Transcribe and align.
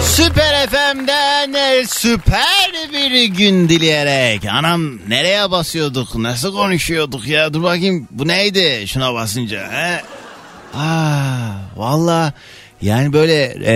Süper 0.00 0.66
FM'den 0.66 1.84
süper 1.84 2.72
bir 2.92 3.24
gün 3.24 3.68
dileyerek. 3.68 4.44
Anam 4.50 4.98
nereye 5.08 5.50
basıyorduk? 5.50 6.14
Nasıl 6.14 6.52
konuşuyorduk 6.52 7.26
ya? 7.26 7.54
Dur 7.54 7.62
bakayım 7.62 8.08
bu 8.10 8.28
neydi 8.28 8.84
şuna 8.86 9.14
basınca? 9.14 9.72
He? 9.72 10.02
Aa, 10.78 11.52
valla 11.76 12.32
yani 12.82 13.12
böyle 13.12 13.42
e, 13.64 13.74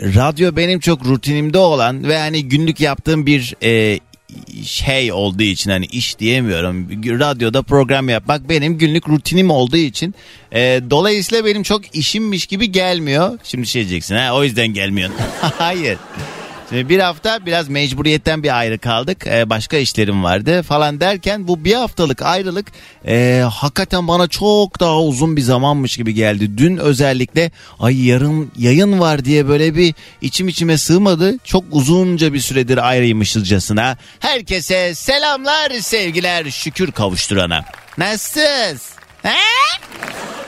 radyo 0.00 0.56
benim 0.56 0.80
çok 0.80 1.04
rutinimde 1.04 1.58
olan 1.58 2.08
ve 2.08 2.18
hani 2.18 2.48
günlük 2.48 2.80
yaptığım 2.80 3.26
bir 3.26 3.54
e, 3.62 4.00
şey 4.64 5.12
olduğu 5.12 5.42
için 5.42 5.70
hani 5.70 5.86
iş 5.86 6.18
diyemiyorum. 6.18 6.88
Radyoda 7.20 7.62
program 7.62 8.08
yapmak 8.08 8.48
benim 8.48 8.78
günlük 8.78 9.08
rutinim 9.08 9.50
olduğu 9.50 9.76
için 9.76 10.14
e, 10.52 10.80
dolayısıyla 10.90 11.44
benim 11.44 11.62
çok 11.62 11.96
işimmiş 11.96 12.46
gibi 12.46 12.72
gelmiyor. 12.72 13.38
Şimdi 13.44 13.66
şey 13.66 13.82
diyeceksin 13.82 14.14
ha 14.14 14.34
o 14.34 14.44
yüzden 14.44 14.68
gelmiyorsun. 14.68 15.16
Hayır. 15.40 15.98
Şimdi 16.68 16.88
bir 16.88 16.98
hafta 16.98 17.46
biraz 17.46 17.68
mecburiyetten 17.68 18.42
bir 18.42 18.58
ayrı 18.58 18.78
kaldık. 18.78 19.26
Ee, 19.26 19.50
başka 19.50 19.76
işlerim 19.76 20.24
vardı 20.24 20.62
falan 20.62 21.00
derken 21.00 21.48
bu 21.48 21.64
bir 21.64 21.74
haftalık 21.74 22.22
ayrılık 22.22 22.66
e, 23.06 23.44
hakikaten 23.52 24.08
bana 24.08 24.28
çok 24.28 24.80
daha 24.80 25.00
uzun 25.00 25.36
bir 25.36 25.42
zamanmış 25.42 25.96
gibi 25.96 26.14
geldi. 26.14 26.58
Dün 26.58 26.76
özellikle 26.76 27.50
ay 27.80 28.06
yarın 28.06 28.52
yayın 28.58 29.00
var 29.00 29.24
diye 29.24 29.48
böyle 29.48 29.76
bir 29.76 29.94
içim 30.20 30.48
içime 30.48 30.78
sığmadı. 30.78 31.38
Çok 31.44 31.64
uzunca 31.70 32.32
bir 32.32 32.40
süredir 32.40 32.88
ayrıymışızcasına. 32.88 33.96
Herkese 34.20 34.94
selamlar 34.94 35.70
sevgiler 35.70 36.50
şükür 36.50 36.92
kavuşturana. 36.92 37.64
Nasılsınız? 37.98 38.90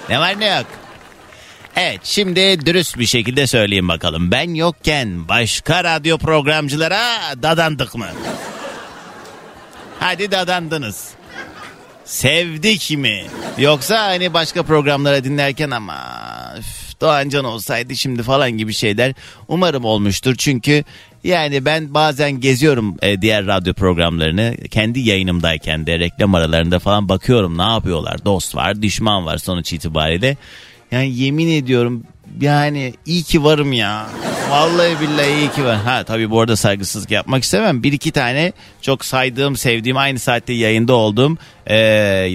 Ne 0.09 0.19
var 0.19 0.41
ne 0.41 0.47
yok? 0.47 0.80
Evet 1.77 2.01
şimdi 2.03 2.67
dürüst 2.67 2.99
bir 2.99 3.07
şekilde 3.07 3.47
söyleyeyim 3.47 3.89
bakalım. 3.89 4.31
Ben 4.31 4.55
yokken 4.55 5.29
başka 5.29 5.85
radyo 5.85 6.19
programcılara 6.19 7.03
dadandık 7.43 7.95
mı? 7.95 8.07
Hadi 10.01 10.31
dadandınız. 10.31 11.11
Sevdik 12.05 12.91
mi? 12.99 13.25
Yoksa 13.59 14.05
hani 14.05 14.35
başka 14.35 14.63
programlara 14.63 15.25
dinlerken 15.25 15.71
ama 15.71 15.95
üf, 16.59 17.01
Doğancan 17.01 17.45
olsaydı 17.45 17.97
şimdi 17.97 18.23
falan 18.23 18.51
gibi 18.51 18.73
şeyler 18.73 19.15
umarım 19.49 19.85
olmuştur. 19.85 20.35
Çünkü 20.39 20.85
yani 21.25 21.65
ben 21.65 21.95
bazen 21.95 22.41
geziyorum 22.41 22.97
e, 23.03 23.23
diğer 23.23 23.47
radyo 23.47 23.75
programlarını 23.75 24.57
kendi 24.71 25.01
yayınımdayken 25.01 25.87
de 25.87 25.99
reklam 25.99 26.35
aralarında 26.35 26.79
falan 26.79 27.09
bakıyorum 27.09 27.59
ne 27.59 27.63
yapıyorlar. 27.63 28.25
Dost 28.25 28.55
var 28.55 28.83
düşman 28.83 29.27
var 29.27 29.39
sonuç 29.39 29.73
itibariyle. 29.73 30.37
Yani 30.93 31.19
yemin 31.19 31.49
ediyorum 31.49 32.03
yani 32.41 32.95
iyi 33.07 33.23
ki 33.23 33.45
varım 33.45 33.73
ya. 33.73 34.07
Vallahi 34.51 35.01
billahi 35.01 35.39
iyi 35.39 35.51
ki 35.51 35.65
var. 35.65 35.77
Ha 35.77 36.05
tabii 36.05 36.31
bu 36.31 36.41
arada 36.41 36.57
saygısızlık 36.57 37.11
yapmak 37.11 37.43
istemem. 37.43 37.83
Bir 37.83 37.93
iki 37.93 38.13
tane 38.13 38.53
çok 38.83 39.05
saydığım, 39.05 39.57
sevdiğim, 39.57 39.97
aynı 39.97 40.19
saatte 40.19 40.53
yayında 40.53 40.93
olduğum 40.95 41.37
e, 41.71 41.77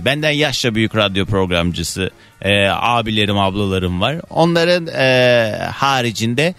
benden 0.05 0.31
yaşça 0.31 0.75
büyük 0.75 0.95
radyo 0.95 1.25
programcısı 1.25 2.09
e, 2.41 2.67
abilerim, 2.67 3.37
ablalarım 3.37 4.01
var. 4.01 4.15
Onların 4.29 4.87
e, 4.87 5.51
haricinde 5.73 6.55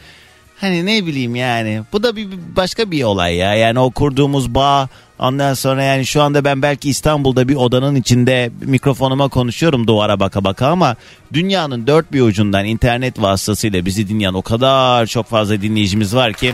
hani 0.61 0.87
ne 0.87 1.07
bileyim 1.07 1.37
yani 1.37 1.83
bu 1.93 2.03
da 2.03 2.17
bir 2.17 2.29
başka 2.57 2.91
bir 2.91 3.05
olay 3.05 3.37
ya. 3.37 3.55
Yani 3.55 3.79
o 3.79 3.91
kurduğumuz 3.91 4.55
bağ 4.55 4.89
Ondan 5.19 5.55
sonra 5.55 5.83
yani 5.83 6.07
şu 6.07 6.23
anda 6.23 6.45
ben 6.45 6.63
belki 6.63 6.89
İstanbul'da 6.89 7.49
bir 7.49 7.55
odanın 7.55 7.95
içinde 7.95 8.51
mikrofonuma 8.61 9.29
konuşuyorum 9.29 9.87
duvara 9.87 10.21
baka 10.21 10.45
baka 10.45 10.67
ama 10.67 10.97
dünyanın 11.33 11.87
dört 11.87 12.13
bir 12.13 12.21
ucundan 12.21 12.65
internet 12.65 13.23
vasıtasıyla 13.23 13.87
bizi 13.87 14.09
dinleyen 14.09 14.35
o 14.35 14.43
kadar 14.43 15.07
çok 15.07 15.27
fazla 15.27 15.63
dinleyicimiz 15.63 16.15
var 16.15 16.33
ki 16.33 16.53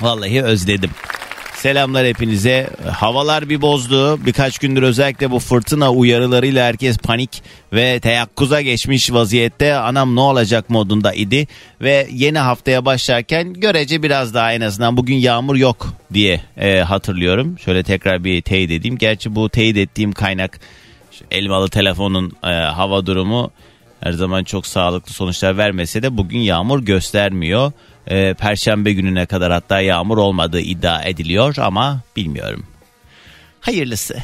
vallahi 0.00 0.42
özledim. 0.42 0.90
Selamlar 1.56 2.06
hepinize. 2.06 2.70
Havalar 2.92 3.48
bir 3.48 3.60
bozdu. 3.60 4.26
Birkaç 4.26 4.58
gündür 4.58 4.82
özellikle 4.82 5.30
bu 5.30 5.38
fırtına 5.38 5.92
uyarılarıyla 5.92 6.66
herkes 6.66 6.98
panik 6.98 7.42
ve 7.72 8.00
teyakkuza 8.00 8.60
geçmiş 8.60 9.12
vaziyette. 9.12 9.74
Anam 9.74 10.16
ne 10.16 10.20
olacak 10.20 10.70
modunda 10.70 11.12
idi. 11.12 11.46
Ve 11.80 12.08
yeni 12.12 12.38
haftaya 12.38 12.84
başlarken 12.84 13.54
görece 13.54 14.02
biraz 14.02 14.34
daha 14.34 14.52
en 14.52 14.60
azından 14.60 14.96
bugün 14.96 15.14
yağmur 15.14 15.56
yok 15.56 15.86
diye 16.12 16.40
e, 16.56 16.78
hatırlıyorum. 16.78 17.58
Şöyle 17.58 17.82
tekrar 17.82 18.24
bir 18.24 18.42
teyit 18.42 18.70
edeyim. 18.70 18.98
Gerçi 18.98 19.34
bu 19.34 19.48
teyit 19.48 19.76
ettiğim 19.76 20.12
kaynak 20.12 20.60
elmalı 21.30 21.68
telefonun 21.68 22.32
e, 22.44 22.48
hava 22.48 23.06
durumu 23.06 23.50
her 24.00 24.12
zaman 24.12 24.44
çok 24.44 24.66
sağlıklı 24.66 25.12
sonuçlar 25.12 25.58
vermese 25.58 26.02
de 26.02 26.16
bugün 26.16 26.38
yağmur 26.38 26.82
göstermiyor 26.82 27.72
e, 28.06 28.34
Perşembe 28.34 28.92
gününe 28.92 29.26
kadar 29.26 29.52
hatta 29.52 29.80
yağmur 29.80 30.18
olmadığı 30.18 30.60
iddia 30.60 31.02
ediliyor 31.02 31.56
ama 31.58 32.00
bilmiyorum. 32.16 32.66
Hayırlısı. 33.60 34.16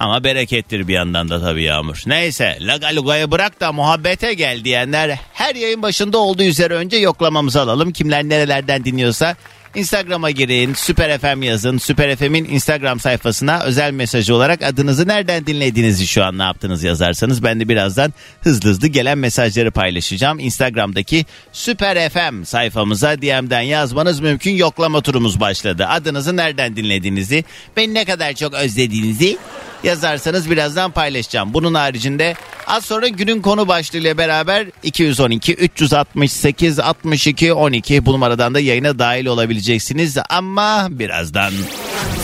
Ama 0.00 0.24
berekettir 0.24 0.88
bir 0.88 0.94
yandan 0.94 1.28
da 1.28 1.40
tabii 1.40 1.62
yağmur. 1.62 2.02
Neyse 2.06 2.58
lagalugayı 2.60 3.30
bırak 3.30 3.60
da 3.60 3.72
muhabbete 3.72 4.34
gel 4.34 4.64
diyenler 4.64 5.18
her 5.32 5.54
yayın 5.54 5.82
başında 5.82 6.18
olduğu 6.18 6.42
üzere 6.42 6.74
önce 6.74 6.96
yoklamamızı 6.96 7.60
alalım. 7.60 7.92
Kimler 7.92 8.24
nerelerden 8.24 8.84
dinliyorsa 8.84 9.36
Instagram'a 9.74 10.30
girin, 10.30 10.74
Süper 10.74 11.18
FM 11.18 11.42
yazın. 11.42 11.78
Süper 11.78 12.16
FM'in 12.16 12.44
Instagram 12.44 13.00
sayfasına 13.00 13.62
özel 13.62 13.92
mesajı 13.92 14.34
olarak 14.34 14.62
adınızı 14.62 15.08
nereden 15.08 15.46
dinlediğinizi 15.46 16.06
şu 16.06 16.24
an 16.24 16.38
ne 16.38 16.42
yaptınız 16.42 16.82
yazarsanız 16.82 17.42
ben 17.42 17.60
de 17.60 17.68
birazdan 17.68 18.12
hızlı 18.40 18.70
hızlı 18.70 18.86
gelen 18.86 19.18
mesajları 19.18 19.70
paylaşacağım. 19.70 20.38
Instagram'daki 20.38 21.26
Süper 21.52 22.08
FM 22.08 22.44
sayfamıza 22.44 23.22
DM'den 23.22 23.60
yazmanız 23.60 24.20
mümkün. 24.20 24.50
Yoklama 24.50 25.00
turumuz 25.00 25.40
başladı. 25.40 25.86
Adınızı 25.86 26.36
nereden 26.36 26.76
dinlediğinizi, 26.76 27.44
beni 27.76 27.94
ne 27.94 28.04
kadar 28.04 28.32
çok 28.32 28.54
özlediğinizi 28.54 29.38
yazarsanız 29.84 30.50
birazdan 30.50 30.90
paylaşacağım. 30.90 31.54
Bunun 31.54 31.74
haricinde 31.74 32.34
az 32.66 32.84
sonra 32.84 33.08
günün 33.08 33.42
konu 33.42 33.68
başlığıyla 33.68 34.18
beraber 34.18 34.66
212 34.82 35.54
368 35.54 36.78
62 36.78 37.52
12 37.52 38.06
bu 38.06 38.12
numaradan 38.12 38.54
da 38.54 38.60
yayına 38.60 38.98
dahil 38.98 39.26
olabileceksiniz 39.26 40.16
ama 40.30 40.88
birazdan. 40.90 41.52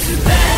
Süper 0.07 0.50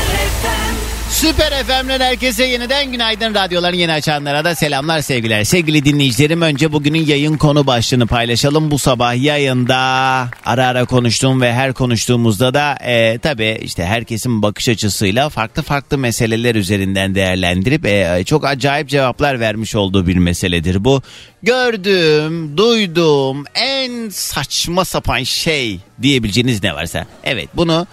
FM'den 1.23 2.01
herkese 2.01 2.45
yeniden 2.45 2.93
günaydın. 2.93 3.35
Radyoların 3.35 3.77
yeni 3.77 3.93
açanlara 3.93 4.45
da 4.45 4.55
selamlar 4.55 5.01
sevgiler. 5.01 5.45
Sevgili 5.45 5.85
dinleyicilerim 5.85 6.43
önce 6.43 6.73
bugünün 6.73 7.07
yayın 7.07 7.37
konu 7.37 7.67
başlığını 7.67 8.07
paylaşalım. 8.07 8.71
Bu 8.71 8.79
sabah 8.79 9.23
yayında 9.23 9.77
ara 10.45 10.67
ara 10.67 10.85
konuştuğum 10.85 11.41
ve 11.41 11.53
her 11.53 11.73
konuştuğumuzda 11.73 12.55
da 12.55 12.75
e, 12.85 13.19
tabii 13.19 13.59
işte 13.63 13.85
herkesin 13.85 14.43
bakış 14.43 14.69
açısıyla 14.69 15.29
farklı 15.29 15.63
farklı 15.63 15.99
meseleler 15.99 16.55
üzerinden 16.55 17.15
değerlendirip 17.15 17.87
e, 17.87 18.23
çok 18.27 18.47
acayip 18.47 18.89
cevaplar 18.89 19.41
vermiş 19.41 19.75
olduğu 19.75 20.07
bir 20.07 20.17
meseledir 20.17 20.85
bu. 20.85 21.03
Gördüğüm, 21.43 22.57
duyduğum 22.57 23.45
en 23.55 24.09
saçma 24.09 24.85
sapan 24.85 25.23
şey 25.23 25.81
diyebileceğiniz 26.03 26.63
ne 26.63 26.75
varsa. 26.75 27.07
Evet 27.25 27.49
bunu 27.55 27.87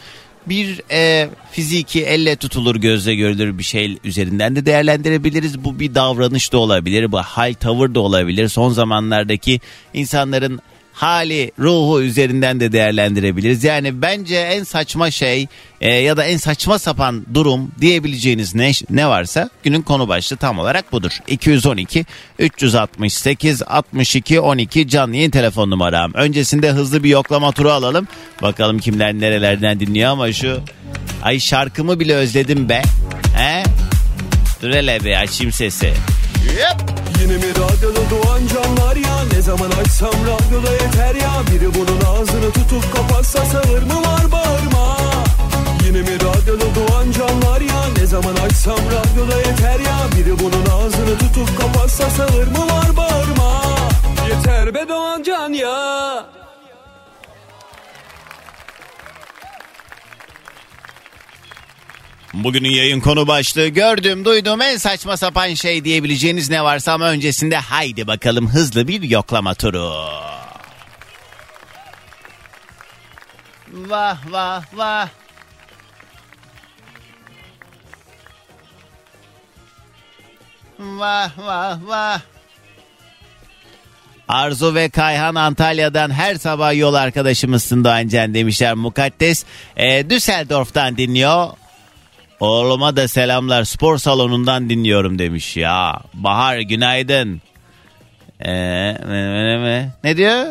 bir 0.50 0.82
e, 0.92 1.30
fiziki 1.52 2.04
elle 2.04 2.36
tutulur 2.36 2.76
gözle 2.76 3.16
görülür 3.16 3.58
bir 3.58 3.64
şey 3.64 3.98
üzerinden 4.04 4.56
de 4.56 4.66
değerlendirebiliriz. 4.66 5.64
Bu 5.64 5.80
bir 5.80 5.96
davranış 5.96 6.54
da 6.54 6.58
olabilir, 6.58 7.12
bu 7.12 7.18
hal 7.18 7.54
tavır 7.54 7.96
da 7.96 8.00
olabilir. 8.00 8.48
Son 8.48 8.70
zamanlardaki 8.70 9.60
insanların 9.94 10.60
hali, 11.00 11.52
ruhu 11.60 12.02
üzerinden 12.02 12.60
de 12.60 12.72
değerlendirebiliriz. 12.72 13.64
Yani 13.64 14.02
bence 14.02 14.36
en 14.36 14.64
saçma 14.64 15.12
şey 15.12 15.48
e, 15.82 15.94
ya 15.94 16.18
da 16.18 16.24
en 16.24 16.38
saçma 16.38 16.80
sapan 16.80 17.26
durum 17.34 17.72
diyebileceğiniz 17.82 18.56
ne, 18.56 18.72
ne 18.90 19.08
varsa 19.08 19.50
günün 19.64 19.82
konu 19.82 20.08
başlığı 20.08 20.38
tam 20.38 20.60
olarak 20.60 20.92
budur. 20.92 21.12
212 21.28 22.06
368 22.40 23.64
62 23.64 24.40
12 24.40 24.88
canlı 24.88 25.16
yayın 25.16 25.32
telefon 25.32 25.70
numaram. 25.70 26.14
Öncesinde 26.14 26.72
hızlı 26.72 27.04
bir 27.04 27.10
yoklama 27.10 27.52
turu 27.52 27.72
alalım. 27.72 28.08
Bakalım 28.42 28.80
kimler 28.80 29.14
nerelerden 29.14 29.80
dinliyor 29.80 30.12
ama 30.12 30.34
şu 30.34 30.62
ay 31.24 31.40
şarkımı 31.40 32.00
bile 32.00 32.16
özledim 32.16 32.70
be. 32.70 32.82
He? 33.36 33.64
Dur 34.62 34.70
hele 34.70 35.06
be 35.06 35.18
açayım 35.18 35.52
sesi. 35.52 35.94
Yep. 36.46 36.78
Yine 37.22 37.38
mi 37.38 37.50
radyoda 37.50 38.00
doğan 38.10 38.48
canlar 38.48 38.96
ya? 38.96 39.24
Ne 39.34 39.42
zaman 39.42 39.72
açsam 39.72 40.14
radyoda 40.14 40.72
yeter 40.74 41.16
ya? 41.16 41.32
Biri 41.52 41.74
bunun 41.74 42.02
ağzını 42.02 42.52
tutup 42.52 42.94
kapatsa 42.96 43.46
sağır 43.46 43.84
mı 43.84 44.02
var 44.08 44.32
bağırma? 44.32 44.98
Yine 45.86 46.02
mi 46.02 46.16
radyoda 46.16 46.66
doğan 46.76 47.12
canlar 47.12 47.62
ya? 47.62 47.82
Ne 47.98 48.06
zaman 48.06 48.36
açsam 48.36 48.78
radyoda 48.78 49.38
yeter 49.38 49.80
ya? 49.80 49.98
Biri 50.18 50.40
bunun 50.40 50.66
ağzını 50.66 51.18
tutup 51.20 51.62
kapatsa 51.62 52.10
sağır 52.10 52.48
mı 52.48 52.68
var 52.68 52.98
bağırma? 52.98 53.64
Yeter 54.30 54.74
be 54.74 54.90
Doğancan 54.90 55.54
ya 55.54 56.39
Bugünün 62.34 62.70
yayın 62.70 63.00
konu 63.00 63.28
başlığı 63.28 63.68
gördüğüm 63.68 64.26
duyduğum 64.26 64.62
en 64.62 64.78
saçma 64.78 65.18
sapan 65.18 65.54
şey 65.54 65.84
diyebileceğiniz 65.84 66.50
ne 66.50 66.64
varsa 66.64 66.94
ama 66.94 67.10
öncesinde 67.10 67.58
haydi 67.58 68.08
bakalım 68.08 68.50
hızlı 68.50 68.88
bir 68.88 69.02
yoklama 69.02 69.54
turu. 69.54 69.94
Vah 73.72 74.18
vah 74.32 74.64
vah. 74.74 75.10
Vah 80.80 81.38
vah 81.38 81.80
vah. 81.88 82.22
Arzu 84.28 84.76
ve 84.76 84.90
Kayhan 84.90 85.36
Antalya'dan 85.36 86.12
her 86.12 86.36
sabah 86.36 86.76
yol 86.78 86.94
arkadaşımızsın 86.94 87.84
Doğancan 87.84 88.34
demişler 88.34 88.74
mukaddes. 88.74 89.46
E, 89.78 90.10
Düsseldorf'tan 90.10 90.98
dinliyor. 90.98 91.50
Oğluma 92.40 92.96
da 92.96 93.08
selamlar 93.08 93.64
spor 93.64 93.98
salonundan 93.98 94.70
dinliyorum 94.70 95.20
demiş 95.20 95.58
ya. 95.58 96.02
Bahar 96.14 96.60
günaydın. 96.60 97.42
Ee, 98.40 98.52
ne, 99.08 99.64
ne, 99.64 99.90
ne 100.04 100.18
diyor? 100.18 100.46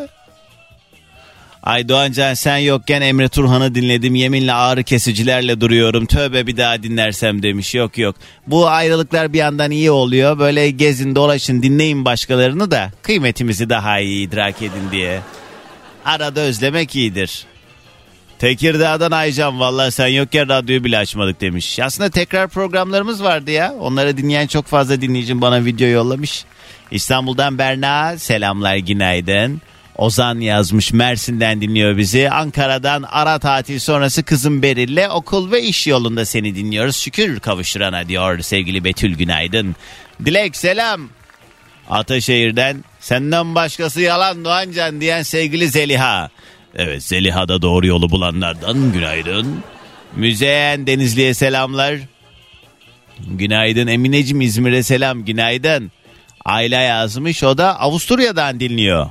Ay 1.63 1.89
Doğancan 1.89 2.33
sen 2.33 2.57
yokken 2.57 3.01
Emre 3.01 3.29
Turhan'ı 3.29 3.75
dinledim. 3.75 4.15
Yeminle 4.15 4.53
ağrı 4.53 4.83
kesicilerle 4.83 5.61
duruyorum. 5.61 6.05
Tövbe 6.05 6.47
bir 6.47 6.57
daha 6.57 6.83
dinlersem 6.83 7.43
demiş. 7.43 7.75
Yok 7.75 7.97
yok. 7.97 8.15
Bu 8.47 8.67
ayrılıklar 8.67 9.33
bir 9.33 9.37
yandan 9.37 9.71
iyi 9.71 9.91
oluyor. 9.91 10.39
Böyle 10.39 10.69
gezin 10.69 11.15
dolaşın 11.15 11.63
dinleyin 11.63 12.05
başkalarını 12.05 12.71
da 12.71 12.91
kıymetimizi 13.01 13.69
daha 13.69 13.99
iyi 13.99 14.27
idrak 14.27 14.61
edin 14.61 14.91
diye. 14.91 15.19
Arada 16.05 16.41
özlemek 16.41 16.95
iyidir. 16.95 17.45
Tekirdağ'dan 18.39 19.11
Aycan 19.11 19.59
vallahi 19.59 19.91
sen 19.91 20.07
yokken 20.07 20.49
radyoyu 20.49 20.83
bile 20.83 20.97
açmadık 20.97 21.41
demiş. 21.41 21.79
Aslında 21.79 22.09
tekrar 22.09 22.47
programlarımız 22.47 23.23
vardı 23.23 23.51
ya. 23.51 23.73
Onları 23.79 24.17
dinleyen 24.17 24.47
çok 24.47 24.65
fazla 24.65 25.01
dinleyicim 25.01 25.41
bana 25.41 25.65
video 25.65 25.87
yollamış. 25.87 26.45
İstanbul'dan 26.91 27.57
Berna 27.57 28.17
selamlar 28.17 28.75
günaydın. 28.75 29.61
Ozan 29.95 30.39
yazmış 30.39 30.93
Mersin'den 30.93 31.61
dinliyor 31.61 31.97
bizi. 31.97 32.29
Ankara'dan 32.29 33.03
ara 33.03 33.39
tatil 33.39 33.79
sonrası 33.79 34.23
kızım 34.23 34.61
Beril'le 34.61 35.09
okul 35.09 35.51
ve 35.51 35.61
iş 35.63 35.87
yolunda 35.87 36.25
seni 36.25 36.55
dinliyoruz. 36.55 36.95
Şükür 36.95 37.39
kavuşturana 37.39 38.07
diyor 38.07 38.39
sevgili 38.39 38.83
Betül 38.83 39.15
günaydın. 39.15 39.75
Dilek 40.25 40.55
selam. 40.55 41.09
Ataşehir'den 41.89 42.83
senden 42.99 43.55
başkası 43.55 44.01
yalan 44.01 44.45
Doğancan 44.45 45.01
diyen 45.01 45.23
sevgili 45.23 45.67
Zeliha. 45.67 46.29
Evet 46.81 47.03
Zeliha'da 47.03 47.61
doğru 47.61 47.87
yolu 47.87 48.09
bulanlardan 48.09 48.91
günaydın. 48.93 49.63
Müzeyen 50.15 50.87
Denizli'ye 50.87 51.33
selamlar. 51.33 51.95
Günaydın 53.27 53.87
Emineciğim 53.87 54.41
İzmir'e 54.41 54.83
selam 54.83 55.25
günaydın. 55.25 55.91
Ayla 56.45 56.81
yazmış 56.81 57.43
o 57.43 57.57
da 57.57 57.79
Avusturya'dan 57.79 58.59
dinliyor. 58.59 59.09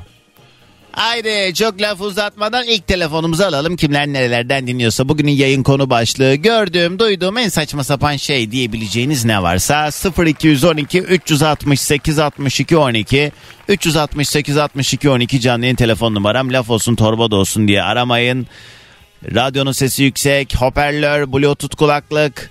Haydi 0.98 1.54
çok 1.54 1.80
laf 1.80 2.00
uzatmadan 2.00 2.66
ilk 2.66 2.86
telefonumuzu 2.86 3.42
alalım. 3.42 3.76
Kimler 3.76 4.06
nerelerden 4.06 4.66
dinliyorsa 4.66 5.08
bugünün 5.08 5.32
yayın 5.32 5.62
konu 5.62 5.90
başlığı 5.90 6.34
gördüğüm 6.34 6.98
duyduğum 6.98 7.38
en 7.38 7.48
saçma 7.48 7.84
sapan 7.84 8.16
şey 8.16 8.50
diyebileceğiniz 8.50 9.24
ne 9.24 9.42
varsa 9.42 9.90
0212 10.26 11.00
368 11.00 12.18
62 12.18 12.76
12 12.76 13.32
368 13.68 14.56
62 14.56 15.10
12 15.10 15.40
canlı 15.40 15.64
yayın 15.64 15.76
telefon 15.76 16.14
numaram 16.14 16.52
laf 16.52 16.70
olsun 16.70 16.94
torba 16.94 17.30
da 17.30 17.36
olsun 17.36 17.68
diye 17.68 17.82
aramayın. 17.82 18.46
Radyonun 19.34 19.72
sesi 19.72 20.02
yüksek, 20.02 20.56
hoparlör, 20.56 21.32
bluetooth 21.32 21.76
kulaklık, 21.76 22.50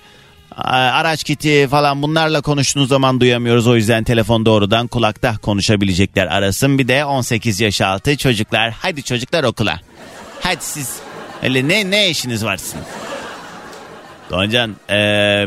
araç 0.63 1.23
kiti 1.23 1.67
falan 1.71 2.01
bunlarla 2.01 2.41
konuştuğunuz 2.41 2.89
zaman 2.89 3.19
duyamıyoruz. 3.19 3.67
O 3.67 3.75
yüzden 3.75 4.03
telefon 4.03 4.45
doğrudan 4.45 4.87
kulakta 4.87 5.37
konuşabilecekler 5.37 6.27
arasın. 6.27 6.79
Bir 6.79 6.87
de 6.87 7.05
18 7.05 7.59
yaş 7.59 7.81
altı 7.81 8.17
çocuklar. 8.17 8.71
Hadi 8.71 9.03
çocuklar 9.03 9.43
okula. 9.43 9.79
Hadi 10.41 10.63
siz 10.63 10.95
öyle 11.43 11.67
ne 11.67 11.91
ne 11.91 12.09
işiniz 12.09 12.45
varsın? 12.45 12.79
Doğancan 14.29 14.75
e, 14.89 14.95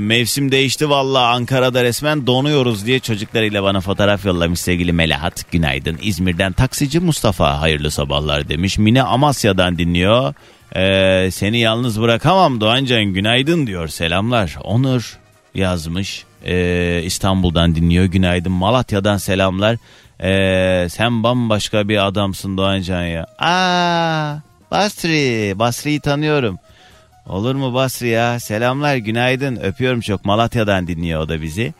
mevsim 0.01 0.53
değişti 0.53 0.91
valla 0.91 1.29
Ankara'da 1.29 1.85
resmen 1.85 2.27
donuyoruz 2.27 2.87
diye 2.87 3.01
çocuklarıyla 3.01 3.63
bana 3.63 3.81
fotoğraf 3.81 4.25
yollamış 4.25 4.61
sevgili 4.61 4.93
Melahat 4.93 5.53
günaydın. 5.53 5.99
İzmir'den 6.03 6.53
taksici 6.53 7.01
Mustafa 7.01 7.61
hayırlı 7.61 7.91
sabahlar 7.91 8.49
demiş. 8.49 8.79
Mine 8.79 9.03
Amasya'dan 9.03 9.79
dinliyor. 9.79 10.35
Ee, 10.77 11.29
seni 11.33 11.59
yalnız 11.59 12.01
bırakamam 12.01 12.61
Doğancan 12.61 13.05
günaydın 13.05 13.67
diyor 13.67 13.89
selamlar. 13.89 14.57
Onur 14.65 15.19
yazmış 15.55 16.25
ee, 16.45 17.03
İstanbul'dan 17.05 17.75
dinliyor 17.75 18.05
günaydın 18.05 18.53
Malatya'dan 18.53 19.17
selamlar. 19.17 19.77
Ee, 20.23 20.89
sen 20.89 21.23
bambaşka 21.23 21.89
bir 21.89 22.07
adamsın 22.07 22.57
Doğancan 22.57 23.03
ya. 23.03 23.27
Aa, 23.39 24.37
Basri 24.71 25.59
Basri'yi 25.59 26.01
tanıyorum. 26.01 26.59
Olur 27.27 27.55
mu 27.55 27.75
Basri 27.75 28.09
ya 28.09 28.41
selamlar 28.41 28.97
günaydın 28.97 29.57
öpüyorum 29.57 30.01
çok 30.01 30.25
Malatya'dan 30.25 30.87
dinliyor 30.87 31.21
o 31.21 31.29
da 31.29 31.43
bizi. 31.43 31.75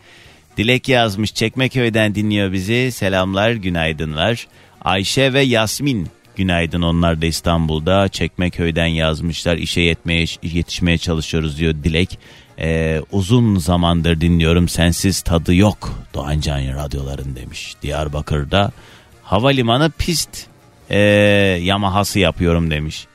Dilek 0.57 0.89
yazmış 0.89 1.33
Çekmeköy'den 1.33 2.15
dinliyor 2.15 2.51
bizi 2.51 2.91
selamlar 2.91 3.51
günaydınlar. 3.51 4.47
Ayşe 4.81 5.33
ve 5.33 5.41
Yasmin 5.41 6.07
Günaydın 6.35 6.81
onlar 6.81 7.21
da 7.21 7.25
İstanbul'da 7.25 8.07
Çekmeköy'den 8.07 8.85
yazmışlar 8.85 9.57
işe 9.57 9.81
yetmeye 9.81 10.25
yetişmeye 10.43 10.97
çalışıyoruz 10.97 11.57
diyor 11.57 11.73
Dilek. 11.73 12.19
Ee, 12.59 13.01
uzun 13.11 13.57
zamandır 13.57 14.21
dinliyorum 14.21 14.67
sensiz 14.69 15.21
tadı 15.21 15.55
yok 15.55 15.99
Doğancan 16.13 16.59
radyoların 16.59 17.35
demiş. 17.35 17.75
Diyarbakır'da 17.81 18.71
havalimanı 19.23 19.91
pist 19.97 20.47
e, 20.89 20.99
yamahası 21.61 22.19
yapıyorum 22.19 22.71
demiş. 22.71 23.07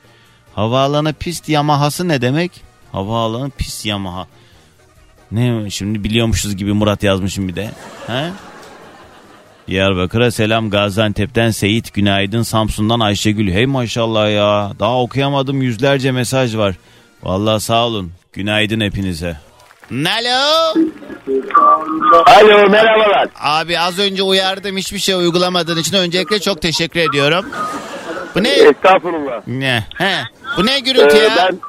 Havaalanı 0.55 1.13
pist 1.13 1.49
yamahası 1.49 2.07
ne 2.07 2.21
demek? 2.21 2.51
Havaalanı 2.91 3.49
pist 3.49 3.85
yamaha. 3.85 4.27
Ne 5.31 5.69
şimdi 5.69 6.03
biliyormuşuz 6.03 6.55
gibi 6.55 6.73
Murat 6.73 7.03
yazmışım 7.03 7.47
bir 7.47 7.55
de. 7.55 7.71
He? 8.07 8.31
Diyarbakır'a 9.67 10.31
selam 10.31 10.69
Gaziantep'ten 10.69 11.49
Seyit 11.51 11.93
günaydın 11.93 12.41
Samsun'dan 12.41 12.99
Ayşegül 12.99 13.51
hey 13.51 13.65
maşallah 13.65 14.31
ya 14.31 14.71
daha 14.79 15.01
okuyamadım 15.01 15.61
yüzlerce 15.61 16.11
mesaj 16.11 16.57
var. 16.57 16.75
Vallahi 17.23 17.61
sağ 17.61 17.85
olun 17.85 18.11
günaydın 18.33 18.81
hepinize. 18.81 19.37
Alo. 19.91 20.73
Alo 22.25 22.69
merhabalar. 22.69 23.27
Abi 23.41 23.79
az 23.79 23.99
önce 23.99 24.23
uyardım 24.23 24.77
hiçbir 24.77 24.99
şey 24.99 25.15
uygulamadığın 25.15 25.77
için 25.77 25.97
öncelikle 25.97 26.39
çok 26.39 26.61
teşekkür 26.61 26.99
ediyorum. 26.99 27.45
Bu 28.35 28.43
ne? 28.43 28.49
Estağfurullah. 28.49 29.47
Ne? 29.47 29.83
He. 29.97 30.13
Bu 30.57 30.65
ne 30.65 30.79
gürültü 30.79 31.17
Ee, 31.17 31.19
ya? 31.19 31.35
ben 31.37 31.59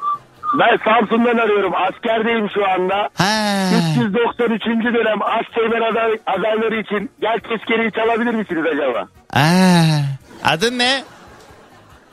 ben 0.53 0.77
Samsun'dan 0.85 1.37
arıyorum. 1.37 1.73
Askerdeyim 1.75 2.49
şu 2.53 2.67
anda. 2.69 3.09
Ha. 3.17 3.69
393. 3.93 4.61
dönem 4.65 5.21
Asteğmen 5.21 5.81
aday, 5.91 6.11
adayları 6.25 6.81
için 6.81 7.09
gel 7.21 7.39
tezkereyi 7.49 7.91
çalabilir 7.91 8.33
misiniz 8.33 8.63
acaba? 8.73 9.07
Aa. 9.33 9.99
Adın 10.43 10.77
ne? 10.79 11.03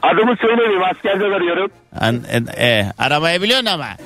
Adımı 0.02 0.36
söylemeyeyim 0.40 0.82
askerden 0.84 1.32
arıyorum. 1.32 1.70
An, 2.00 2.22
e, 2.56 2.66
e, 2.66 2.86
aramayı 2.98 3.42
biliyorsun 3.42 3.66
ama. 3.66 3.86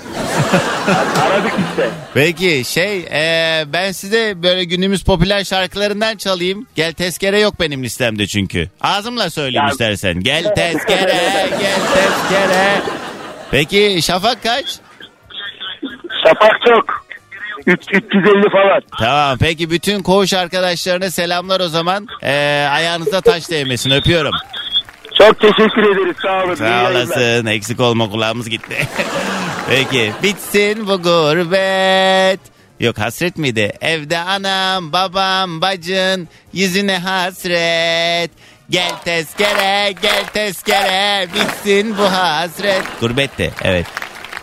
Aradık 1.26 1.52
işte. 1.70 1.90
Peki 2.14 2.62
şey 2.64 2.98
e, 3.00 3.64
ben 3.72 3.92
size 3.92 4.42
böyle 4.42 4.64
günümüz 4.64 5.04
popüler 5.04 5.44
şarkılarından 5.44 6.16
çalayım. 6.16 6.66
Gel 6.74 6.92
tezkere 6.92 7.40
yok 7.40 7.54
benim 7.60 7.82
listemde 7.82 8.26
çünkü. 8.26 8.68
Ağzımla 8.80 9.30
söyleyeyim 9.30 9.64
Ya- 9.66 9.70
istersen. 9.70 10.20
Gel 10.20 10.42
tezkere 10.54 11.48
gel 11.60 11.80
tezkere. 11.94 12.99
Peki 13.50 13.98
Şafak 14.02 14.42
kaç? 14.42 14.66
Şafak 16.24 16.56
çok. 16.66 17.04
Üç- 17.66 17.92
350 17.92 18.50
falan. 18.50 18.80
Tamam 18.98 19.38
peki 19.40 19.70
bütün 19.70 20.02
koğuş 20.02 20.32
arkadaşlarına 20.34 21.10
selamlar 21.10 21.60
o 21.60 21.68
zaman. 21.68 22.06
E, 22.22 22.32
ayağınıza 22.72 23.20
taş 23.20 23.50
değmesin 23.50 23.90
öpüyorum. 23.90 24.32
Çok 25.18 25.40
teşekkür 25.40 25.82
ederiz. 25.82 26.16
Sağ 26.22 26.44
olun. 26.44 26.54
Sağ 26.54 26.90
olasın 26.90 27.46
eksik 27.46 27.80
olma 27.80 28.10
kulağımız 28.10 28.48
gitti. 28.48 28.76
peki 29.70 30.12
bitsin 30.22 30.88
bu 30.88 31.02
gurbet. 31.02 32.40
Yok 32.80 32.98
hasret 32.98 33.36
miydi? 33.36 33.72
Evde 33.80 34.18
anam, 34.18 34.92
babam, 34.92 35.60
bacın 35.60 36.28
yüzüne 36.52 36.98
hasret. 36.98 38.30
Gel 38.70 38.90
tezkere, 39.04 39.94
gel 40.02 40.24
tezkere, 40.32 41.28
bitsin 41.34 41.98
bu 41.98 42.02
hasret. 42.02 42.82
Gurbette, 43.00 43.50
evet. 43.62 43.86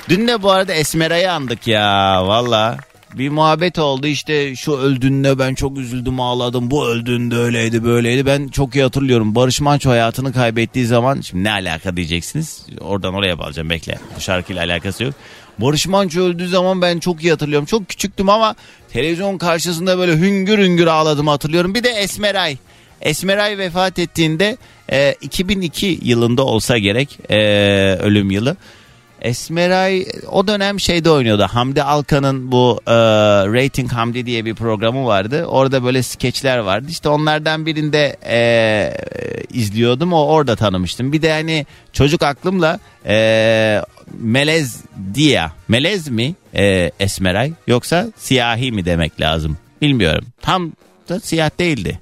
Dün 0.09 0.27
de 0.27 0.41
bu 0.41 0.51
arada 0.51 0.73
Esmera'yı 0.73 1.31
andık 1.31 1.67
ya, 1.67 2.27
valla. 2.27 2.77
bir 3.13 3.29
muhabbet 3.29 3.79
oldu 3.79 4.07
işte 4.07 4.55
şu 4.55 4.77
öldüğünde 4.77 5.39
ben 5.39 5.55
çok 5.55 5.77
üzüldüm 5.77 6.19
ağladım. 6.19 6.71
Bu 6.71 6.87
öldüğünde 6.87 7.35
öyleydi 7.35 7.83
böyleydi. 7.83 8.25
Ben 8.25 8.47
çok 8.47 8.75
iyi 8.75 8.83
hatırlıyorum. 8.83 9.35
Barış 9.35 9.61
Manço 9.61 9.89
hayatını 9.89 10.33
kaybettiği 10.33 10.85
zaman 10.85 11.21
şimdi 11.21 11.43
ne 11.43 11.51
alaka 11.51 11.97
diyeceksiniz? 11.97 12.65
Oradan 12.81 13.13
oraya 13.13 13.39
bağlayacağım 13.39 13.69
bekle. 13.69 13.97
Bu 14.15 14.21
şarkıyla 14.21 14.63
alakası 14.63 15.03
yok. 15.03 15.13
Barış 15.59 15.87
Manço 15.87 16.21
öldüğü 16.21 16.47
zaman 16.47 16.81
ben 16.81 16.99
çok 16.99 17.23
iyi 17.23 17.31
hatırlıyorum. 17.31 17.65
Çok 17.65 17.89
küçüktüm 17.89 18.29
ama 18.29 18.55
televizyon 18.93 19.37
karşısında 19.37 19.97
böyle 19.97 20.13
hüngür 20.17 20.59
hüngür 20.59 20.87
ağladım 20.87 21.27
hatırlıyorum. 21.27 21.75
Bir 21.75 21.83
de 21.83 21.89
Esmeray 21.89 22.57
Esmeray 23.01 23.57
vefat 23.57 23.99
ettiğinde 23.99 24.57
e, 24.91 25.15
2002 25.21 25.99
yılında 26.03 26.45
olsa 26.45 26.77
gerek 26.77 27.19
e, 27.29 27.37
ölüm 28.01 28.31
yılı 28.31 28.57
Esmeray 29.21 30.05
o 30.31 30.47
dönem 30.47 30.79
şeyde 30.79 31.09
oynuyordu. 31.09 31.47
Hamdi 31.51 31.83
Alkan'ın 31.83 32.51
bu 32.51 32.81
e, 32.87 32.93
Rating 33.63 33.91
Hamdi 33.91 34.25
diye 34.25 34.45
bir 34.45 34.55
programı 34.55 35.05
vardı. 35.05 35.45
Orada 35.45 35.83
böyle 35.83 36.03
skeçler 36.03 36.57
vardı. 36.57 36.87
İşte 36.89 37.09
onlardan 37.09 37.65
birinde 37.65 38.17
e, 38.25 38.93
izliyordum. 39.53 40.13
O 40.13 40.25
orada 40.25 40.55
tanımıştım. 40.55 41.13
Bir 41.13 41.21
de 41.21 41.31
hani 41.31 41.65
çocuk 41.93 42.23
aklımla 42.23 42.79
e, 43.05 43.81
Melez 44.19 44.81
Dia. 45.15 45.51
Melez 45.67 46.07
mi 46.07 46.35
e, 46.55 46.91
Esmeray 46.99 47.51
yoksa 47.67 48.07
siyahi 48.17 48.71
mi 48.71 48.85
demek 48.85 49.21
lazım? 49.21 49.57
Bilmiyorum. 49.81 50.25
Tam 50.41 50.71
da 51.09 51.19
siyah 51.19 51.49
değildi. 51.59 51.99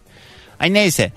Ay 0.60 0.74
neyse. 0.74 1.12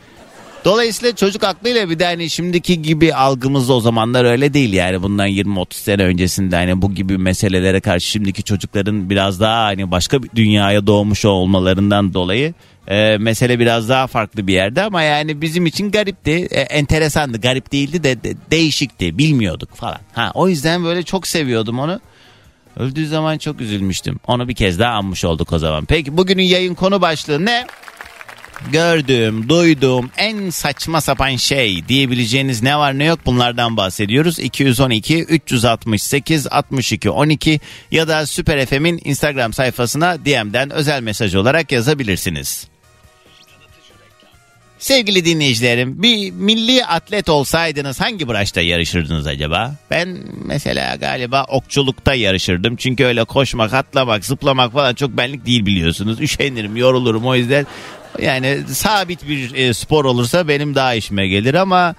Dolayısıyla 0.64 1.16
çocuk 1.16 1.44
aklıyla 1.44 1.90
bir 1.90 1.98
de 1.98 2.04
hani 2.04 2.30
şimdiki 2.30 2.82
gibi 2.82 3.14
algımız 3.14 3.70
o 3.70 3.80
zamanlar 3.80 4.24
öyle 4.24 4.54
değil 4.54 4.72
yani 4.72 5.02
bundan 5.02 5.28
20-30 5.28 5.74
sene 5.74 6.02
öncesinde 6.02 6.56
hani 6.56 6.82
bu 6.82 6.94
gibi 6.94 7.18
meselelere 7.18 7.80
karşı 7.80 8.06
şimdiki 8.06 8.42
çocukların 8.42 9.10
biraz 9.10 9.40
daha 9.40 9.64
hani 9.64 9.90
başka 9.90 10.22
bir 10.22 10.30
dünyaya 10.34 10.86
doğmuş 10.86 11.24
olmalarından 11.24 12.14
dolayı 12.14 12.54
e, 12.88 13.16
mesele 13.20 13.58
biraz 13.58 13.88
daha 13.88 14.06
farklı 14.06 14.46
bir 14.46 14.52
yerde 14.52 14.82
ama 14.82 15.02
yani 15.02 15.42
bizim 15.42 15.66
için 15.66 15.90
garipti, 15.90 16.30
e, 16.30 16.60
enteresandı, 16.60 17.40
garip 17.40 17.72
değildi 17.72 18.04
de, 18.04 18.22
de 18.22 18.34
değişikti, 18.50 19.18
bilmiyorduk 19.18 19.74
falan. 19.74 19.98
Ha 20.12 20.30
o 20.34 20.48
yüzden 20.48 20.84
böyle 20.84 21.02
çok 21.02 21.26
seviyordum 21.26 21.78
onu. 21.78 22.00
Öldüğü 22.76 23.06
zaman 23.06 23.38
çok 23.38 23.60
üzülmüştüm. 23.60 24.20
Onu 24.26 24.48
bir 24.48 24.54
kez 24.54 24.78
daha 24.78 24.92
anmış 24.92 25.24
olduk 25.24 25.52
o 25.52 25.58
zaman. 25.58 25.84
Peki 25.84 26.16
bugünün 26.16 26.42
yayın 26.42 26.74
konu 26.74 27.00
başlığı 27.00 27.46
ne? 27.46 27.66
Gördüğüm, 28.72 29.48
duyduğum 29.48 30.10
en 30.16 30.50
saçma 30.50 31.00
sapan 31.00 31.36
şey 31.36 31.88
diyebileceğiniz 31.88 32.62
ne 32.62 32.78
var 32.78 32.98
ne 32.98 33.04
yok 33.04 33.20
bunlardan 33.26 33.76
bahsediyoruz. 33.76 34.38
212 34.38 35.24
368 35.24 36.46
62 36.46 37.10
12 37.10 37.60
ya 37.90 38.08
da 38.08 38.26
Süper 38.26 38.66
FM'in 38.66 39.00
Instagram 39.04 39.52
sayfasına 39.52 40.24
DM'den 40.24 40.70
özel 40.70 41.02
mesaj 41.02 41.34
olarak 41.34 41.72
yazabilirsiniz. 41.72 42.68
Sevgili 44.78 45.24
dinleyicilerim 45.24 46.02
bir 46.02 46.30
milli 46.30 46.84
atlet 46.84 47.28
olsaydınız 47.28 48.00
hangi 48.00 48.28
branşta 48.28 48.60
yarışırdınız 48.60 49.26
acaba? 49.26 49.74
Ben 49.90 50.18
mesela 50.44 50.96
galiba 50.96 51.44
okçulukta 51.48 52.14
yarışırdım. 52.14 52.76
Çünkü 52.76 53.04
öyle 53.04 53.24
koşmak, 53.24 53.74
atlamak, 53.74 54.24
zıplamak 54.24 54.72
falan 54.72 54.94
çok 54.94 55.16
benlik 55.16 55.46
değil 55.46 55.66
biliyorsunuz. 55.66 56.20
Üşenirim, 56.20 56.76
yorulurum 56.76 57.26
o 57.26 57.34
yüzden 57.34 57.66
yani 58.22 58.58
sabit 58.68 59.28
bir 59.28 59.54
e, 59.54 59.74
spor 59.74 60.04
olursa 60.04 60.48
benim 60.48 60.74
daha 60.74 60.94
işime 60.94 61.28
gelir 61.28 61.54
ama 61.54 61.94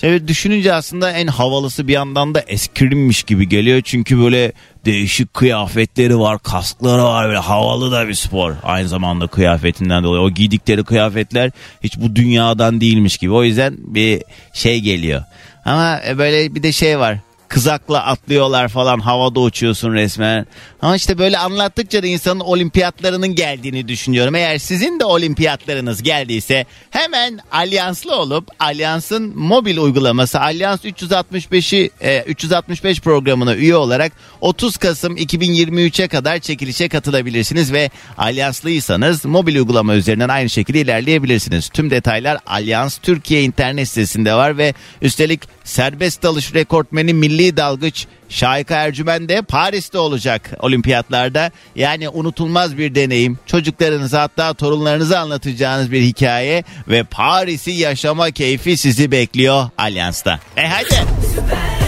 Şöyle 0.00 0.28
düşününce 0.28 0.74
aslında 0.74 1.10
en 1.10 1.26
havalısı 1.26 1.88
bir 1.88 1.92
yandan 1.92 2.34
da 2.34 2.40
eskrimmiş 2.40 3.22
gibi 3.22 3.48
geliyor. 3.48 3.82
Çünkü 3.84 4.18
böyle 4.18 4.52
değişik 4.84 5.34
kıyafetleri 5.34 6.18
var, 6.18 6.38
kaskları 6.38 7.04
var. 7.04 7.26
Böyle 7.26 7.38
havalı 7.38 7.92
da 7.92 8.08
bir 8.08 8.14
spor. 8.14 8.54
Aynı 8.62 8.88
zamanda 8.88 9.26
kıyafetinden 9.26 10.04
dolayı. 10.04 10.22
O 10.22 10.30
giydikleri 10.30 10.84
kıyafetler 10.84 11.50
hiç 11.84 11.96
bu 11.96 12.16
dünyadan 12.16 12.80
değilmiş 12.80 13.18
gibi. 13.18 13.32
O 13.32 13.44
yüzden 13.44 13.74
bir 13.78 14.22
şey 14.52 14.80
geliyor. 14.80 15.22
Ama 15.64 16.00
e, 16.08 16.18
böyle 16.18 16.54
bir 16.54 16.62
de 16.62 16.72
şey 16.72 16.98
var 16.98 17.18
kızakla 17.48 18.06
atlıyorlar 18.06 18.68
falan 18.68 18.98
havada 18.98 19.40
uçuyorsun 19.40 19.92
resmen. 19.92 20.46
Ama 20.82 20.96
işte 20.96 21.18
böyle 21.18 21.38
anlattıkça 21.38 22.02
da 22.02 22.06
insanın 22.06 22.40
olimpiyatlarının 22.40 23.34
geldiğini 23.34 23.88
düşünüyorum. 23.88 24.34
Eğer 24.34 24.58
sizin 24.58 25.00
de 25.00 25.04
olimpiyatlarınız 25.04 26.02
geldiyse 26.02 26.66
hemen 26.90 27.40
alyanslı 27.52 28.14
olup 28.16 28.48
alyansın 28.58 29.38
mobil 29.38 29.78
uygulaması 29.78 30.40
Alyans 30.40 30.84
365'i 30.84 31.90
e, 32.00 32.22
365 32.22 33.00
programına 33.00 33.56
üye 33.56 33.76
olarak 33.76 34.12
30 34.40 34.76
Kasım 34.76 35.16
2023'e 35.16 36.08
kadar 36.08 36.38
çekilişe 36.38 36.88
katılabilirsiniz 36.88 37.72
ve 37.72 37.90
alyanslıysanız 38.18 39.24
mobil 39.24 39.56
uygulama 39.56 39.94
üzerinden 39.94 40.28
aynı 40.28 40.50
şekilde 40.50 40.80
ilerleyebilirsiniz. 40.80 41.68
Tüm 41.68 41.90
detaylar 41.90 42.38
Alyans 42.46 42.98
Türkiye 42.98 43.42
internet 43.42 43.88
sitesinde 43.88 44.34
var 44.34 44.58
ve 44.58 44.74
üstelik 45.02 45.55
serbest 45.66 46.22
dalış 46.22 46.54
rekortmeni 46.54 47.14
milli 47.14 47.56
dalgıç 47.56 48.06
Şahika 48.28 48.74
Ercümen 48.74 49.28
de 49.28 49.42
Paris'te 49.42 49.98
olacak 49.98 50.50
olimpiyatlarda. 50.60 51.50
Yani 51.76 52.08
unutulmaz 52.08 52.78
bir 52.78 52.94
deneyim. 52.94 53.38
Çocuklarınıza 53.46 54.22
hatta 54.22 54.54
torunlarınıza 54.54 55.18
anlatacağınız 55.18 55.92
bir 55.92 56.02
hikaye 56.02 56.64
ve 56.88 57.04
Paris'i 57.04 57.70
yaşama 57.70 58.30
keyfi 58.30 58.76
sizi 58.76 59.10
bekliyor 59.10 59.70
Alyans'ta. 59.78 60.40
E 60.56 60.68
hadi. 60.68 60.94
Süper 61.34 61.85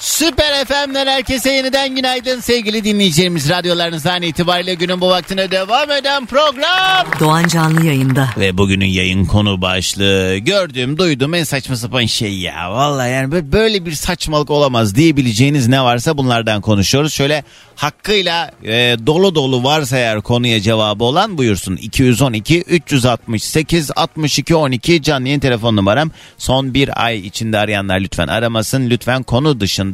FM'den 0.00 1.06
herkese 1.06 1.52
yeniden 1.52 1.94
günaydın 1.94 2.40
sevgili 2.40 2.84
dinleyicilerimiz. 2.84 3.50
Radyolarınızdan 3.50 4.22
itibariyle 4.22 4.74
günün 4.74 5.00
bu 5.00 5.08
vaktine 5.08 5.50
devam 5.50 5.90
eden 5.90 6.26
program. 6.26 7.06
Doğan 7.20 7.48
Canlı 7.48 7.86
yayında. 7.86 8.28
Ve 8.38 8.58
bugünün 8.58 8.86
yayın 8.86 9.24
konu 9.24 9.62
başlığı 9.62 10.36
gördüğüm 10.36 10.98
duyduğum 10.98 11.34
en 11.34 11.44
saçma 11.44 11.76
sapan 11.76 12.06
şey 12.06 12.38
ya. 12.38 12.72
Vallahi 12.72 13.10
yani 13.10 13.52
böyle 13.52 13.86
bir 13.86 13.92
saçmalık 13.92 14.50
olamaz 14.50 14.94
diyebileceğiniz 14.94 15.68
ne 15.68 15.82
varsa 15.82 16.18
bunlardan 16.18 16.60
konuşuyoruz. 16.60 17.14
Şöyle 17.14 17.44
hakkıyla 17.76 18.50
e, 18.64 18.96
dolu 19.06 19.34
dolu 19.34 19.64
varsa 19.64 19.96
eğer 19.96 20.20
konuya 20.20 20.60
cevabı 20.60 21.04
olan 21.04 21.38
buyursun. 21.38 21.76
212 21.76 22.60
368 22.60 23.90
62 23.96 24.54
12 24.54 25.02
canlı 25.02 25.28
yayın 25.28 25.40
telefon 25.40 25.76
numaram. 25.76 26.10
Son 26.38 26.74
bir 26.74 27.04
ay 27.04 27.18
içinde 27.18 27.58
arayanlar 27.58 28.00
lütfen 28.00 28.28
aramasın. 28.28 28.90
Lütfen 28.90 29.22
konu 29.22 29.60
dışında 29.60 29.89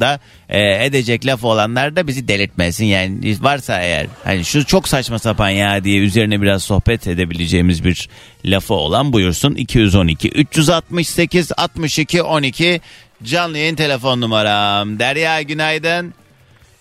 e, 0.48 0.84
edecek 0.84 1.26
laf 1.26 1.44
olanlar 1.44 1.96
da 1.96 2.06
bizi 2.06 2.28
delirtmesin. 2.28 2.84
Yani 2.84 3.36
varsa 3.40 3.80
eğer 3.80 4.06
hani 4.24 4.44
şu 4.44 4.64
çok 4.66 4.88
saçma 4.88 5.18
sapan 5.18 5.50
ya 5.50 5.84
diye 5.84 6.00
üzerine 6.00 6.42
biraz 6.42 6.62
sohbet 6.62 7.06
edebileceğimiz 7.06 7.84
bir 7.84 8.08
lafı 8.44 8.74
olan 8.74 9.12
buyursun. 9.12 9.54
212 9.54 10.28
368 10.28 11.52
62 11.56 12.22
12 12.22 12.80
canlı 13.22 13.58
yayın 13.58 13.76
telefon 13.76 14.20
numaram. 14.20 14.98
Derya 14.98 15.42
günaydın. 15.42 16.14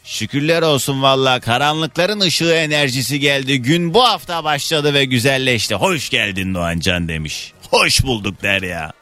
Şükürler 0.04 0.62
olsun 0.62 1.02
valla 1.02 1.40
karanlıkların 1.40 2.20
ışığı 2.20 2.54
enerjisi 2.54 3.20
geldi. 3.20 3.62
Gün 3.62 3.94
bu 3.94 4.04
hafta 4.04 4.44
başladı 4.44 4.94
ve 4.94 5.06
güzelleşti. 5.06 5.76
Hoş 5.76 6.10
geldin 6.10 6.54
Doğancan 6.56 7.08
demiş. 7.08 7.54
Hoş 7.72 8.04
bulduk 8.04 8.44
Derya. 8.44 8.94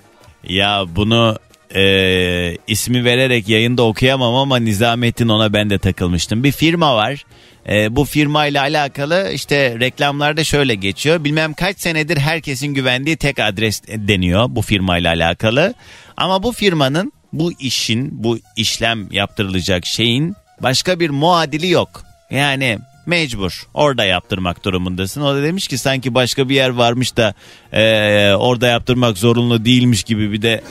Ya 0.44 0.86
bunu 0.88 1.38
e, 1.76 2.58
ismi 2.68 3.06
vererek 3.06 3.50
yayında 3.50 3.84
okuyamam 3.84 4.36
ama 4.36 4.58
Nizamettin 4.58 5.28
ona 5.28 5.54
ben 5.54 5.70
de 5.70 5.80
takılmıştım. 5.80 6.44
Bir 6.44 6.52
firma 6.52 6.96
var. 6.96 7.26
E, 7.70 7.96
bu 7.96 8.06
firma 8.06 8.46
ile 8.46 8.60
alakalı 8.60 9.32
işte 9.34 9.80
reklamlarda 9.80 10.44
şöyle 10.44 10.76
geçiyor. 10.76 11.24
Bilmem 11.24 11.54
kaç 11.54 11.80
senedir 11.80 12.18
herkesin 12.18 12.68
güvendiği 12.68 13.18
tek 13.18 13.40
adres 13.40 13.82
deniyor 13.88 14.46
bu 14.50 14.62
firma 14.62 14.98
ile 14.98 15.10
alakalı. 15.10 15.74
Ama 16.18 16.44
bu 16.44 16.52
firmanın 16.52 17.14
bu 17.34 17.52
işin 17.60 18.24
bu 18.24 18.40
işlem 18.56 19.12
yaptırılacak 19.12 19.86
şeyin 19.86 20.36
başka 20.60 21.00
bir 21.00 21.10
muadili 21.10 21.70
yok. 21.70 22.04
Yani 22.32 22.80
mecbur 23.06 23.68
orada 23.74 24.06
yaptırmak 24.06 24.66
durumundasın. 24.66 25.22
O 25.22 25.36
da 25.36 25.44
demiş 25.44 25.68
ki 25.68 25.78
sanki 25.78 26.14
başka 26.14 26.50
bir 26.50 26.56
yer 26.56 26.70
varmış 26.70 27.18
da 27.18 27.34
e, 27.72 28.34
orada 28.34 28.68
yaptırmak 28.68 29.18
zorunlu 29.18 29.66
değilmiş 29.66 30.04
gibi 30.04 30.32
bir 30.32 30.42
de 30.42 30.64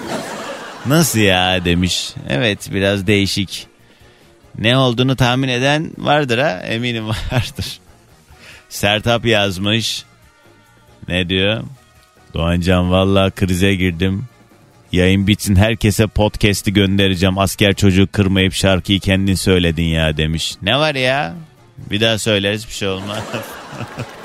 nasıl 0.86 1.18
ya 1.18 1.64
demiş. 1.64 2.14
Evet 2.28 2.68
biraz 2.72 3.06
değişik. 3.06 3.66
Ne 4.58 4.76
olduğunu 4.76 5.16
tahmin 5.16 5.48
eden 5.48 5.90
vardır 5.98 6.38
ha 6.38 6.50
eminim 6.50 7.08
vardır. 7.08 7.80
Sertap 8.68 9.26
yazmış. 9.26 10.04
Ne 11.08 11.28
diyor? 11.28 11.62
Doğancan 12.34 12.90
valla 12.90 13.30
krize 13.30 13.74
girdim. 13.74 14.24
Yayın 14.92 15.26
bitsin 15.26 15.56
herkese 15.56 16.06
podcast'i 16.06 16.72
göndereceğim. 16.72 17.38
Asker 17.38 17.74
çocuğu 17.74 18.08
kırmayıp 18.12 18.54
şarkıyı 18.54 19.00
kendin 19.00 19.34
söyledin 19.34 19.84
ya 19.84 20.16
demiş. 20.16 20.54
Ne 20.62 20.78
var 20.78 20.94
ya? 20.94 21.34
Bir 21.90 22.00
daha 22.00 22.18
söyleriz 22.18 22.68
bir 22.68 22.72
şey 22.72 22.88
olmaz. 22.88 23.18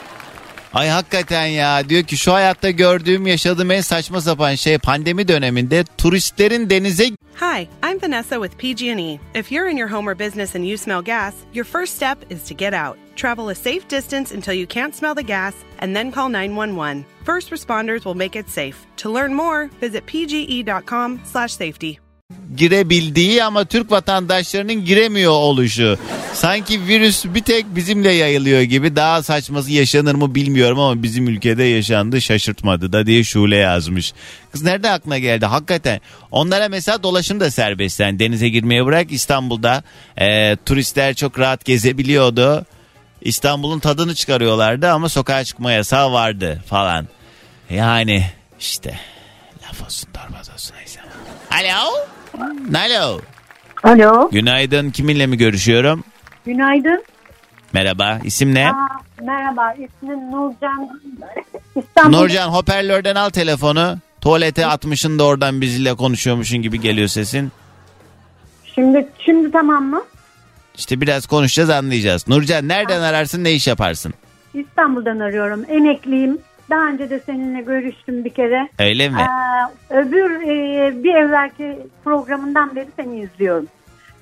Ay 0.74 0.90
hakikaten 0.90 1.46
ya 1.46 1.90
diyor 1.90 2.04
ki 2.04 2.18
şu 2.18 2.34
hayatta 2.34 2.70
gördüğüm 2.70 3.28
yaşadığım 3.28 3.72
en 3.72 3.82
saçma 3.82 4.22
sapan 4.22 4.56
şey 4.56 4.78
pandemi 4.78 5.28
döneminde 5.28 5.84
turistlerin 5.98 6.70
denize 6.70 7.04
Hi, 7.40 7.68
I'm 7.84 8.02
Vanessa 8.02 8.42
with 8.42 8.58
PG&E. 8.58 9.20
If 9.36 9.52
you're 9.52 9.70
in 9.70 9.78
your 9.78 9.90
home 9.90 10.08
or 10.08 10.16
business 10.16 10.56
and 10.56 10.66
you 10.66 10.78
smell 10.78 11.04
gas, 11.04 11.36
your 11.54 11.66
first 11.66 11.96
step 11.96 12.18
is 12.32 12.44
to 12.50 12.56
get 12.56 12.74
out. 12.74 12.98
Travel 13.16 13.50
a 13.50 13.56
safe 13.56 13.88
distance 13.90 14.36
until 14.36 14.54
you 14.54 14.66
can't 14.68 14.96
smell 14.96 15.16
the 15.16 15.24
gas 15.24 15.54
and 15.80 15.96
then 15.96 16.12
call 16.12 16.30
911. 16.30 17.06
First 17.24 17.52
responders 17.52 18.06
will 18.06 18.16
make 18.16 18.36
it 18.36 18.50
safe. 18.50 18.88
To 18.98 19.14
learn 19.14 19.36
more, 19.36 19.70
visit 19.82 20.06
pge.com/safety. 20.08 22.00
girebildiği 22.58 23.44
ama 23.44 23.66
Türk 23.66 23.92
vatandaşlarının 23.92 24.86
giremiyor 24.86 25.32
oluşu. 25.32 25.98
Sanki 26.34 26.88
virüs 26.88 27.26
bir 27.26 27.44
tek 27.44 27.76
bizimle 27.76 28.12
yayılıyor 28.12 28.62
gibi 28.62 28.96
daha 28.96 29.24
saçması 29.24 29.72
yaşanır 29.72 30.16
mı 30.16 30.36
bilmiyorum 30.36 30.80
ama 30.80 31.04
bizim 31.04 31.28
ülkede 31.28 31.64
yaşandı 31.64 32.22
şaşırtmadı 32.22 32.94
da 32.94 33.06
diye 33.06 33.24
Şule 33.24 33.56
yazmış. 33.56 34.14
Kız 34.52 34.64
nerede 34.64 34.92
aklına 34.92 35.20
geldi 35.20 35.46
hakikaten. 35.46 36.02
Onlara 36.32 36.70
mesela 36.70 37.04
dolaşım 37.04 37.40
da 37.40 37.52
serbest 37.52 38.00
yani 38.00 38.20
denize 38.20 38.50
girmeye 38.50 38.86
bırak 38.86 39.12
İstanbul'da 39.12 39.84
e, 40.18 40.56
turistler 40.56 41.14
çok 41.14 41.40
rahat 41.40 41.66
gezebiliyordu. 41.66 42.66
İstanbul'un 43.22 43.80
tadını 43.80 44.16
çıkarıyorlardı 44.16 44.92
ama 44.92 45.10
sokağa 45.10 45.44
çıkma 45.44 45.72
yasağı 45.72 46.12
vardı 46.12 46.64
falan. 46.68 47.08
Yani 47.70 48.26
işte 48.60 49.00
laf 49.68 49.86
olsun 49.86 50.10
torbaz 50.14 50.50
olsun. 50.50 50.76
Alo? 51.52 52.17
Alo. 52.42 53.20
Alo, 53.84 54.30
Günaydın. 54.32 54.90
Kiminle 54.92 55.28
mi 55.28 55.38
görüşüyorum? 55.38 56.04
günaydın. 56.46 57.04
Merhaba. 57.74 58.20
İsim 58.24 58.54
ne? 58.56 58.68
Aa, 58.70 58.88
merhaba, 59.22 59.74
ismim 59.74 60.32
Nurcan. 60.32 61.00
İstanbul. 61.76 62.18
Nurcan 62.18 62.48
hoparlörden 62.50 63.16
al 63.16 63.30
telefonu. 63.30 63.98
Tuvalete 64.22 64.66
atmışın 64.66 65.20
da 65.20 65.24
oradan 65.24 65.62
bizle 65.62 65.94
konuşuyormuşun 65.94 66.58
gibi 66.62 66.82
geliyor 66.82 67.08
sesin. 67.08 67.52
Şimdi, 68.76 69.08
şimdi 69.26 69.52
tamam 69.52 69.84
mı? 69.84 70.04
İşte 70.78 71.02
biraz 71.02 71.26
konuşacağız 71.28 71.70
anlayacağız. 71.70 72.28
Nurcan 72.28 72.68
nereden 72.68 73.02
ararsın 73.02 73.44
ne 73.44 73.52
iş 73.54 73.68
yaparsın? 73.68 74.14
İstanbul'dan 74.54 75.20
arıyorum. 75.20 75.66
Emekliyim. 75.70 76.38
Daha 76.70 76.88
önce 76.88 77.10
de 77.10 77.20
seninle 77.26 77.62
görüştüm 77.62 78.26
bir 78.26 78.30
kere. 78.30 78.70
Öyle 78.80 79.10
mi? 79.10 79.18
Ee, 79.22 79.94
öbür 79.94 80.42
e, 80.42 81.04
bir 81.04 81.16
evvelki 81.16 81.78
programından 82.04 82.76
beri 82.76 82.88
seni 82.96 83.20
izliyorum. 83.22 83.68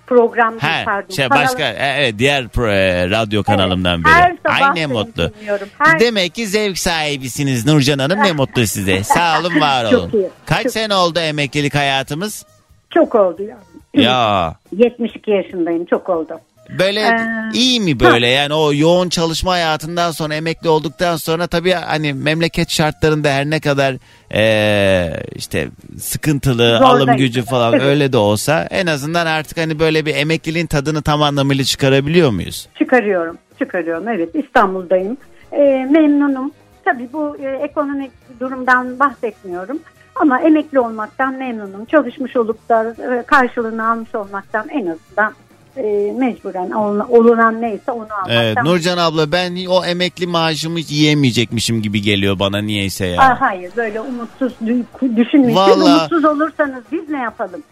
Program 0.07 0.53
pardon. 0.85 1.15
şey 1.15 1.29
başka 1.29 1.63
e, 1.63 1.93
evet 1.99 2.15
diğer 2.19 2.43
pro- 2.43 2.71
e, 2.71 3.09
radyo 3.09 3.43
kanalımdan 3.43 4.03
beri. 4.03 4.13
her 4.13 4.35
sabah 4.45 4.61
Ay 4.61 4.75
ne 4.75 4.85
mutlu. 4.87 5.31
Her- 5.77 5.99
Demek 5.99 6.35
ki 6.35 6.47
zevk 6.47 6.77
sahibisiniz 6.77 7.65
Nurcan 7.65 7.99
Hanım 7.99 8.19
ne 8.23 8.31
mutlu 8.31 8.67
size. 8.67 9.03
Sağ 9.03 9.39
olun 9.39 9.61
var 9.61 9.89
Çok 9.91 9.99
olun. 10.01 10.09
iyi, 10.13 10.29
Kaç 10.45 10.63
çok- 10.63 10.71
sene 10.71 10.95
oldu 10.95 11.19
emeklilik 11.19 11.75
hayatımız? 11.75 12.45
Çok 12.89 13.15
oldu 13.15 13.43
ya. 13.43 13.57
Ya 13.93 14.55
72 14.77 15.31
yaşındayım, 15.31 15.85
çok 15.85 16.09
oldu. 16.09 16.39
Böyle 16.79 16.99
Ee, 16.99 17.17
iyi 17.53 17.79
mi 17.81 17.99
böyle 17.99 18.27
yani 18.27 18.53
o 18.53 18.73
yoğun 18.73 19.09
çalışma 19.09 19.51
hayatından 19.51 20.11
sonra 20.11 20.35
emekli 20.35 20.69
olduktan 20.69 21.15
sonra 21.15 21.47
tabii 21.47 21.71
hani 21.73 22.13
memleket 22.13 22.69
şartlarında 22.69 23.29
her 23.29 23.45
ne 23.45 23.59
kadar 23.59 23.95
eee, 24.33 25.23
işte 25.35 25.67
sıkıntılı 25.99 26.55
Zordayım. 26.77 26.83
alım 26.83 27.17
gücü 27.17 27.41
falan 27.45 27.79
öyle 27.81 28.13
de 28.13 28.17
olsa 28.17 28.67
en 28.71 28.87
azından 28.87 29.25
artık 29.25 29.57
hani 29.57 29.79
böyle 29.79 30.05
bir 30.05 30.15
emekliliğin 30.15 30.67
tadını 30.67 31.01
tam 31.01 31.21
anlamıyla 31.21 31.63
çıkarabiliyor 31.63 32.29
muyuz? 32.29 32.67
Çıkarıyorum, 32.79 33.37
çıkarıyorum. 33.59 34.07
Evet, 34.07 34.29
İstanbul'dayım. 34.35 35.17
Ee, 35.51 35.87
memnunum. 35.91 36.51
Tabii 36.85 37.09
bu 37.13 37.37
e, 37.37 37.49
ekonomik 37.49 38.11
durumdan 38.39 38.99
bahsetmiyorum. 38.99 39.79
Ama 40.15 40.39
emekli 40.39 40.79
olmaktan 40.79 41.33
memnunum. 41.33 41.85
Çalışmış 41.85 42.35
olup 42.35 42.69
da 42.69 42.95
e, 43.19 43.23
karşılığını 43.27 43.89
almış 43.89 44.15
olmaktan 44.15 44.69
en 44.69 44.81
azından 44.81 45.33
e, 45.77 46.11
mecburen 46.19 46.71
ol- 46.71 47.05
olunan 47.09 47.61
neyse 47.61 47.91
onu 47.91 48.01
almaktan. 48.13 48.35
Evet 48.43 48.57
Nurcan 48.63 48.97
abla 48.97 49.31
ben 49.31 49.65
o 49.65 49.85
emekli 49.85 50.27
maaşımı 50.27 50.79
yiyemeyecekmişim 50.79 51.81
gibi 51.81 52.01
geliyor 52.01 52.39
bana 52.39 52.61
niyeyse 52.61 53.05
ya. 53.05 53.21
Aa, 53.21 53.41
hayır 53.41 53.71
böyle 53.77 54.01
umutsuz 54.01 54.53
dü- 54.65 55.15
düşünmeyin. 55.15 55.55
Vallahi- 55.55 55.97
umutsuz 55.97 56.25
olursanız 56.25 56.83
biz 56.91 57.09
ne 57.09 57.17
yapalım? 57.21 57.63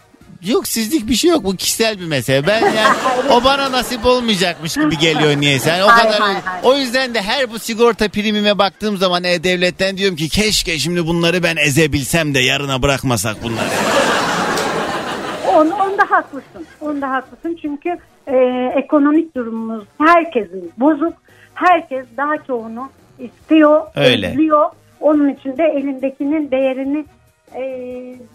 Yok 0.47 0.67
sizlik 0.67 1.07
bir 1.09 1.15
şey 1.15 1.29
yok 1.29 1.43
bu 1.43 1.55
kişisel 1.55 1.99
bir 1.99 2.05
mesele. 2.05 2.47
Ben 2.47 2.59
yani 2.75 2.95
o 3.31 3.43
bana 3.43 3.71
nasip 3.71 4.05
olmayacakmış 4.05 4.73
gibi 4.73 4.97
geliyor 4.97 5.41
niyeyse. 5.41 5.69
Yani 5.69 5.83
o 5.83 5.87
Hayır, 5.87 6.05
kadar 6.07 6.19
hayır, 6.21 6.37
hayır. 6.45 6.63
o 6.63 6.75
yüzden 6.77 7.13
de 7.13 7.21
her 7.21 7.51
bu 7.51 7.59
sigorta 7.59 8.07
primime 8.09 8.57
baktığım 8.57 8.97
zaman 8.97 9.23
e, 9.23 9.43
devletten 9.43 9.97
diyorum 9.97 10.15
ki 10.15 10.29
keşke 10.29 10.79
şimdi 10.79 11.07
bunları 11.07 11.43
ben 11.43 11.55
ezebilsem 11.55 12.33
de 12.33 12.39
yarına 12.39 12.81
bırakmasak 12.81 13.43
bunları. 13.43 13.67
On, 15.55 15.69
onda 15.69 16.03
haklısın. 16.09 16.62
Onda 16.83 17.11
haklısın 17.11 17.57
çünkü 17.61 17.97
e, 18.27 18.35
ekonomik 18.75 19.35
durumumuz 19.35 19.83
herkesin 19.97 20.71
bozuk. 20.77 21.13
Herkes 21.53 22.05
daha 22.17 22.37
çoğunu 22.37 22.89
istiyor, 23.19 23.81
Öyle. 23.95 24.29
özlüyor. 24.29 24.69
Onun 24.99 25.29
için 25.29 25.57
de 25.57 25.63
elindekinin 25.63 26.51
değerini 26.51 27.05
e, 27.55 27.63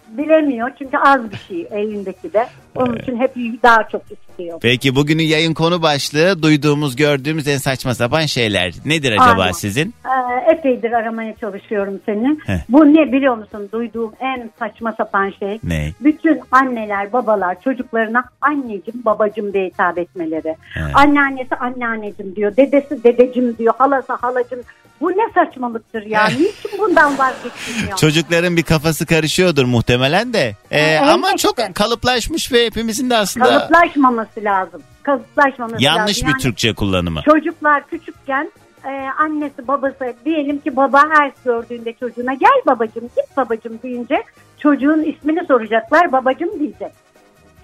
bilemiyor. 0.08 0.70
Çünkü 0.78 0.96
az 0.96 1.30
bir 1.30 1.36
şey 1.36 1.68
elindeki 1.70 2.32
de. 2.32 2.46
Onun 2.74 2.96
için 2.96 3.16
hep 3.16 3.34
daha 3.62 3.88
çok 3.88 4.02
istiyor. 4.02 4.58
Peki 4.62 4.96
bugünün 4.96 5.22
yayın 5.22 5.54
konu 5.54 5.82
başlığı 5.82 6.42
duyduğumuz 6.42 6.96
gördüğümüz 6.96 7.48
en 7.48 7.56
saçma 7.56 7.94
sapan 7.94 8.26
şeyler. 8.26 8.74
Nedir 8.84 9.12
acaba 9.12 9.42
Aynen. 9.42 9.52
sizin? 9.52 9.94
Ee, 10.04 10.52
epeydir 10.52 10.92
aramaya 10.92 11.34
çalışıyorum 11.36 12.00
seni. 12.06 12.38
Heh. 12.46 12.58
Bu 12.68 12.94
ne 12.94 13.12
biliyor 13.12 13.36
musun? 13.36 13.68
Duyduğum 13.72 14.12
en 14.20 14.50
saçma 14.58 14.92
sapan 14.92 15.32
şey. 15.38 15.60
Ne? 15.62 15.92
Bütün 16.00 16.40
anneler, 16.50 17.12
babalar 17.12 17.60
çocuklarına 17.60 18.24
anneciğim, 18.40 19.04
babacım 19.04 19.52
diye 19.52 19.66
hitap 19.66 19.98
etmeleri. 19.98 20.56
Evet. 20.76 20.90
Anneannesi 20.94 21.54
anneanneciğim 21.54 22.36
diyor, 22.36 22.56
dedesi 22.56 23.04
dedecim 23.04 23.58
diyor, 23.58 23.74
halası 23.78 24.12
halacım. 24.12 24.60
Bu 25.00 25.10
ne 25.10 25.32
saçmalıktır 25.34 26.02
ya? 26.02 26.26
Niçin 26.28 26.78
bundan 26.78 27.18
vazgeçilmiyor? 27.18 27.98
Çocukların 27.98 28.56
bir 28.56 28.62
kafası 28.62 29.06
karışıyordur 29.06 29.64
muhtemelen 29.64 30.32
de. 30.32 30.56
Ee, 30.70 30.80
Evet, 30.80 31.02
ama 31.02 31.26
işte. 31.28 31.38
çok 31.38 31.74
kalıplaşmış 31.74 32.52
ve 32.52 32.66
hepimizin 32.66 33.10
de 33.10 33.16
aslında 33.16 33.46
Kalıplaşmaması 33.46 34.44
lazım. 34.44 34.82
Kalıplaşmaması 35.02 35.82
yanlış 35.84 36.16
lazım. 36.16 36.26
bir 36.26 36.32
Yani 36.32 36.42
Türkçe 36.42 36.74
kullanımı. 36.74 37.22
Çocuklar 37.24 37.86
küçükken 37.86 38.52
e, 38.84 38.90
annesi 39.18 39.68
babası 39.68 40.14
diyelim 40.24 40.58
ki 40.58 40.76
baba 40.76 41.02
her 41.10 41.32
gördüğünde 41.44 41.92
çocuğuna 41.92 42.34
gel 42.34 42.62
babacım 42.66 43.02
git 43.02 43.36
babacım 43.36 43.78
deyince 43.82 44.22
çocuğun 44.58 45.02
ismini 45.02 45.46
soracaklar 45.46 46.12
babacım 46.12 46.58
diyecek. 46.58 46.92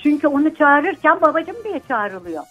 Çünkü 0.02 0.26
onu 0.28 0.54
çağırırken 0.54 1.20
babacım 1.20 1.56
diye 1.64 1.80
çağrılıyor. 1.88 2.42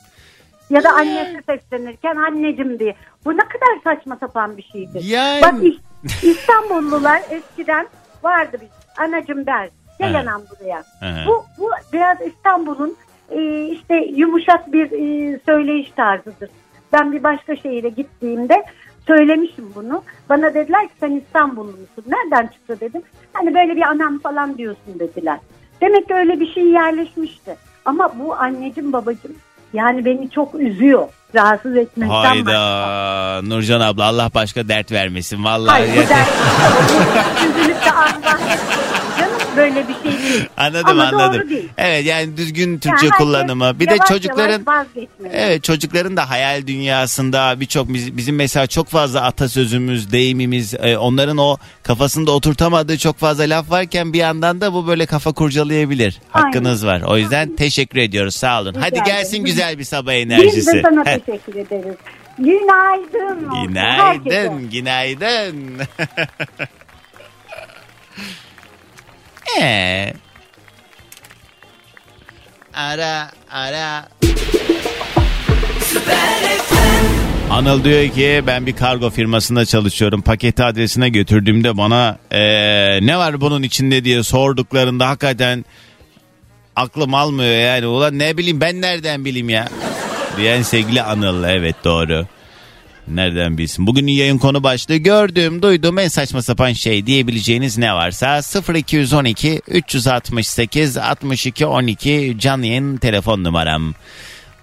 Ya 0.69 0.84
da 0.84 0.89
annesi 0.93 1.39
seslenirken 1.45 2.15
annecim 2.15 2.80
diye. 2.80 2.95
Bu 3.26 3.34
ne 3.34 3.41
kadar 3.41 3.80
saçma 3.95 4.15
sapan 4.15 4.58
bir 4.58 4.63
şeydir. 4.63 5.04
Yani- 5.04 5.41
Bak 5.41 5.54
İs- 5.54 6.26
İstanbullular 6.32 7.21
eskiden 7.30 7.88
vardı 8.23 8.58
bir 8.62 9.04
anacım 9.04 9.45
der. 9.45 9.69
Gel 9.99 10.19
anam 10.19 10.41
buraya. 10.52 10.84
Bu, 11.28 11.45
bu 11.58 11.69
biraz 11.93 12.17
İstanbul'un 12.21 12.95
e, 13.32 13.65
işte 13.67 13.95
yumuşak 13.95 14.73
bir 14.73 14.86
e, 14.91 15.39
söyleyiş 15.45 15.91
tarzıdır. 15.91 16.49
Ben 16.93 17.12
bir 17.12 17.23
başka 17.23 17.56
şehire 17.56 17.89
gittiğimde 17.89 18.63
söylemişim 19.08 19.71
bunu. 19.76 20.04
Bana 20.30 20.54
dediler 20.54 20.88
ki 20.88 20.93
sen 20.99 21.12
İstanbullu 21.12 21.67
musun? 21.71 22.04
Nereden 22.08 22.47
çıktı 22.47 22.78
dedim. 22.80 23.02
Hani 23.34 23.56
böyle 23.56 23.76
bir 23.76 23.82
anam 23.82 24.19
falan 24.19 24.58
diyorsun 24.58 24.99
dediler. 24.99 25.39
Demek 25.82 26.08
ki 26.08 26.13
öyle 26.13 26.39
bir 26.39 26.54
şey 26.54 26.63
yerleşmişti. 26.65 27.56
Ama 27.86 28.19
bu 28.19 28.36
anneciğim 28.36 28.93
babacığım 28.93 29.36
yani 29.73 30.05
beni 30.05 30.29
çok 30.29 30.55
üzüyor. 30.55 31.07
Rahatsız 31.36 31.77
etmekten 31.77 32.09
başka. 32.09 32.29
Hayda 32.29 33.41
Nurcan 33.43 33.81
abla 33.81 34.03
Allah 34.03 34.29
başka 34.36 34.67
dert 34.67 34.91
vermesin 34.91 35.43
vallahi. 35.43 35.69
Hayır 35.71 36.05
bu 36.05 36.09
dert 36.09 36.29
üzülüp 37.59 37.86
de 37.86 37.91
Allah 37.91 38.39
böyle 39.57 39.87
bir 39.87 39.93
şey 39.93 40.19
değil. 40.23 40.45
Anladım 40.57 40.85
Ama 40.89 41.03
anladım. 41.03 41.41
doğru 41.41 41.49
değil. 41.49 41.69
Evet 41.77 42.05
yani 42.05 42.37
düzgün 42.37 42.79
Türkçe 42.79 43.05
Yani 43.05 43.17
kullanımı. 43.17 43.79
Bir 43.79 43.89
de 43.89 43.97
çocukların. 44.07 44.65
Evet 45.33 45.63
çocukların 45.63 46.17
da 46.17 46.29
hayal 46.29 46.67
dünyasında 46.67 47.59
birçok 47.59 47.89
biz- 47.93 48.17
bizim 48.17 48.35
mesela 48.35 48.67
çok 48.67 48.87
fazla 48.87 49.21
atasözümüz, 49.21 50.11
deyimimiz, 50.11 50.73
e, 50.73 50.97
onların 50.97 51.37
o 51.37 51.57
kafasında 51.83 52.31
oturtamadığı 52.31 52.97
çok 52.97 53.17
fazla 53.17 53.43
laf 53.43 53.71
varken 53.71 54.13
bir 54.13 54.19
yandan 54.19 54.61
da 54.61 54.73
bu 54.73 54.87
böyle 54.87 55.05
kafa 55.05 55.31
kurcalayabilir. 55.31 56.19
Aynen. 56.33 56.45
Hakkınız 56.45 56.85
var. 56.85 57.01
O 57.01 57.17
yüzden 57.17 57.55
teşekkür 57.55 57.99
ediyoruz. 57.99 58.35
Sağ 58.35 58.61
olun. 58.61 58.73
Hadi 58.79 58.91
Rica 58.95 59.03
gelsin 59.05 59.29
ederim. 59.29 59.45
güzel 59.45 59.79
bir 59.79 59.83
sabah 59.83 60.11
Biz 60.13 60.19
enerjisi. 60.21 60.73
de 60.73 60.81
sana 60.81 61.05
Heh. 61.05 61.19
teşekkür 61.19 61.55
ederiz. 61.55 61.95
Günaydın. 62.37 63.45
olsun 63.49 63.75
herkese. 63.75 64.51
Günaydın, 64.71 65.71
Ee, 69.61 70.13
ara 72.73 73.31
ara. 73.51 74.05
Anıl 77.49 77.83
diyor 77.83 78.09
ki 78.09 78.43
ben 78.47 78.65
bir 78.65 78.75
kargo 78.75 79.09
firmasında 79.09 79.65
çalışıyorum. 79.65 80.21
Paketi 80.21 80.63
adresine 80.63 81.09
götürdüğümde 81.09 81.77
bana 81.77 82.17
eee, 82.31 82.99
ne 83.01 83.17
var 83.17 83.41
bunun 83.41 83.63
içinde 83.63 84.03
diye 84.03 84.23
sorduklarında 84.23 85.07
hakikaten 85.09 85.65
aklım 86.75 87.13
almıyor 87.13 87.55
yani. 87.55 87.87
Ulan 87.87 88.19
ne 88.19 88.37
bileyim 88.37 88.61
ben 88.61 88.81
nereden 88.81 89.25
bileyim 89.25 89.49
ya. 89.49 89.67
Diyen 90.37 90.61
sevgili 90.61 91.01
Anıl 91.01 91.43
evet 91.43 91.75
doğru. 91.83 92.25
Nereden 93.07 93.57
bilsin? 93.57 93.87
Bugünün 93.87 94.11
yayın 94.11 94.37
konu 94.37 94.63
başlığı 94.63 94.95
gördüğüm, 94.95 95.61
duyduğum 95.61 95.99
en 95.99 96.07
saçma 96.07 96.41
sapan 96.41 96.73
şey 96.73 97.05
diyebileceğiniz 97.05 97.77
ne 97.77 97.93
varsa 97.93 98.41
0212 98.75 99.61
368 99.67 100.97
62 100.97 101.65
12 101.65 102.35
canlı 102.39 102.65
yayın 102.65 102.97
telefon 102.97 103.43
numaram. 103.43 103.93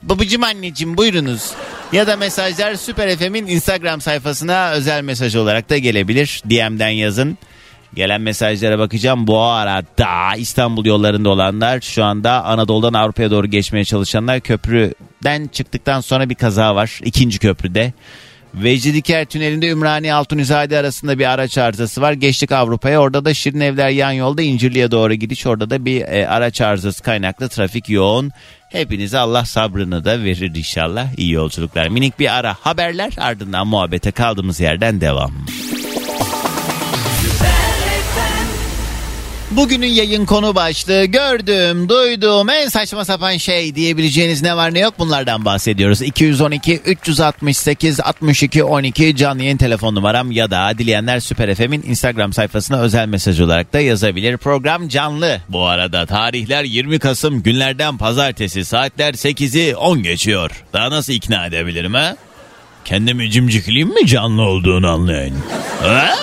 Babacım 0.03 0.45
anneciğim 0.45 0.97
buyurunuz. 0.97 1.53
Ya 1.93 2.07
da 2.07 2.17
mesajlar 2.17 2.75
Süper 2.75 3.17
FM'in 3.17 3.47
Instagram 3.47 4.01
sayfasına 4.01 4.71
özel 4.71 5.03
mesaj 5.03 5.37
olarak 5.37 5.71
da 5.71 5.79
gelebilir. 5.79 6.43
DM'den 6.51 6.89
yazın. 6.89 7.39
Gelen 7.95 8.21
mesajlara 8.21 8.79
bakacağım. 8.79 9.27
Bu 9.27 9.41
arada 9.41 10.37
İstanbul 10.37 10.85
yollarında 10.85 11.29
olanlar 11.31 11.81
şu 11.81 12.05
anda 12.05 12.45
Anadolu'dan 12.45 12.93
Avrupa'ya 12.93 13.31
doğru 13.31 13.47
geçmeye 13.47 13.85
çalışanlar 13.85 14.41
köprüden 14.41 15.47
çıktıktan 15.47 16.01
sonra 16.01 16.31
bir 16.31 16.35
kaza 16.35 16.75
var. 16.75 17.01
ikinci 17.05 17.39
köprüde. 17.39 17.93
Vecidiker 18.55 19.25
Tüneli'nde 19.25 19.69
Ümraniye 19.69 20.15
Altunizade 20.15 20.79
arasında 20.79 21.19
bir 21.19 21.31
araç 21.31 21.59
arızası 21.59 22.01
var. 22.01 22.13
Geçtik 22.13 22.53
Avrupa'ya. 22.53 23.01
Orada 23.01 23.25
da 23.25 23.35
Şirin 23.35 23.61
Evler 23.61 23.89
yan 23.89 24.13
yolda 24.13 24.43
İncirli'ye 24.43 24.91
doğru 24.91 25.15
gidiş. 25.15 25.47
Orada 25.47 25.71
da 25.71 25.85
bir 25.85 26.01
e, 26.01 26.29
araç 26.29 26.61
arızası 26.61 27.03
kaynaklı 27.03 27.49
trafik 27.49 27.89
yoğun. 27.89 28.33
Hepinize 28.69 29.19
Allah 29.19 29.45
sabrını 29.45 30.05
da 30.05 30.25
verir 30.25 30.55
inşallah. 30.55 31.07
İyi 31.17 31.33
yolculuklar. 31.33 31.89
Minik 31.89 32.19
bir 32.19 32.39
ara 32.39 32.57
haberler 32.61 33.13
ardından 33.19 33.67
muhabbete 33.67 34.11
kaldığımız 34.11 34.61
yerden 34.61 35.01
devam. 35.01 35.33
Bugünün 39.51 39.87
yayın 39.87 40.27
konu 40.27 40.55
başlığı 40.55 41.05
gördüğüm, 41.05 41.89
duyduğum 41.89 42.51
en 42.51 42.69
saçma 42.69 43.05
sapan 43.05 43.37
şey 43.37 43.75
diyebileceğiniz 43.75 44.43
ne 44.43 44.57
var 44.57 44.75
ne 44.75 44.79
yok 44.79 44.95
bunlardan 44.99 45.45
bahsediyoruz. 45.45 46.03
212 46.03 46.77
368 46.77 48.01
62 48.01 48.65
12 48.65 49.17
canlı 49.17 49.43
yayın 49.43 49.57
telefon 49.57 49.95
numaram 49.95 50.31
ya 50.31 50.51
da 50.51 50.79
dileyenler 50.79 51.21
Süper 51.21 51.55
FM'in 51.55 51.83
Instagram 51.83 52.33
sayfasına 52.33 52.81
özel 52.81 53.09
mesaj 53.09 53.41
olarak 53.41 53.73
da 53.73 53.81
yazabilir. 53.81 54.37
Program 54.37 54.89
canlı 54.89 55.41
bu 55.49 55.67
arada. 55.67 56.07
Tarihler 56.07 56.65
20 56.65 56.99
Kasım 56.99 57.43
günlerden 57.43 57.99
pazartesi 57.99 58.65
saatler 58.65 59.15
8'i 59.15 59.77
10 59.77 60.03
geçiyor. 60.03 60.65
Daha 60.73 60.91
nasıl 60.91 61.13
ikna 61.13 61.47
edebilirim 61.47 61.95
ha? 61.95 62.17
Kendimi 62.85 63.31
cimcikleyeyim 63.31 63.95
mi 63.95 64.07
canlı 64.07 64.43
olduğunu 64.43 64.89
anlayın? 64.89 65.37
Ha? 65.83 66.15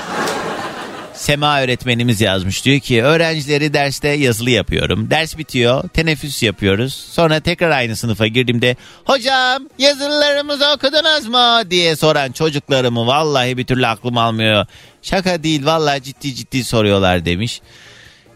Sema 1.18 1.62
öğretmenimiz 1.62 2.22
yazmış 2.22 2.66
diyor 2.66 2.80
ki 2.80 3.04
öğrencileri 3.04 3.74
derste 3.74 4.08
yazılı 4.08 4.50
yapıyorum. 4.50 5.10
Ders 5.10 5.38
bitiyor 5.38 5.90
teneffüs 5.90 6.44
yapıyoruz. 6.44 6.94
Sonra 6.94 7.40
tekrar 7.40 7.70
aynı 7.70 7.96
sınıfa 7.96 8.28
girdiğimde 8.28 8.76
hocam 9.06 9.64
yazılılarımızı 9.78 10.66
okudunuz 10.76 11.28
mu 11.28 11.72
diye 11.72 11.96
soran 11.96 12.32
çocuklarımı 12.32 13.08
vallahi 13.08 13.58
bir 13.58 13.66
türlü 13.66 13.88
aklım 13.88 14.18
almıyor. 14.18 14.66
Şaka 15.02 15.44
değil 15.44 15.66
vallahi 15.66 16.04
ciddi 16.04 16.36
ciddi 16.36 16.64
soruyorlar 16.64 17.26
demiş. 17.26 17.62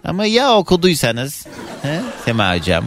Ama 0.04 0.26
ya 0.26 0.54
okuduysanız 0.54 1.48
he, 1.82 2.02
Sema 2.26 2.56
hocam 2.56 2.86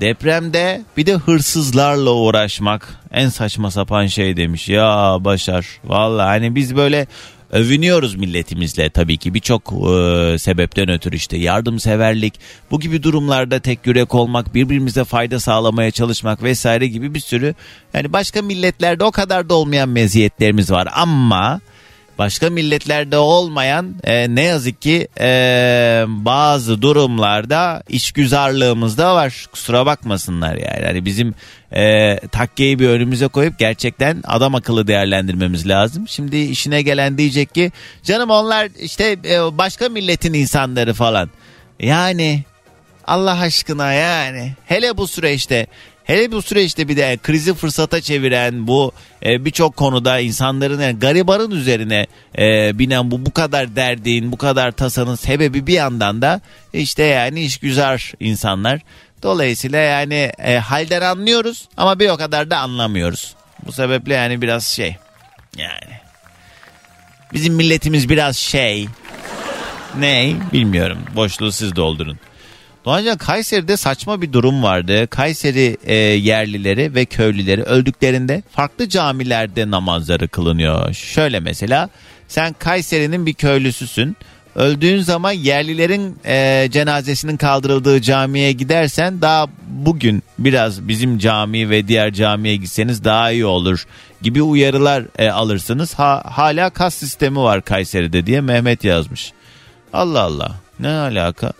Depremde 0.00 0.82
bir 0.96 1.06
de 1.06 1.14
hırsızlarla 1.14 2.10
uğraşmak 2.10 2.88
en 3.12 3.28
saçma 3.28 3.70
sapan 3.70 4.06
şey 4.06 4.36
demiş. 4.36 4.68
Ya 4.68 5.16
Başar 5.20 5.66
vallahi 5.84 6.26
hani 6.26 6.54
biz 6.54 6.76
böyle 6.76 7.06
övünüyoruz 7.50 8.14
milletimizle 8.14 8.90
tabii 8.90 9.16
ki. 9.16 9.34
Birçok 9.34 9.72
e, 9.72 10.38
sebepten 10.38 10.88
ötürü 10.88 11.16
işte 11.16 11.36
yardımseverlik 11.36 12.34
bu 12.70 12.80
gibi 12.80 13.02
durumlarda 13.02 13.60
tek 13.60 13.86
yürek 13.86 14.14
olmak 14.14 14.54
birbirimize 14.54 15.04
fayda 15.04 15.40
sağlamaya 15.40 15.90
çalışmak 15.90 16.42
vesaire 16.42 16.86
gibi 16.86 17.14
bir 17.14 17.20
sürü 17.20 17.54
yani 17.94 18.12
başka 18.12 18.42
milletlerde 18.42 19.04
o 19.04 19.10
kadar 19.10 19.48
da 19.48 19.54
olmayan 19.54 19.88
meziyetlerimiz 19.88 20.70
var. 20.70 20.88
Ama 20.94 21.60
başka 22.18 22.50
milletlerde 22.50 23.18
olmayan 23.18 23.94
e, 24.04 24.34
ne 24.34 24.42
yazık 24.42 24.82
ki 24.82 25.08
e, 25.20 26.04
bazı 26.08 26.82
durumlarda 26.82 27.82
işgüzarlığımız 27.88 28.98
da 28.98 29.14
var. 29.14 29.46
Kusura 29.52 29.86
bakmasınlar 29.86 30.54
yani. 30.54 30.84
yani 30.84 31.04
bizim 31.04 31.34
e, 31.72 32.16
takkeyi 32.32 32.78
bir 32.78 32.88
önümüze 32.88 33.28
koyup 33.28 33.58
gerçekten 33.58 34.22
adam 34.26 34.54
akıllı 34.54 34.86
değerlendirmemiz 34.86 35.68
lazım. 35.68 36.08
Şimdi 36.08 36.36
işine 36.36 36.82
gelen 36.82 37.18
diyecek 37.18 37.54
ki 37.54 37.72
canım 38.02 38.30
onlar 38.30 38.68
işte 38.80 39.16
e, 39.24 39.58
başka 39.58 39.88
milletin 39.88 40.32
insanları 40.32 40.94
falan. 40.94 41.30
Yani 41.80 42.44
Allah 43.06 43.40
aşkına 43.40 43.92
yani 43.92 44.52
hele 44.66 44.96
bu 44.96 45.08
süreçte 45.08 45.66
Hele 46.08 46.32
bu 46.32 46.42
süreçte 46.42 46.88
bir 46.88 46.96
de 46.96 47.18
krizi 47.22 47.54
fırsata 47.54 48.00
çeviren 48.00 48.66
bu 48.66 48.92
e, 49.24 49.44
birçok 49.44 49.76
konuda 49.76 50.18
insanların 50.18 50.80
yani 50.80 50.98
garibanın 50.98 51.50
üzerine 51.50 52.06
e, 52.38 52.78
binen 52.78 53.10
bu 53.10 53.26
bu 53.26 53.32
kadar 53.32 53.76
derdin, 53.76 54.32
bu 54.32 54.36
kadar 54.36 54.72
tasanın 54.72 55.14
sebebi 55.14 55.66
bir 55.66 55.72
yandan 55.72 56.22
da 56.22 56.40
işte 56.72 57.02
yani 57.02 57.40
işgüzar 57.40 58.12
insanlar. 58.20 58.80
Dolayısıyla 59.22 59.78
yani 59.78 60.32
e, 60.38 60.58
halden 60.58 61.00
anlıyoruz 61.00 61.68
ama 61.76 61.98
bir 61.98 62.08
o 62.08 62.16
kadar 62.16 62.50
da 62.50 62.58
anlamıyoruz. 62.58 63.34
Bu 63.66 63.72
sebeple 63.72 64.14
yani 64.14 64.42
biraz 64.42 64.64
şey 64.64 64.96
yani 65.56 66.00
bizim 67.32 67.54
milletimiz 67.54 68.08
biraz 68.08 68.36
şey 68.36 68.88
ne 69.98 70.34
bilmiyorum 70.52 70.98
boşluğu 71.16 71.52
siz 71.52 71.76
doldurun. 71.76 72.18
Doğancan 72.88 73.18
Kayseri'de 73.18 73.76
saçma 73.76 74.22
bir 74.22 74.32
durum 74.32 74.62
vardı. 74.62 75.06
Kayseri 75.06 75.76
e, 75.84 75.94
yerlileri 75.94 76.94
ve 76.94 77.04
köylüleri 77.04 77.62
öldüklerinde 77.62 78.42
farklı 78.50 78.88
camilerde 78.88 79.70
namazları 79.70 80.28
kılınıyor. 80.28 80.92
Şöyle 80.92 81.40
mesela 81.40 81.88
sen 82.28 82.54
Kayseri'nin 82.58 83.26
bir 83.26 83.34
köylüsüsün. 83.34 84.16
Öldüğün 84.54 85.00
zaman 85.00 85.32
yerlilerin 85.32 86.16
e, 86.26 86.68
cenazesinin 86.70 87.36
kaldırıldığı 87.36 88.02
camiye 88.02 88.52
gidersen 88.52 89.20
daha 89.20 89.46
bugün 89.68 90.22
biraz 90.38 90.88
bizim 90.88 91.18
cami 91.18 91.70
ve 91.70 91.88
diğer 91.88 92.12
camiye 92.12 92.56
gitseniz 92.56 93.04
daha 93.04 93.30
iyi 93.30 93.46
olur 93.46 93.86
gibi 94.22 94.42
uyarılar 94.42 95.04
e, 95.18 95.30
alırsınız. 95.30 95.94
Ha, 95.94 96.22
hala 96.26 96.70
kas 96.70 96.94
sistemi 96.94 97.38
var 97.38 97.62
Kayseri'de 97.62 98.26
diye 98.26 98.40
Mehmet 98.40 98.84
yazmış. 98.84 99.32
Allah 99.92 100.20
Allah 100.20 100.54
ne 100.80 100.88
alaka? 100.88 101.52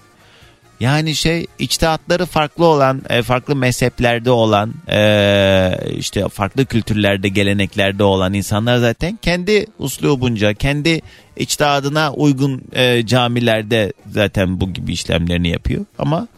Yani 0.80 1.14
şey 1.14 1.46
içtihatları 1.58 2.26
farklı 2.26 2.64
olan, 2.64 3.02
e, 3.08 3.22
farklı 3.22 3.56
mezheplerde 3.56 4.30
olan, 4.30 4.74
e, 4.88 5.72
işte 5.96 6.28
farklı 6.28 6.66
kültürlerde, 6.66 7.28
geleneklerde 7.28 8.04
olan 8.04 8.34
insanlar 8.34 8.76
zaten 8.76 9.18
kendi 9.22 9.66
uslubunca, 9.78 10.54
kendi 10.54 11.00
içtihadına 11.36 12.12
uygun 12.12 12.62
e, 12.72 13.06
camilerde 13.06 13.92
zaten 14.10 14.60
bu 14.60 14.72
gibi 14.72 14.92
işlemlerini 14.92 15.48
yapıyor. 15.48 15.84
Ama 15.98 16.28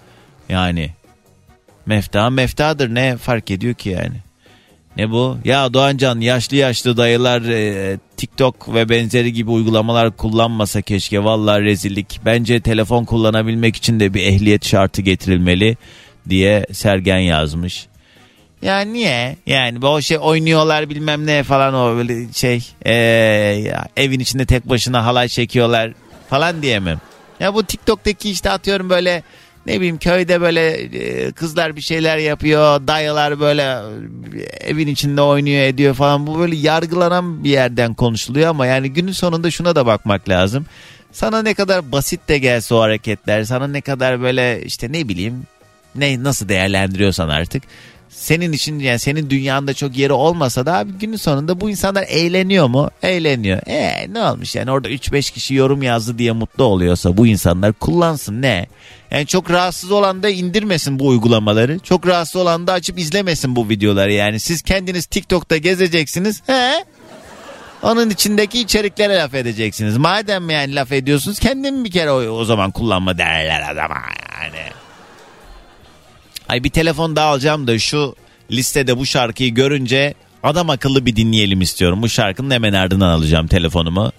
yani 0.49 0.91
mefta 1.87 2.31
meftadır 2.31 2.95
ne 2.95 3.17
fark 3.17 3.51
ediyor 3.51 3.75
ki 3.75 3.89
yani? 3.89 4.30
Ne 4.97 5.11
bu? 5.11 5.39
Ya 5.45 5.75
Doğancan 5.75 6.21
yaşlı 6.21 6.57
yaşlı 6.57 6.97
dayılar 6.97 7.43
e, 7.43 7.99
TikTok 8.17 8.75
ve 8.75 8.89
benzeri 8.89 9.33
gibi 9.33 9.51
uygulamalar 9.51 10.17
kullanmasa 10.17 10.83
keşke. 10.83 11.25
Vallahi 11.25 11.63
rezillik. 11.63 12.21
Bence 12.25 12.61
telefon 12.61 13.05
kullanabilmek 13.05 13.77
için 13.77 14.01
de 14.01 14.15
bir 14.15 14.23
ehliyet 14.23 14.67
şartı 14.67 15.03
getirilmeli 15.03 15.77
diye 16.29 16.67
Sergen 16.73 17.19
yazmış. 17.19 17.87
Ya 18.63 18.81
niye? 18.81 19.37
Yani 19.47 19.87
o 19.87 20.01
şey 20.01 20.19
oynuyorlar 20.21 20.91
bilmem 20.91 21.27
ne 21.27 21.43
falan 21.43 21.75
o 21.75 21.97
böyle 21.97 22.33
şey 22.33 22.69
e, 22.87 22.93
evin 23.97 24.21
içinde 24.21 24.47
tek 24.47 24.69
başına 24.69 25.05
halay 25.05 25.29
çekiyorlar 25.29 25.93
falan 26.31 26.63
diye 26.63 26.81
mi? 26.81 26.97
Ya 27.41 27.55
bu 27.55 27.63
TikTok'taki 27.63 28.31
işte 28.31 28.51
atıyorum 28.51 28.91
böyle 28.91 29.23
ne 29.67 29.77
bileyim 29.77 29.99
köyde 29.99 30.41
böyle 30.41 30.71
e, 30.71 31.33
kızlar 31.33 31.77
bir 31.77 31.81
şeyler 31.81 32.19
yapıyor 32.19 32.87
dayılar 32.87 33.41
böyle 33.41 33.63
e, 33.63 34.43
evin 34.43 34.87
içinde 34.87 35.23
oynuyor 35.23 35.63
ediyor 35.63 35.95
falan 35.95 36.27
bu 36.27 36.39
böyle 36.39 36.57
yargılanan 36.57 37.45
bir 37.45 37.51
yerden 37.51 37.95
konuşuluyor 37.95 38.49
ama 38.49 38.67
yani 38.67 38.93
günün 38.93 39.13
sonunda 39.13 39.51
şuna 39.51 39.77
da 39.77 39.87
bakmak 39.87 40.29
lazım. 40.29 40.67
Sana 41.13 41.43
ne 41.43 41.55
kadar 41.55 41.93
basit 41.93 42.29
de 42.29 42.39
gelse 42.39 42.75
o 42.75 42.81
hareketler 42.81 43.45
sana 43.45 43.67
ne 43.67 43.81
kadar 43.81 44.21
böyle 44.21 44.63
işte 44.63 44.93
ne 44.93 45.09
bileyim 45.09 45.43
ne 45.95 46.23
nasıl 46.23 46.49
değerlendiriyorsan 46.49 47.29
artık 47.29 47.63
senin 48.11 48.53
için 48.53 48.79
yani 48.79 48.99
senin 48.99 49.31
dünyanda 49.31 49.75
çok 49.75 49.97
yeri 49.97 50.13
olmasa 50.13 50.67
da 50.67 50.79
abi 50.79 50.93
günün 50.93 51.17
sonunda 51.17 51.61
bu 51.61 51.71
insanlar 51.71 52.03
eğleniyor 52.09 52.69
mu? 52.69 52.91
Eğleniyor. 53.03 53.61
E 53.67 54.07
ne 54.13 54.23
olmuş 54.23 54.55
yani 54.55 54.71
orada 54.71 54.89
3-5 54.89 55.33
kişi 55.33 55.55
yorum 55.55 55.83
yazdı 55.83 56.19
diye 56.19 56.33
mutlu 56.33 56.65
oluyorsa 56.65 57.17
bu 57.17 57.27
insanlar 57.27 57.73
kullansın 57.73 58.43
ne? 58.43 58.67
Yani 59.11 59.27
çok 59.27 59.51
rahatsız 59.51 59.91
olan 59.91 60.23
da 60.23 60.31
indirmesin 60.31 60.99
bu 60.99 61.07
uygulamaları. 61.09 61.79
Çok 61.79 62.07
rahatsız 62.07 62.37
olan 62.37 62.67
da 62.67 62.73
açıp 62.73 62.99
izlemesin 62.99 63.57
bu 63.57 63.69
videoları 63.69 64.13
yani. 64.13 64.41
Siz 64.41 64.63
kendiniz 64.63 65.07
TikTok'ta 65.07 65.57
gezeceksiniz. 65.57 66.43
He? 66.47 66.85
Onun 67.83 68.11
içindeki 68.11 68.61
içeriklere 68.61 69.17
laf 69.17 69.35
edeceksiniz. 69.35 69.97
Madem 69.97 70.51
yani 70.51 70.75
laf 70.75 70.93
ediyorsunuz 70.93 71.39
kendin 71.39 71.85
bir 71.85 71.91
kere 71.91 72.11
o, 72.11 72.17
o 72.17 72.45
zaman 72.45 72.71
kullanma 72.71 73.19
derler 73.19 73.73
adama 73.73 74.01
yani. 74.43 74.80
Ay 76.51 76.65
bir 76.65 76.71
telefon 76.71 77.17
daha 77.17 77.27
alacağım 77.27 77.67
da 77.67 77.79
şu 77.79 78.15
listede 78.51 78.99
bu 78.99 79.07
şarkıyı 79.07 79.55
görünce 79.55 80.15
adam 80.43 80.71
akıllı 80.71 81.07
bir 81.07 81.17
dinleyelim 81.17 81.61
istiyorum. 81.61 82.03
Bu 82.03 82.09
şarkının 82.09 82.51
hemen 82.51 82.73
ardından 82.73 83.09
alacağım 83.09 83.47
telefonumu. 83.47 84.13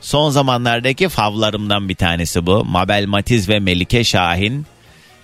Son 0.00 0.30
zamanlardaki 0.30 1.08
favlarımdan 1.08 1.88
bir 1.88 1.94
tanesi 1.94 2.46
bu. 2.46 2.64
Mabel 2.64 3.06
Matiz 3.06 3.48
ve 3.48 3.60
Melike 3.60 4.04
Şahin. 4.04 4.66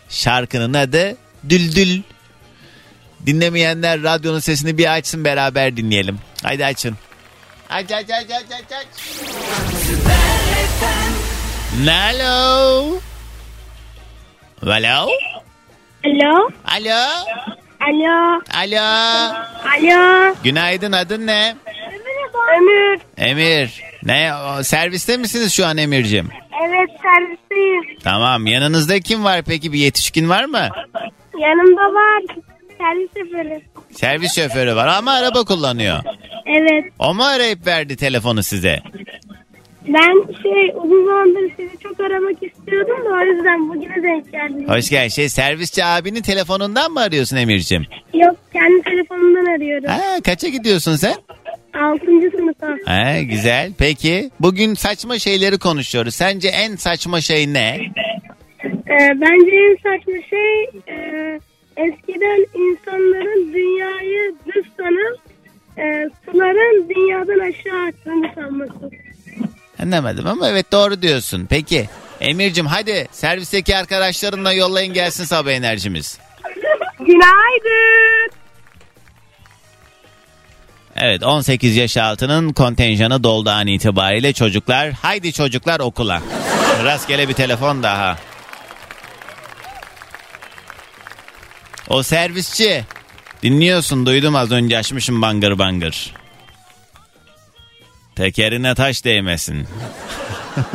Şarkının 0.09 0.75
adı 0.75 1.16
Düldül. 1.49 2.03
Dinlemeyenler 3.27 4.03
radyonun 4.03 4.40
sesini 4.40 4.79
bir 4.79 4.94
açsın 4.97 5.25
beraber 5.25 5.77
dinleyelim. 5.77 6.18
Haydi 6.42 6.64
açın. 6.64 6.97
Aç 7.71 7.92
aç 7.92 8.11
aç 8.11 8.31
aç 8.31 8.47
aç 8.53 8.73
aç. 8.73 8.87
Hello. 11.87 13.01
Hello. 14.64 15.09
Alo. 16.05 16.51
Alo. 16.65 17.01
Alo. 17.81 18.41
Alo. 18.55 19.35
Alo. 19.79 20.35
Günaydın 20.45 20.93
adın 20.93 21.27
ne? 21.27 21.57
Ömür. 22.59 23.01
Emir. 23.17 23.83
Ne 24.03 24.33
o, 24.35 24.63
serviste 24.63 25.17
misiniz 25.17 25.53
şu 25.53 25.67
an 25.67 25.77
Emir'cim? 25.77 26.29
Evet 26.67 26.91
servisteyim. 27.03 27.99
Tamam 28.05 28.47
yanınızda 28.47 29.01
kim 29.01 29.25
var 29.25 29.43
peki 29.47 29.73
bir 29.73 29.79
yetişkin 29.79 30.29
var 30.29 30.45
mı? 30.45 30.69
Yanımda 31.39 31.81
var. 31.95 32.23
Servis 32.79 33.09
şoförü. 33.17 33.61
Servis 33.93 34.35
şoförü 34.37 34.77
var 34.77 34.87
ama 34.89 35.13
araba 35.13 35.45
kullanıyor. 35.45 35.99
Evet. 36.47 36.85
O 36.99 37.15
mu 37.15 37.25
arayıp 37.25 37.67
verdi 37.67 37.97
telefonu 37.97 38.43
size? 38.43 38.81
Ben 39.88 40.33
şey 40.42 40.72
uzun 40.85 41.07
zamandır 41.07 41.51
sizi 41.57 41.79
çok 41.79 42.01
aramak 42.01 42.42
istiyordum 42.42 43.05
da 43.05 43.09
o 43.09 43.20
yüzden 43.20 43.68
bugüne 43.68 44.03
denk 44.03 44.33
geldim. 44.33 44.68
Hoş 44.68 44.90
geldin. 44.90 45.09
Şey 45.09 45.29
servisçi 45.29 45.85
abinin 45.85 46.22
telefonundan 46.22 46.92
mı 46.92 47.01
arıyorsun 47.01 47.37
Emir'cim? 47.37 47.87
Yok 48.14 48.37
kendi 48.53 48.83
telefonumdan 48.83 49.44
arıyorum. 49.57 49.88
Ha, 49.88 50.01
kaça 50.24 50.48
gidiyorsun 50.48 50.96
sen? 50.96 51.14
Altıncı 51.74 52.31
sınıfa. 52.37 52.77
Ha, 52.85 53.20
güzel. 53.22 53.72
Peki 53.79 54.31
bugün 54.40 54.74
saçma 54.74 55.18
şeyleri 55.18 55.59
konuşuyoruz. 55.59 56.14
Sence 56.14 56.48
en 56.48 56.77
saçma 56.77 57.20
şey 57.20 57.53
ne? 57.53 57.79
Ee, 58.64 59.12
bence 59.20 59.51
en 59.57 59.77
saçma 59.77 60.14
şey 60.31 60.62
e, 60.88 60.96
eskiden 61.77 62.46
insanların 62.55 63.53
dünyayı 63.55 64.35
düz 64.46 64.64
sanıp 64.77 65.18
e, 65.79 66.09
suların 66.24 66.88
dünyadan 66.88 67.38
aşağı 67.38 67.87
aktığını 67.87 68.31
sanması. 68.35 68.90
Anlamadım 69.83 70.27
ama 70.27 70.49
evet 70.49 70.73
doğru 70.73 71.03
diyorsun. 71.03 71.47
Peki 71.51 71.88
Emir'cim 72.21 72.67
hadi 72.67 73.09
servisteki 73.12 73.77
arkadaşlarınla 73.77 74.53
yollayın 74.53 74.95
gelsin 74.95 75.25
sabah 75.25 75.51
enerjimiz. 75.51 76.19
Günaydın. 76.99 78.31
Evet 80.97 81.23
18 81.23 81.77
yaş 81.77 81.97
altının 81.97 82.53
kontenjanı 82.53 83.25
doldu 83.25 83.51
an 83.51 83.67
itibariyle 83.67 84.33
çocuklar. 84.33 84.93
Haydi 84.93 85.33
çocuklar 85.33 85.81
okula. 85.81 86.23
Rastgele 86.85 87.29
bir 87.29 87.35
telefon 87.35 87.83
daha. 87.83 88.19
O 91.88 92.03
servisçi. 92.03 92.85
Dinliyorsun 93.43 94.07
duydum 94.07 94.37
az 94.37 94.51
önce 94.53 94.79
açmışım 94.79 95.23
bangır 95.23 95.59
bangır. 95.59 96.14
Tekerine 98.18 98.74
taş 98.74 99.04
değmesin. 99.04 99.66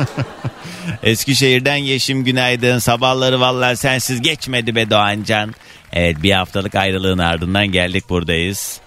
Eskişehir'den 1.02 1.76
Yeşim 1.76 2.24
günaydın. 2.24 2.78
Sabahları 2.78 3.40
vallahi 3.40 3.76
sensiz 3.76 4.22
geçmedi 4.22 4.74
be 4.74 4.90
Doğancan. 4.90 5.54
Evet 5.92 6.22
bir 6.22 6.32
haftalık 6.32 6.74
ayrılığın 6.74 7.18
ardından 7.18 7.66
geldik 7.66 8.04
buradayız. 8.10 8.80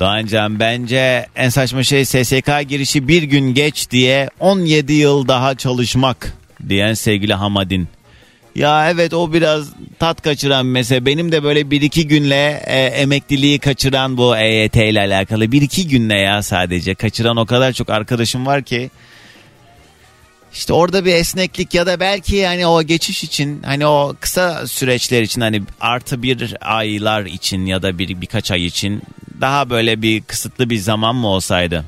Doğancan 0.00 0.60
bence 0.60 1.26
en 1.36 1.48
saçma 1.48 1.82
şey 1.82 2.04
SSK 2.04 2.68
girişi 2.68 3.08
bir 3.08 3.22
gün 3.22 3.54
geç 3.54 3.90
diye 3.90 4.30
17 4.40 4.92
yıl 4.92 5.28
daha 5.28 5.54
çalışmak 5.54 6.32
diyen 6.68 6.94
sevgili 6.94 7.34
Hamadin. 7.34 7.88
Ya 8.54 8.90
evet 8.90 9.14
o 9.14 9.32
biraz 9.32 9.68
tat 9.98 10.22
kaçıran 10.22 10.66
mesela 10.66 11.06
benim 11.06 11.32
de 11.32 11.42
böyle 11.42 11.70
bir 11.70 11.82
iki 11.82 12.08
günle 12.08 12.62
e, 12.66 12.78
emekliliği 12.80 13.58
kaçıran 13.58 14.16
bu 14.16 14.36
EYT 14.36 14.76
ile 14.76 15.00
alakalı 15.00 15.52
bir 15.52 15.62
iki 15.62 15.88
günle 15.88 16.18
ya 16.18 16.42
sadece 16.42 16.94
kaçıran 16.94 17.36
o 17.36 17.46
kadar 17.46 17.72
çok 17.72 17.90
arkadaşım 17.90 18.46
var 18.46 18.62
ki. 18.62 18.90
İşte 20.52 20.72
orada 20.72 21.04
bir 21.04 21.14
esneklik 21.14 21.74
ya 21.74 21.86
da 21.86 22.00
belki 22.00 22.36
yani 22.36 22.66
o 22.66 22.82
geçiş 22.82 23.24
için 23.24 23.62
hani 23.62 23.86
o 23.86 24.14
kısa 24.20 24.66
süreçler 24.68 25.22
için 25.22 25.40
hani 25.40 25.62
artı 25.80 26.22
bir 26.22 26.56
aylar 26.60 27.24
için 27.26 27.66
ya 27.66 27.82
da 27.82 27.98
bir 27.98 28.20
birkaç 28.20 28.50
ay 28.50 28.66
için 28.66 29.02
daha 29.40 29.70
böyle 29.70 30.02
bir 30.02 30.22
kısıtlı 30.22 30.70
bir 30.70 30.78
zaman 30.78 31.16
mı 31.16 31.26
olsaydı? 31.26 31.84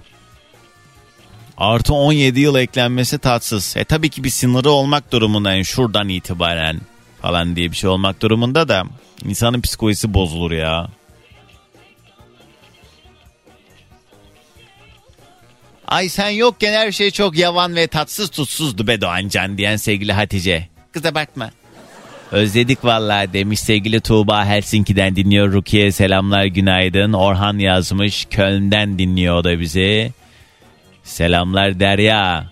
Artı 1.58 1.94
17 1.94 2.40
yıl 2.40 2.56
eklenmesi 2.56 3.18
tatsız. 3.18 3.76
E 3.76 3.84
tabii 3.84 4.08
ki 4.08 4.24
bir 4.24 4.30
sınırı 4.30 4.70
olmak 4.70 5.12
durumunda 5.12 5.52
yani 5.52 5.64
şuradan 5.64 6.08
itibaren 6.08 6.80
falan 7.22 7.56
diye 7.56 7.70
bir 7.70 7.76
şey 7.76 7.90
olmak 7.90 8.22
durumunda 8.22 8.68
da 8.68 8.84
insanın 9.24 9.60
psikolojisi 9.60 10.14
bozulur 10.14 10.52
ya. 10.52 10.88
Ay 15.88 16.08
sen 16.08 16.30
yokken 16.30 16.72
her 16.72 16.92
şey 16.92 17.10
çok 17.10 17.38
yavan 17.38 17.76
ve 17.76 17.86
tatsız 17.86 18.30
tutsuzdu 18.30 18.86
be 18.86 19.00
Doğancan 19.00 19.58
diyen 19.58 19.76
sevgili 19.76 20.12
Hatice. 20.12 20.68
Kız 20.92 21.06
abartma. 21.06 21.50
Özledik 22.32 22.84
vallahi 22.84 23.32
demiş 23.32 23.60
sevgili 23.60 24.00
Tuğba 24.00 24.46
Helsinki'den 24.46 25.16
dinliyor. 25.16 25.52
Rukiye 25.52 25.92
selamlar 25.92 26.44
günaydın. 26.44 27.12
Orhan 27.12 27.58
yazmış 27.58 28.26
Köln'den 28.30 28.98
dinliyor 28.98 29.36
o 29.36 29.44
da 29.44 29.60
bizi. 29.60 30.12
Selamlar 31.06 31.80
Derya. 31.80 32.46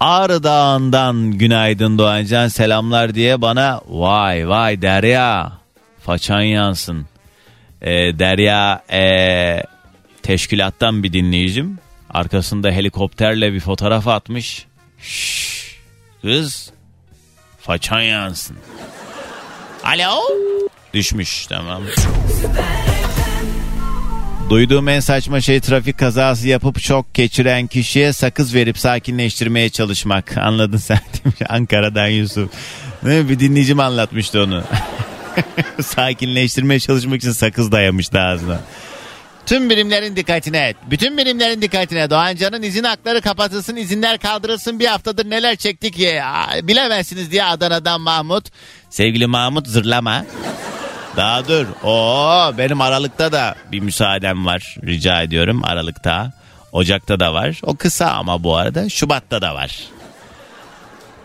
Ağrı 0.00 0.42
Dağı'ndan 0.42 1.30
günaydın 1.30 1.98
Doğancan 1.98 2.48
selamlar 2.48 3.14
diye 3.14 3.40
bana 3.42 3.80
vay 3.88 4.48
vay 4.48 4.82
Derya 4.82 5.52
façan 6.00 6.40
yansın. 6.40 7.06
Ee, 7.82 7.90
Derya 8.18 8.82
ee, 8.92 9.62
teşkilattan 10.22 11.02
bir 11.02 11.12
dinleyicim. 11.12 11.78
Arkasında 12.10 12.70
helikopterle 12.70 13.52
bir 13.52 13.60
fotoğraf 13.60 14.08
atmış. 14.08 14.66
Şşş, 14.98 15.78
kız 16.22 16.72
façan 17.60 18.00
yansın. 18.00 18.56
Alo? 19.84 20.20
Düşmüş 20.94 21.46
tamam. 21.46 21.82
Duyduğum 24.50 24.88
en 24.88 25.00
saçma 25.00 25.40
şey 25.40 25.60
trafik 25.60 25.98
kazası 25.98 26.48
yapıp 26.48 26.80
çok 26.80 27.14
geçiren 27.14 27.66
kişiye 27.66 28.12
sakız 28.12 28.54
verip 28.54 28.78
sakinleştirmeye 28.78 29.70
çalışmak. 29.70 30.36
Anladın 30.36 30.76
sen 30.76 30.98
demiş 31.24 31.36
Ankara'dan 31.48 32.06
Yusuf. 32.08 32.50
Değil 33.04 33.22
mi? 33.24 33.28
Bir 33.28 33.38
dinleyicim 33.38 33.80
anlatmıştı 33.80 34.42
onu. 34.42 34.64
sakinleştirmeye 35.82 36.80
çalışmak 36.80 37.16
için 37.16 37.32
sakız 37.32 37.72
dayamıştı 37.72 38.20
ağzına. 38.20 38.60
Tüm 39.46 39.70
birimlerin 39.70 40.16
dikkatine, 40.16 40.74
bütün 40.90 41.18
birimlerin 41.18 41.62
dikkatine 41.62 42.10
Doğancan'ın 42.10 42.62
izin 42.62 42.84
hakları 42.84 43.20
kapatılsın, 43.20 43.76
izinler 43.76 44.18
kaldırılsın. 44.18 44.78
Bir 44.78 44.86
haftadır 44.86 45.30
neler 45.30 45.56
çektik 45.56 45.98
ya 45.98 46.46
bilemezsiniz 46.62 47.30
diye 47.30 47.44
Adana'dan 47.44 48.00
Mahmut. 48.00 48.44
Sevgili 48.90 49.26
Mahmut 49.26 49.66
zırlama. 49.66 50.24
Daha 51.16 51.48
dur. 51.48 51.66
Oo 51.84 52.58
benim 52.58 52.80
Aralık'ta 52.80 53.32
da 53.32 53.54
bir 53.72 53.80
müsaadem 53.80 54.46
var. 54.46 54.76
Rica 54.86 55.22
ediyorum 55.22 55.64
Aralık'ta. 55.64 56.32
Ocak'ta 56.72 57.20
da 57.20 57.34
var. 57.34 57.60
O 57.62 57.76
kısa 57.76 58.06
ama 58.06 58.44
bu 58.44 58.56
arada. 58.56 58.88
Şubat'ta 58.88 59.42
da 59.42 59.54
var. 59.54 59.78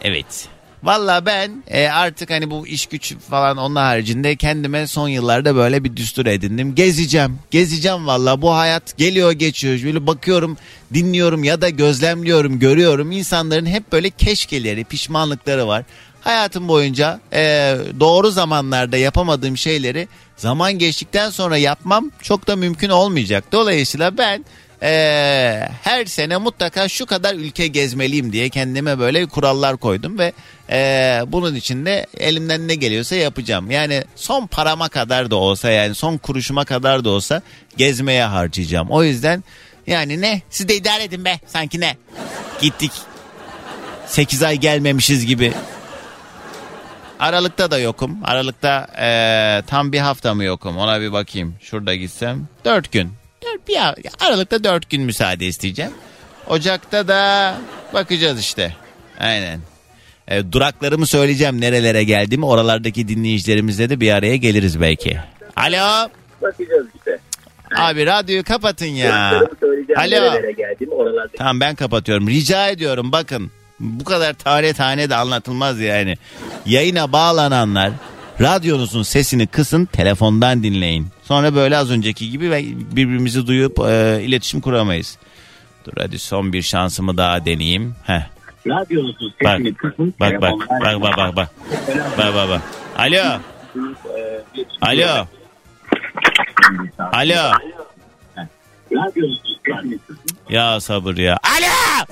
Evet. 0.01 0.47
Valla 0.83 1.25
ben 1.25 1.63
e, 1.67 1.87
artık 1.87 2.29
hani 2.29 2.51
bu 2.51 2.67
iş 2.67 2.85
güç 2.85 3.15
falan 3.29 3.57
onun 3.57 3.75
haricinde 3.75 4.35
kendime 4.35 4.87
son 4.87 5.07
yıllarda 5.07 5.55
böyle 5.55 5.83
bir 5.83 5.95
düstur 5.95 6.25
edindim. 6.25 6.75
Gezeceğim. 6.75 7.39
Gezeceğim 7.51 8.07
valla. 8.07 8.41
Bu 8.41 8.55
hayat 8.55 8.97
geliyor 8.97 9.31
geçiyor. 9.31 9.79
Böyle 9.83 10.07
bakıyorum, 10.07 10.57
dinliyorum 10.93 11.43
ya 11.43 11.61
da 11.61 11.69
gözlemliyorum, 11.69 12.59
görüyorum. 12.59 13.11
İnsanların 13.11 13.65
hep 13.65 13.91
böyle 13.91 14.09
keşkeleri, 14.09 14.83
pişmanlıkları 14.83 15.67
var. 15.67 15.83
Hayatım 16.21 16.67
boyunca 16.67 17.19
e, 17.33 17.75
doğru 17.99 18.31
zamanlarda 18.31 18.97
yapamadığım 18.97 19.57
şeyleri 19.57 20.07
zaman 20.37 20.73
geçtikten 20.73 21.29
sonra 21.29 21.57
yapmam 21.57 22.11
çok 22.21 22.47
da 22.47 22.55
mümkün 22.55 22.89
olmayacak. 22.89 23.43
Dolayısıyla 23.51 24.17
ben 24.17 24.45
e, 24.83 25.69
her 25.83 26.05
sene 26.05 26.37
mutlaka 26.37 26.89
şu 26.89 27.05
kadar 27.05 27.35
ülke 27.35 27.67
gezmeliyim 27.67 28.33
diye 28.33 28.49
kendime 28.49 28.99
böyle 28.99 29.25
kurallar 29.25 29.77
koydum 29.77 30.19
ve 30.19 30.33
e, 30.69 31.21
bunun 31.27 31.55
için 31.55 31.85
de 31.85 32.05
elimden 32.17 32.67
ne 32.67 32.75
geliyorsa 32.75 33.15
yapacağım. 33.15 33.71
Yani 33.71 34.03
son 34.15 34.47
parama 34.47 34.89
kadar 34.89 35.31
da 35.31 35.35
olsa 35.35 35.69
yani 35.69 35.95
son 35.95 36.17
kuruşuma 36.17 36.65
kadar 36.65 37.03
da 37.03 37.09
olsa 37.09 37.41
gezmeye 37.77 38.23
harcayacağım. 38.23 38.87
O 38.89 39.03
yüzden 39.03 39.43
yani 39.87 40.21
ne 40.21 40.41
siz 40.49 40.67
de 40.67 40.75
idare 40.75 41.03
edin 41.03 41.25
be 41.25 41.39
sanki 41.47 41.79
ne 41.79 41.97
gittik 42.61 42.91
8 44.07 44.43
ay 44.43 44.57
gelmemişiz 44.57 45.25
gibi. 45.25 45.53
Aralıkta 47.19 47.71
da 47.71 47.79
yokum. 47.79 48.17
Aralıkta 48.23 48.87
eee, 48.97 49.63
tam 49.67 49.91
bir 49.91 49.99
hafta 49.99 50.33
mı 50.33 50.43
yokum 50.43 50.77
ona 50.77 51.01
bir 51.01 51.11
bakayım. 51.11 51.55
Şurada 51.61 51.95
gitsem 51.95 52.47
4 52.65 52.91
gün. 52.91 53.09
Dört, 53.45 53.67
bir, 53.67 53.77
Aralıkta 54.27 54.63
4 54.63 54.89
gün 54.89 55.01
müsaade 55.01 55.45
isteyeceğim. 55.45 55.91
Ocakta 56.47 57.07
da 57.07 57.55
bakacağız 57.93 58.39
işte. 58.39 58.75
Aynen. 59.19 59.59
E, 60.27 60.51
duraklarımı 60.51 61.07
söyleyeceğim 61.07 61.61
nerelere 61.61 62.03
geldiğimi. 62.03 62.45
Oralardaki 62.45 63.07
dinleyicilerimizle 63.07 63.89
de 63.89 63.99
bir 63.99 64.11
araya 64.11 64.35
geliriz 64.35 64.81
belki. 64.81 65.19
Alo. 65.55 66.09
Bakacağız 66.41 66.87
işte. 66.97 67.19
Abi 67.75 68.05
radyoyu 68.05 68.43
kapatın 68.43 68.85
ya. 68.85 69.41
Alo. 69.95 70.33
Tamam 71.37 71.59
ben 71.59 71.75
kapatıyorum. 71.75 72.27
Rica 72.27 72.69
ediyorum 72.69 73.11
bakın. 73.11 73.51
Bu 73.79 74.03
kadar 74.03 74.33
tane 74.33 74.73
tane 74.73 75.09
de 75.09 75.15
anlatılmaz 75.15 75.79
yani. 75.79 76.17
Yayına 76.65 77.11
bağlananlar 77.11 77.91
radyonuzun 78.41 79.03
sesini 79.03 79.47
kısın 79.47 79.85
telefondan 79.85 80.63
dinleyin. 80.63 81.07
Sonra 81.23 81.55
böyle 81.55 81.77
az 81.77 81.91
önceki 81.91 82.29
gibi 82.31 82.51
ve 82.51 82.63
birbirimizi 82.95 83.47
duyup 83.47 83.79
e, 83.79 84.19
iletişim 84.23 84.61
kuramayız. 84.61 85.17
Dur 85.85 85.91
hadi 85.97 86.19
son 86.19 86.53
bir 86.53 86.61
şansımı 86.61 87.17
daha 87.17 87.45
deneyeyim. 87.45 87.95
Heh. 88.03 88.21
Radyonuzun 88.67 89.33
Bak 89.43 89.57
sesini 89.57 89.73
kısın. 89.73 90.13
bak 90.19 90.41
bak 90.41 90.53
bak 90.69 91.01
bak 91.01 91.17
bak 91.17 91.35
bak. 91.35 91.49
Bak 92.17 92.35
bak 92.35 92.49
bak. 92.49 92.61
Alo. 92.97 93.39
Alo. 94.81 95.27
Alo. 97.13 97.51
Ya 100.49 100.81
sabır 100.81 101.17
ya. 101.17 101.37
Alo! 101.43 102.05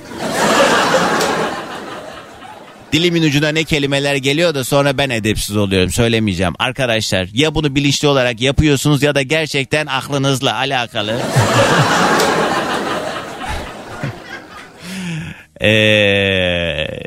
Dilimin 2.94 3.24
ucuna 3.24 3.50
ne 3.50 3.64
kelimeler 3.64 4.16
geliyor 4.16 4.56
da 4.56 4.64
sonra 4.64 4.98
ben 4.98 5.10
edepsiz 5.10 5.58
oluyorum. 5.58 5.92
Söylemeyeceğim. 5.92 6.54
Arkadaşlar 6.60 7.28
ya 7.34 7.56
bunu 7.56 7.76
bilinçli 7.76 8.08
olarak 8.08 8.42
yapıyorsunuz 8.42 9.04
ya 9.04 9.16
da 9.16 9.22
gerçekten 9.22 9.86
aklınızla 9.86 10.56
alakalı. 10.56 11.20
Eee... 15.62 16.98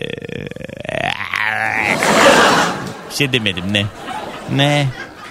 Bir 3.11 3.15
şey 3.15 3.33
demedim 3.33 3.65
ne? 3.73 3.85
Ne? 4.57 4.87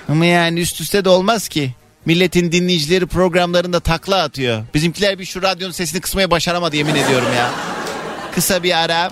Ama 0.09 0.25
yani 0.25 0.59
üst 0.59 0.81
üste 0.81 1.05
de 1.05 1.09
olmaz 1.09 1.47
ki. 1.47 1.71
Milletin 2.09 2.51
dinleyicileri 2.51 3.05
programlarında 3.05 3.79
takla 3.79 4.23
atıyor. 4.23 4.63
Bizimkiler 4.73 5.19
bir 5.19 5.25
şu 5.25 5.41
radyonun 5.41 5.71
sesini 5.71 6.01
kısmaya 6.01 6.31
başaramadı 6.31 6.75
yemin 6.75 6.95
ediyorum 6.95 7.27
ya. 7.37 7.49
Kısa 8.35 8.63
bir 8.63 8.83
ara. 8.83 9.11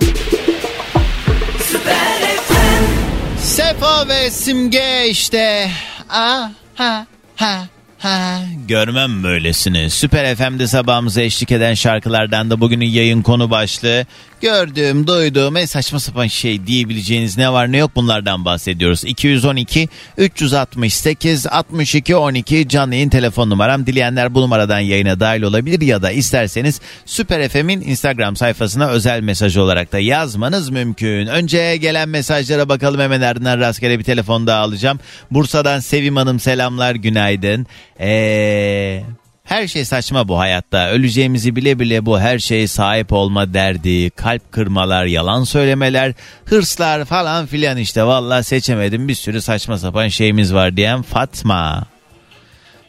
Sefo 3.41 4.07
ve 4.07 4.31
Simge 4.31 5.09
işte. 5.09 5.71
Ah 6.09 6.49
ha 6.75 7.05
ha 7.35 7.67
ha. 7.99 8.39
Görmem 8.67 9.23
böylesini. 9.23 9.89
Süper 9.89 10.35
FM'de 10.35 10.67
sabahımıza 10.67 11.21
eşlik 11.21 11.51
eden 11.51 11.73
şarkılardan 11.73 12.49
da 12.49 12.61
bugünün 12.61 12.85
yayın 12.85 13.21
konu 13.21 13.49
başlığı. 13.49 14.05
Gördüğüm, 14.41 15.07
duyduğum 15.07 15.57
en 15.57 15.65
saçma 15.65 15.99
sapan 15.99 16.27
şey 16.27 16.67
diyebileceğiniz 16.67 17.37
ne 17.37 17.53
var 17.53 17.71
ne 17.71 17.77
yok 17.77 17.91
bunlardan 17.95 18.45
bahsediyoruz. 18.45 19.05
212 19.05 19.89
368 20.17 21.47
62 21.47 22.15
12 22.15 22.67
canlı 22.67 22.95
yayın 22.95 23.09
telefon 23.09 23.49
numaram. 23.49 23.85
Dileyenler 23.85 24.35
bu 24.35 24.41
numaradan 24.41 24.79
yayına 24.79 25.19
dahil 25.19 25.41
olabilir 25.41 25.81
ya 25.81 26.01
da 26.01 26.11
isterseniz 26.11 26.81
Süper 27.05 27.49
FM'in 27.49 27.81
Instagram 27.81 28.35
sayfasına 28.35 28.87
özel 28.87 29.21
mesaj 29.21 29.57
olarak 29.57 29.91
da 29.91 29.99
yazmanız 29.99 30.69
mümkün. 30.69 31.27
Önce 31.27 31.77
gelen 31.77 32.09
mesajlara 32.09 32.69
bakalım 32.69 33.01
hemen 33.01 33.21
ardından 33.21 33.59
rastgele 33.59 33.99
bir 33.99 34.03
telefon 34.03 34.47
daha 34.47 34.59
alacağım. 34.59 34.99
Bursa'dan 35.31 35.79
Sevim 35.79 36.15
Hanım 36.15 36.39
selamlar 36.39 36.95
günaydın. 36.95 37.67
Eee... 37.99 39.03
Her 39.47 39.67
şey 39.67 39.85
saçma 39.85 40.27
bu 40.27 40.39
hayatta. 40.39 40.89
Öleceğimizi 40.89 41.55
bile 41.55 41.79
bile 41.79 42.05
bu 42.05 42.19
her 42.19 42.39
şeye 42.39 42.67
sahip 42.67 43.13
olma 43.13 43.53
derdi, 43.53 44.09
kalp 44.09 44.51
kırmalar, 44.51 45.05
yalan 45.05 45.43
söylemeler, 45.43 46.13
hırslar 46.45 47.05
falan 47.05 47.45
filan 47.45 47.77
işte. 47.77 48.03
Vallahi 48.03 48.43
seçemedim 48.43 49.07
bir 49.07 49.15
sürü 49.15 49.41
saçma 49.41 49.77
sapan 49.77 50.07
şeyimiz 50.07 50.53
var 50.53 50.77
diyen 50.77 51.01
Fatma. 51.01 51.83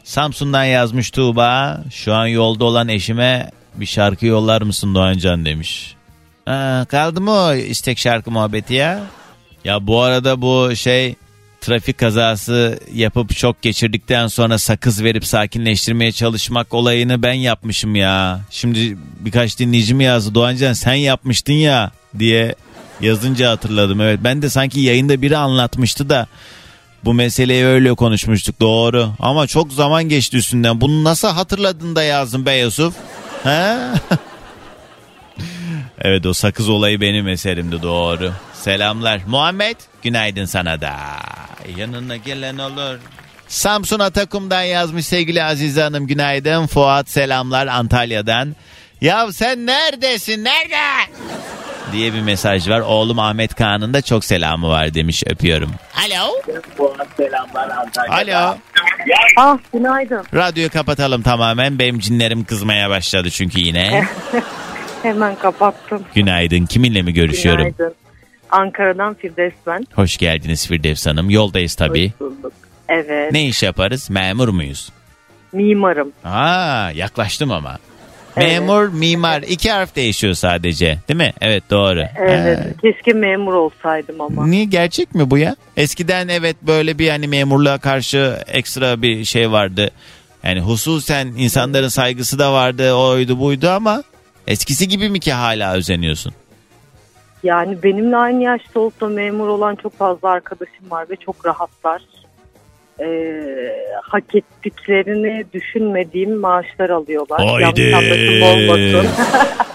Samsun'dan 0.03 0.63
yazmış 0.63 1.11
Tuğba. 1.11 1.83
Şu 1.91 2.13
an 2.13 2.27
yolda 2.27 2.65
olan 2.65 2.87
eşime 2.87 3.51
bir 3.75 3.85
şarkı 3.85 4.25
yollar 4.25 4.61
mısın 4.61 4.95
Doğancan 4.95 5.45
demiş. 5.45 5.95
Ha, 6.45 6.85
kaldı 6.89 7.21
mı 7.21 7.31
o 7.31 7.53
istek 7.53 7.97
şarkı 7.97 8.31
muhabbeti 8.31 8.73
ya? 8.73 9.01
Ya 9.65 9.87
bu 9.87 10.01
arada 10.01 10.41
bu 10.41 10.75
şey 10.75 11.15
trafik 11.61 11.97
kazası 11.97 12.79
yapıp 12.93 13.35
şok 13.35 13.61
geçirdikten 13.61 14.27
sonra 14.27 14.57
sakız 14.57 15.03
verip 15.03 15.25
sakinleştirmeye 15.25 16.11
çalışmak 16.11 16.73
olayını 16.73 17.23
ben 17.23 17.33
yapmışım 17.33 17.95
ya. 17.95 18.41
Şimdi 18.49 18.97
birkaç 19.19 19.59
dinleyicim 19.59 20.01
yazdı 20.01 20.35
Doğancan 20.35 20.73
sen 20.73 20.93
yapmıştın 20.93 21.53
ya 21.53 21.91
diye 22.19 22.55
yazınca 23.01 23.51
hatırladım. 23.51 24.01
Evet 24.01 24.19
ben 24.23 24.41
de 24.41 24.49
sanki 24.49 24.79
yayında 24.79 25.21
biri 25.21 25.37
anlatmıştı 25.37 26.09
da 26.09 26.27
bu 27.05 27.13
meseleyi 27.13 27.65
öyle 27.65 27.93
konuşmuştuk 27.93 28.59
doğru. 28.59 29.09
Ama 29.19 29.47
çok 29.47 29.73
zaman 29.73 30.03
geçti 30.03 30.37
üstünden. 30.37 30.81
Bunu 30.81 31.03
nasıl 31.03 31.27
hatırladın 31.27 31.95
da 31.95 32.03
yazdın 32.03 32.45
be 32.45 32.57
Yusuf? 32.57 32.93
He? 33.43 33.77
evet 36.01 36.25
o 36.25 36.33
sakız 36.33 36.69
olayı 36.69 37.01
benim 37.01 37.27
eserimdi 37.27 37.81
doğru. 37.81 38.31
Selamlar. 38.53 39.21
Muhammed 39.27 39.75
günaydın 40.03 40.45
sana 40.45 40.81
da. 40.81 40.93
Yanına 41.77 42.15
gelen 42.17 42.57
olur. 42.57 42.99
Samsun 43.47 43.99
Atakum'dan 43.99 44.63
yazmış 44.63 45.05
sevgili 45.05 45.43
Azize 45.43 45.81
Hanım 45.81 46.07
günaydın. 46.07 46.67
Fuat 46.67 47.09
selamlar 47.09 47.67
Antalya'dan. 47.67 48.55
Ya 49.01 49.31
sen 49.31 49.65
neredesin 49.65 50.43
nerede? 50.43 50.75
diye 51.91 52.13
bir 52.13 52.21
mesaj 52.21 52.69
var. 52.69 52.79
Oğlum 52.79 53.19
Ahmet 53.19 53.55
Kaan'ın 53.55 53.93
da 53.93 54.01
çok 54.01 54.25
selamı 54.25 54.69
var 54.69 54.93
demiş 54.93 55.23
öpüyorum. 55.27 55.71
Alo. 56.05 56.33
Alo. 58.09 58.57
Ah 59.37 59.57
günaydın. 59.73 60.25
Radyoyu 60.33 60.69
kapatalım 60.69 61.21
tamamen. 61.21 61.79
Benim 61.79 61.99
cinlerim 61.99 62.43
kızmaya 62.43 62.89
başladı 62.89 63.29
çünkü 63.29 63.59
yine. 63.59 64.05
Hemen 65.03 65.35
kapattım. 65.35 66.05
Günaydın. 66.15 66.65
Kiminle 66.65 67.01
mi 67.01 67.13
görüşüyorum? 67.13 67.63
Günaydın. 67.77 67.95
Ankara'dan 68.51 69.13
Firdevs 69.13 69.53
ben. 69.67 69.85
Hoş 69.93 70.17
geldiniz 70.17 70.67
Firdevs 70.67 71.07
Hanım. 71.07 71.29
Yoldayız 71.29 71.75
tabii. 71.75 72.11
Hoş 72.11 72.19
bulduk. 72.19 72.53
Evet. 72.89 73.31
Ne 73.31 73.47
iş 73.47 73.63
yaparız? 73.63 74.09
Memur 74.09 74.47
muyuz? 74.49 74.89
Mimarım. 75.53 76.11
Aa 76.23 76.91
yaklaştım 76.91 77.51
ama. 77.51 77.77
Evet. 78.37 78.51
Memur, 78.51 78.87
mimar. 78.93 79.41
iki 79.41 79.71
harf 79.71 79.95
değişiyor 79.95 80.33
sadece. 80.33 80.97
Değil 81.09 81.17
mi? 81.17 81.33
Evet 81.41 81.63
doğru. 81.69 82.03
Evet. 82.17 82.59
Ha. 82.59 82.63
Keşke 82.81 83.13
memur 83.13 83.53
olsaydım 83.53 84.21
ama. 84.21 84.47
Niye 84.47 84.65
gerçek 84.65 85.15
mi 85.15 85.29
bu 85.31 85.37
ya? 85.37 85.55
Eskiden 85.77 86.27
evet 86.27 86.55
böyle 86.61 86.99
bir 86.99 87.09
hani 87.09 87.27
memurluğa 87.27 87.77
karşı 87.77 88.43
ekstra 88.47 89.01
bir 89.01 89.25
şey 89.25 89.51
vardı. 89.51 89.91
Yani 90.43 90.59
hususen 90.59 91.27
insanların 91.27 91.87
saygısı 91.87 92.39
da 92.39 92.53
vardı, 92.53 92.93
oydu 92.93 93.39
buydu 93.39 93.69
ama 93.69 94.03
eskisi 94.47 94.87
gibi 94.87 95.09
mi 95.09 95.19
ki 95.19 95.33
hala 95.33 95.73
özeniyorsun? 95.73 96.33
Yani 97.43 97.83
benimle 97.83 98.17
aynı 98.17 98.43
yaşta 98.43 98.79
olup 98.79 99.01
da 99.01 99.07
memur 99.07 99.47
olan 99.47 99.75
çok 99.75 99.97
fazla 99.97 100.29
arkadaşım 100.29 100.91
var 100.91 101.05
ve 101.09 101.15
çok 101.15 101.45
rahatlar. 101.45 102.01
Ee, 103.01 103.45
hak 104.03 104.35
ettiklerini 104.35 105.45
düşünmediğim 105.53 106.37
maaşlar 106.39 106.89
alıyorlar. 106.89 107.45
Haydi. 107.45 107.95
Olmasın. 108.43 109.09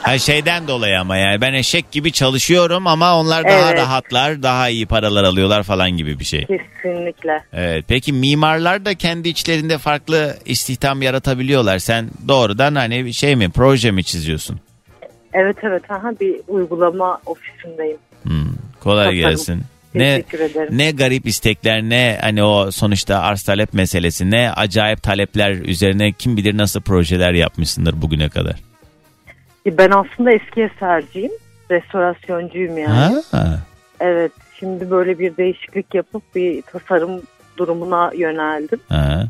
Ha 0.05 0.19
şeyden 0.19 0.69
dolayı 0.69 1.01
ama 1.01 1.17
yani 1.17 1.41
ben 1.41 1.53
eşek 1.55 1.93
gibi 1.93 2.13
çalışıyorum 2.13 2.87
ama 2.87 3.21
onlar 3.21 3.45
daha 3.45 3.71
Evet. 3.71 3.81
rahatlar, 3.81 4.43
daha 4.43 4.69
iyi 4.69 4.87
paralar 4.87 5.25
alıyorlar 5.25 5.63
falan 5.63 5.91
gibi 5.91 6.19
bir 6.19 6.25
şey. 6.25 6.41
Kesinlikle. 6.47 7.45
Evet. 7.53 7.85
Peki 7.89 8.13
mimarlar 8.13 8.85
da 8.85 8.95
kendi 8.95 9.29
içlerinde 9.29 9.79
farklı 9.79 10.37
istihdam 10.45 11.03
yaratabiliyorlar. 11.03 11.79
Sen 11.79 12.11
doğrudan 12.29 12.75
hani 12.75 13.15
şey 13.15 13.37
mi, 13.37 13.51
proje 13.51 13.91
mi 13.91 14.05
çiziyorsun? 14.05 14.61
Evet 15.35 15.57
evet 15.63 15.91
aha 15.91 16.13
bir 16.21 16.41
uygulama 16.49 17.21
ofisindeyim. 17.27 17.99
Hmm, 18.23 18.33
kolay 18.81 19.05
Tasarım. 19.05 19.21
gelsin. 19.21 19.63
Ne 19.95 20.23
ne 20.71 20.91
garip 20.91 21.27
istekler 21.27 21.83
ne 21.83 22.19
hani 22.21 22.43
o 22.43 22.71
sonuçta 22.71 23.19
arz 23.19 23.43
talep 23.43 23.75
meselesi 23.75 24.31
ne 24.31 24.53
acayip 24.53 25.03
talepler 25.03 25.51
üzerine 25.51 26.13
kim 26.13 26.37
bilir 26.37 26.57
nasıl 26.57 26.81
projeler 26.81 27.33
yapmışsındır 27.33 28.03
bugüne 28.03 28.29
kadar. 28.29 28.57
Ben 29.67 29.91
aslında 29.91 30.33
eski 30.33 30.63
eserciyim. 30.63 31.33
Restorasyoncuyum 31.71 32.79
yani. 32.79 33.23
Ha. 33.31 33.59
Evet. 34.01 34.33
Şimdi 34.59 34.91
böyle 34.91 35.19
bir 35.19 35.37
değişiklik 35.37 35.95
yapıp 35.95 36.23
bir 36.35 36.63
tasarım 36.63 37.23
durumuna 37.57 38.13
yöneldim. 38.15 38.81
Ha. 38.89 39.25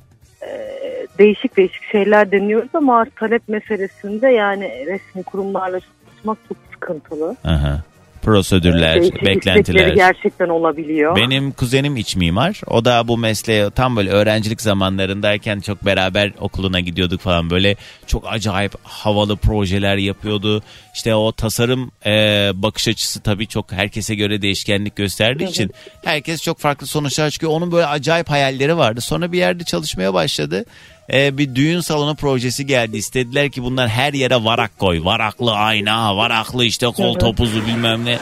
Değişik 1.19 1.57
değişik 1.57 1.85
şeyler 1.85 2.31
deniyoruz 2.31 2.71
ama 2.75 3.07
talep 3.17 3.49
meselesinde 3.49 4.29
yani 4.29 4.87
resmi 4.87 5.23
kurumlarla 5.23 5.81
çalışmak 5.81 6.39
çok 6.49 6.59
sıkıntılı. 6.73 7.37
Aha. 7.45 7.83
Prosedürler, 8.25 8.95
Değişik 8.95 9.15
istekleri 9.15 9.37
beklentiler. 9.37 9.89
gerçekten 9.95 10.49
olabiliyor. 10.49 11.17
Benim 11.17 11.53
kuzenim 11.53 11.97
iç 11.97 12.17
mimar. 12.17 12.61
O 12.67 12.85
da 12.85 13.09
bu 13.09 13.19
mesleğe 13.19 13.71
tam 13.71 13.97
böyle 13.97 14.11
öğrencilik 14.11 14.61
zamanlarındayken 14.61 15.61
çok 15.61 15.85
beraber 15.87 16.33
okuluna 16.41 16.81
gidiyorduk 16.81 17.21
falan 17.21 17.51
böyle 17.51 17.77
çok 18.07 18.25
acayip 18.33 18.73
havalı 18.83 19.37
projeler 19.37 19.97
yapıyordu. 19.97 20.63
İşte 20.95 21.15
o 21.15 21.33
tasarım 21.33 21.91
e, 22.07 22.11
bakış 22.55 22.89
açısı 22.89 23.21
tabii 23.23 23.47
çok 23.47 23.73
herkese 23.73 24.15
göre 24.15 24.43
değişkenlik 24.43 24.97
gösterdiği 24.97 25.49
için 25.49 25.71
herkes 26.05 26.43
çok 26.43 26.59
farklı 26.59 26.87
sonuçlar 26.87 27.31
çıkıyor. 27.31 27.53
Onun 27.53 27.73
böyle 27.73 27.87
acayip 27.87 28.31
hayalleri 28.31 28.77
vardı. 28.77 29.01
Sonra 29.01 29.33
bir 29.33 29.39
yerde 29.39 29.65
çalışmaya 29.65 30.15
başladı. 30.15 30.65
E, 31.13 31.39
bir 31.39 31.55
düğün 31.55 31.81
salonu 31.81 32.15
projesi 32.15 32.67
geldi. 32.67 32.97
İstediler 32.97 33.51
ki 33.51 33.63
bunlar 33.63 33.89
her 33.89 34.13
yere 34.13 34.45
varak 34.45 34.79
koy. 34.79 35.05
Varaklı 35.05 35.53
ayna, 35.53 36.17
varaklı 36.17 36.65
işte 36.65 36.87
kol 36.87 37.15
topuzu 37.15 37.67
bilmem 37.67 38.05
ne. 38.05 38.19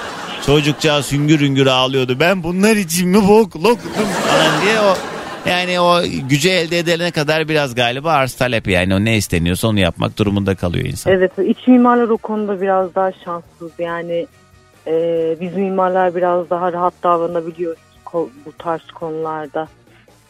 Çocukcağız 0.46 1.12
hüngür 1.12 1.40
hüngür 1.40 1.66
ağlıyordu. 1.66 2.20
Ben 2.20 2.42
bunlar 2.42 2.76
için 2.76 3.08
mi 3.08 3.28
bok 3.28 3.56
loktum 3.56 4.06
falan 4.28 4.62
diye 4.62 4.80
o 4.80 4.94
yani 5.46 5.80
o 5.80 6.02
gücü 6.28 6.48
elde 6.48 6.78
edene 6.78 7.10
kadar 7.10 7.48
biraz 7.48 7.74
galiba 7.74 8.12
arz 8.12 8.34
talep 8.34 8.68
yani 8.68 8.94
o 8.94 9.04
ne 9.04 9.16
isteniyorsa 9.16 9.68
onu 9.68 9.80
yapmak 9.80 10.18
durumunda 10.18 10.54
kalıyor 10.54 10.84
insan. 10.84 11.12
Evet 11.12 11.32
iç 11.46 11.66
mimarlar 11.66 12.08
o 12.08 12.16
konuda 12.16 12.60
biraz 12.60 12.94
daha 12.94 13.12
şanssız 13.24 13.72
yani 13.78 14.26
e, 14.86 14.92
biz 15.40 15.56
mimarlar 15.56 16.14
biraz 16.14 16.50
daha 16.50 16.72
rahat 16.72 16.94
davranabiliyoruz 17.02 17.78
bu 18.14 18.52
tarz 18.58 18.82
konularda. 18.86 19.68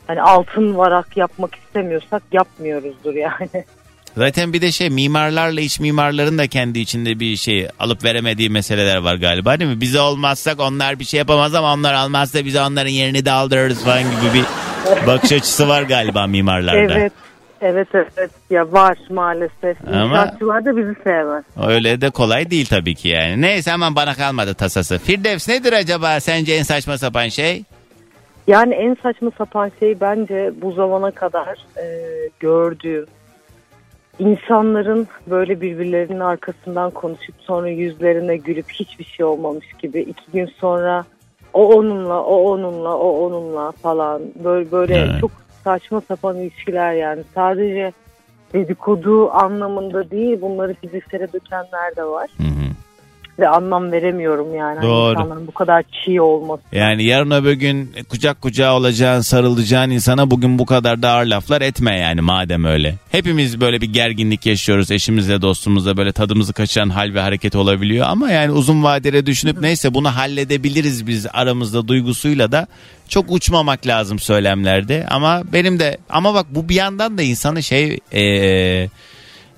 Hani 0.06 0.22
altın 0.22 0.76
varak 0.76 1.16
yapmak 1.16 1.54
istemiyorsak 1.54 2.22
yapmıyoruzdur 2.32 3.14
yani. 3.14 3.64
Zaten 4.16 4.52
bir 4.52 4.60
de 4.60 4.72
şey 4.72 4.90
mimarlarla 4.90 5.60
iç 5.60 5.80
mimarların 5.80 6.38
da 6.38 6.46
kendi 6.46 6.78
içinde 6.78 7.20
bir 7.20 7.36
şey 7.36 7.68
alıp 7.78 8.04
veremediği 8.04 8.50
meseleler 8.50 8.96
var 8.96 9.14
galiba 9.14 9.58
değil 9.60 9.70
mi? 9.70 9.80
Bize 9.80 10.00
olmazsak 10.00 10.60
onlar 10.60 10.98
bir 10.98 11.04
şey 11.04 11.18
yapamaz 11.18 11.54
ama 11.54 11.72
onlar 11.72 11.94
almazsa 11.94 12.44
bize 12.44 12.60
onların 12.62 12.90
yerini 12.90 13.24
de 13.24 13.30
aldırırız 13.30 13.84
falan 13.84 14.02
gibi 14.02 14.34
bir 14.34 14.44
bakış 15.06 15.32
açısı 15.32 15.68
var 15.68 15.82
galiba 15.82 16.26
mimarlarda. 16.26 16.94
Evet. 16.98 17.12
Evet 17.64 17.88
evet 17.94 18.30
ya 18.50 18.72
var 18.72 18.98
maalesef. 19.10 19.88
Ama- 19.88 20.04
İnşaatçılar 20.06 20.64
da 20.64 20.76
bizi 20.76 20.94
sevmez. 21.04 21.44
Öyle 21.68 22.00
de 22.00 22.10
kolay 22.10 22.50
değil 22.50 22.66
tabii 22.66 22.94
ki 22.94 23.08
yani. 23.08 23.40
Neyse 23.42 23.72
aman 23.72 23.96
bana 23.96 24.14
kalmadı 24.14 24.54
tasası. 24.54 24.98
Firdevs 24.98 25.48
nedir 25.48 25.72
acaba 25.72 26.20
sence 26.20 26.54
en 26.54 26.62
saçma 26.62 26.98
sapan 26.98 27.28
şey? 27.28 27.62
Yani 28.46 28.74
en 28.74 28.96
saçma 29.02 29.30
sapan 29.38 29.70
şey 29.80 30.00
bence 30.00 30.52
bu 30.62 30.72
zamana 30.72 31.10
kadar 31.10 31.58
e, 31.76 31.86
gördüğüm 32.40 33.06
insanların 34.18 35.08
böyle 35.30 35.60
birbirlerinin 35.60 36.20
arkasından 36.20 36.90
konuşup 36.90 37.34
sonra 37.38 37.68
yüzlerine 37.68 38.36
gülüp 38.36 38.70
hiçbir 38.70 39.04
şey 39.04 39.26
olmamış 39.26 39.66
gibi 39.78 40.00
iki 40.00 40.32
gün 40.32 40.46
sonra 40.46 41.04
o 41.52 41.74
onunla 41.74 42.22
o 42.22 42.36
onunla 42.36 42.96
o 42.96 43.26
onunla 43.26 43.72
falan 43.72 44.22
böyle 44.44 44.72
böyle 44.72 44.94
Evet. 44.94 45.20
çok 45.20 45.30
saçma 45.64 46.00
sapan 46.00 46.36
ilişkiler 46.36 46.92
yani 46.92 47.22
sadece 47.34 47.92
dedikodu 48.52 49.30
anlamında 49.30 50.10
değil 50.10 50.40
bunları 50.40 50.74
fiziksele 50.74 51.32
dökenler 51.32 51.96
de 51.96 52.04
var 52.04 52.30
Hı 52.36 52.42
hı. 52.42 52.72
Ve 53.38 53.48
anlam 53.48 53.92
veremiyorum 53.92 54.54
yani 54.54 54.76
Hani 54.76 54.82
Doğru. 54.82 55.12
insanların 55.12 55.46
bu 55.46 55.52
kadar 55.52 55.84
çiğ 56.04 56.20
olması. 56.20 56.62
Yani 56.72 57.04
yarın 57.04 57.30
öbür 57.30 57.52
gün 57.52 57.94
kucak 58.08 58.42
kucağa 58.42 58.76
olacağın, 58.76 59.20
sarılacağın 59.20 59.90
insana 59.90 60.30
bugün 60.30 60.58
bu 60.58 60.66
kadar 60.66 61.02
da 61.02 61.10
ağır 61.10 61.26
laflar 61.26 61.62
etme 61.62 61.98
yani 61.98 62.20
madem 62.20 62.64
öyle. 62.64 62.94
Hepimiz 63.10 63.60
böyle 63.60 63.80
bir 63.80 63.92
gerginlik 63.92 64.46
yaşıyoruz 64.46 64.90
eşimizle 64.90 65.42
dostumuzla 65.42 65.96
böyle 65.96 66.12
tadımızı 66.12 66.52
kaçıran 66.52 66.90
hal 66.90 67.14
ve 67.14 67.20
hareket 67.20 67.56
olabiliyor. 67.56 68.06
Ama 68.08 68.30
yani 68.30 68.52
uzun 68.52 68.82
vadede 68.82 69.26
düşünüp 69.26 69.60
neyse 69.60 69.94
bunu 69.94 70.16
halledebiliriz 70.16 71.06
biz 71.06 71.26
aramızda 71.32 71.88
duygusuyla 71.88 72.52
da 72.52 72.66
çok 73.08 73.30
uçmamak 73.30 73.86
lazım 73.86 74.18
söylemlerde. 74.18 75.06
Ama 75.10 75.42
benim 75.52 75.78
de 75.80 75.98
ama 76.10 76.34
bak 76.34 76.46
bu 76.50 76.68
bir 76.68 76.74
yandan 76.74 77.18
da 77.18 77.22
insanı 77.22 77.62
şey... 77.62 77.98
Ee, 78.12 78.88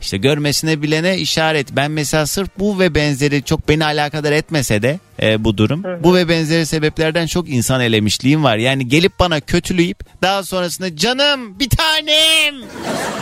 işte 0.05 0.17
görmesine 0.17 0.83
bilene 0.83 1.19
işaret. 1.19 1.67
Ben 1.73 1.91
mesela 1.91 2.27
sırf 2.27 2.49
bu 2.59 2.79
ve 2.79 2.95
benzeri 2.95 3.43
çok 3.43 3.69
beni 3.69 3.85
alakadar 3.85 4.33
etmese 4.33 4.83
de 4.83 4.99
e, 5.23 5.45
bu 5.45 5.59
durum. 5.59 5.85
Bu 6.01 6.15
ve 6.15 6.29
benzeri 6.29 6.67
sebeplerden 6.67 7.27
çok 7.27 7.49
insan 7.49 7.81
elemişliğim 7.81 8.45
var. 8.45 8.57
Yani 8.57 8.89
gelip 8.89 9.19
bana 9.21 9.41
kötüleyip 9.41 10.23
daha 10.23 10.43
sonrasında 10.43 10.97
canım 10.97 11.59
bir 11.59 11.69
tanem 11.69 12.55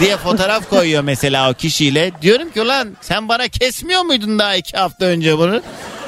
diye 0.01 0.17
fotoğraf 0.17 0.71
koyuyor 0.71 1.03
mesela 1.03 1.51
o 1.51 1.55
kişiyle. 1.55 2.13
Diyorum 2.23 2.51
ki 2.51 2.63
ulan 2.63 2.89
sen 3.01 3.29
bana 3.29 3.49
kesmiyor 3.49 4.03
muydun 4.03 4.39
daha 4.39 4.57
iki 4.57 4.77
hafta 4.77 5.05
önce 5.07 5.39
bunu? 5.39 5.63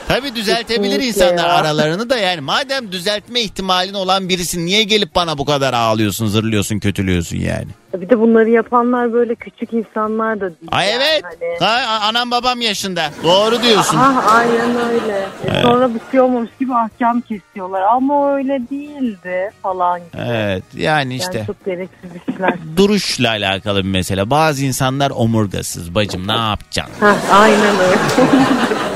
Tabii 0.08 0.34
düzeltebilir 0.34 0.90
Kesinlikle 0.98 1.06
insanlar 1.06 1.48
ya. 1.48 1.54
aralarını 1.54 2.10
da 2.10 2.16
yani 2.16 2.40
madem 2.40 2.92
düzeltme 2.92 3.40
ihtimalin 3.40 3.94
olan 3.94 4.28
birisin 4.28 4.66
niye 4.66 4.82
gelip 4.82 5.14
bana 5.14 5.38
bu 5.38 5.44
kadar 5.44 5.72
ağlıyorsun, 5.74 6.26
zırlıyorsun, 6.26 6.78
kötülüyorsun 6.78 7.36
yani? 7.36 7.66
Bir 7.94 8.08
de 8.10 8.20
bunları 8.20 8.50
yapanlar 8.50 9.12
böyle 9.12 9.34
küçük 9.34 9.72
insanlar 9.72 10.36
da 10.40 10.44
değil. 10.44 10.68
Ay 10.72 10.88
yani. 10.90 11.02
evet. 11.04 11.22
Hani- 11.60 11.70
Ha, 11.84 11.98
anam 12.02 12.30
babam 12.30 12.60
yaşında. 12.60 13.10
Doğru 13.24 13.62
diyorsun. 13.62 13.96
Ah 14.00 14.34
aynen 14.36 14.76
öyle. 14.90 15.26
E, 15.58 15.62
Sonra 15.62 15.94
bir 15.94 16.00
şey 16.10 16.20
olmamış 16.20 16.50
gibi 16.60 16.74
ahkam 16.74 17.20
kesiyorlar. 17.20 17.82
Ama 17.82 18.34
öyle 18.36 18.60
değildi 18.70 19.50
falan 19.62 19.98
gibi. 20.00 20.22
Evet 20.26 20.62
yani 20.74 20.84
Yani 20.84 21.16
işte 21.16 21.44
çok 21.46 21.64
gereksiz 21.64 22.10
işler. 22.28 22.54
duruşla 22.76 23.28
alakalı 23.30 23.84
bir 23.84 23.88
mesele. 23.90 24.30
Bazı 24.30 24.64
insanlar 24.64 25.10
omurgasız. 25.10 25.94
Bacım 25.94 26.28
ne 26.28 26.32
yapacaksın? 26.36 26.94
Hah, 27.00 27.16
aynen 27.32 27.60
öyle. 27.80 27.96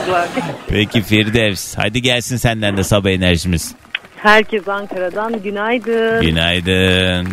Peki 0.68 1.02
Firdevs 1.02 1.74
hadi 1.76 2.02
gelsin 2.02 2.36
senden 2.36 2.76
de 2.76 2.84
sabah 2.84 3.10
enerjimiz. 3.10 3.74
Herkes 4.16 4.68
Ankara'dan 4.68 5.42
günaydın. 5.42 6.20
Günaydın. 6.22 7.28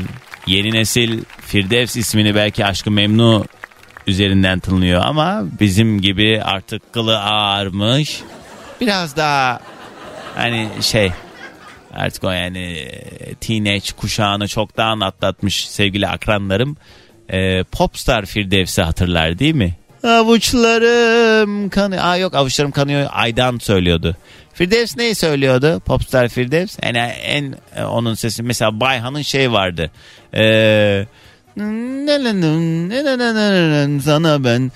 Yeni 0.47 0.73
nesil 0.73 1.23
Firdevs 1.41 1.95
ismini 1.95 2.36
belki 2.36 2.65
Aşkı 2.65 2.91
Memnu 2.91 3.45
üzerinden 4.07 4.59
tınlıyor 4.59 5.01
ama 5.05 5.43
bizim 5.59 6.01
gibi 6.01 6.41
artık 6.43 6.93
kılı 6.93 7.19
ağarmış. 7.19 8.21
Biraz 8.82 9.17
daha 9.17 9.59
hani 10.36 10.69
şey 10.82 11.11
artık 11.93 12.23
o 12.23 12.32
yani 12.32 12.88
teenage 13.41 13.91
kuşağını 13.97 14.47
çoktan 14.47 14.99
atlatmış 14.99 15.67
sevgili 15.69 16.07
akranlarım. 16.07 16.78
E, 17.30 17.63
Popstar 17.63 18.26
Firdevs'i 18.26 18.82
hatırlar 18.82 19.39
değil 19.39 19.55
mi? 19.55 19.73
Avuçlarım 20.06 21.70
kanıyor. 21.70 22.03
Aa 22.03 22.18
yok 22.18 22.36
avuçlarım 22.36 22.72
kanıyor. 22.72 23.08
Aydan 23.12 23.58
söylüyordu. 23.58 24.18
Firdevs 24.53 24.97
neyi 24.97 25.16
söylüyordu? 25.16 25.80
Popstar 25.80 26.28
Firdevs. 26.28 26.78
Yani 26.84 26.97
en 27.24 27.56
e, 27.76 27.84
onun 27.84 28.14
sesi 28.14 28.43
mesela 28.43 28.80
Bayhan'ın 28.80 29.22
şey 29.22 29.51
vardı. 29.51 29.91
Eee 30.34 31.08
sana 34.03 34.43
ben 34.43 34.72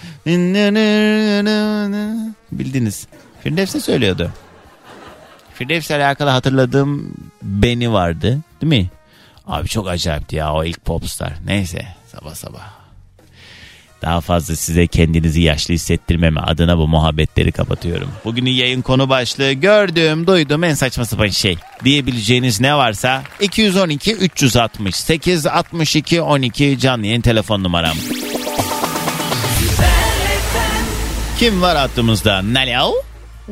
bildiniz. 2.51 3.07
Firdevs 3.43 3.75
ne 3.75 3.81
söylüyordu? 3.81 4.31
Firdevs'le 5.53 5.91
alakalı 5.91 6.29
hatırladığım 6.29 7.13
Beni 7.41 7.93
vardı. 7.93 8.39
Değil 8.61 8.81
mi? 8.81 8.89
Abi 9.47 9.67
çok 9.67 9.87
acayipti 9.87 10.35
ya 10.35 10.53
o 10.53 10.63
ilk 10.63 10.85
popstar. 10.85 11.33
Neyse 11.45 11.85
sabah 12.07 12.35
sabah. 12.35 12.78
Daha 14.01 14.21
fazla 14.21 14.55
size 14.55 14.87
kendinizi 14.87 15.41
yaşlı 15.41 15.73
hissettirmeme 15.73 16.41
adına 16.41 16.77
bu 16.77 16.87
muhabbetleri 16.87 17.51
kapatıyorum. 17.51 18.09
Bugünün 18.25 18.51
yayın 18.51 18.81
konu 18.81 19.09
başlığı 19.09 19.51
gördüğüm, 19.51 20.27
duyduğum 20.27 20.63
en 20.63 20.73
saçma 20.73 21.05
sapan 21.05 21.27
şey 21.27 21.57
diyebileceğiniz 21.83 22.61
ne 22.61 22.75
varsa 22.75 23.23
212 23.39 24.13
368 24.15 25.47
62 25.47 26.21
12 26.21 26.79
canlı 26.79 27.05
yayın 27.05 27.21
telefon 27.21 27.63
numaram. 27.63 27.95
Kim 31.39 31.61
var 31.61 31.77
hattımızda? 31.77 32.41
Alo? 32.79 32.93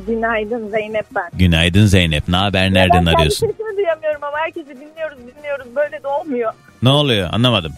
Günaydın 0.08 0.70
Zeynep 0.70 1.06
ben. 1.16 1.30
Günaydın 1.34 1.86
Zeynep. 1.86 2.28
Ne 2.28 2.38
haber? 2.38 2.74
Nereden 2.74 3.06
ben 3.06 3.14
arıyorsun? 3.14 3.48
kendi 3.48 3.58
sesimi 3.58 3.78
duyamıyorum 3.78 4.24
ama 4.24 4.38
herkesi 4.38 4.70
dinliyoruz 4.70 5.18
dinliyoruz. 5.18 5.76
Böyle 5.76 6.04
de 6.04 6.08
olmuyor. 6.08 6.54
Ne 6.84 6.90
oluyor? 6.90 7.30
Anlamadım. 7.34 7.74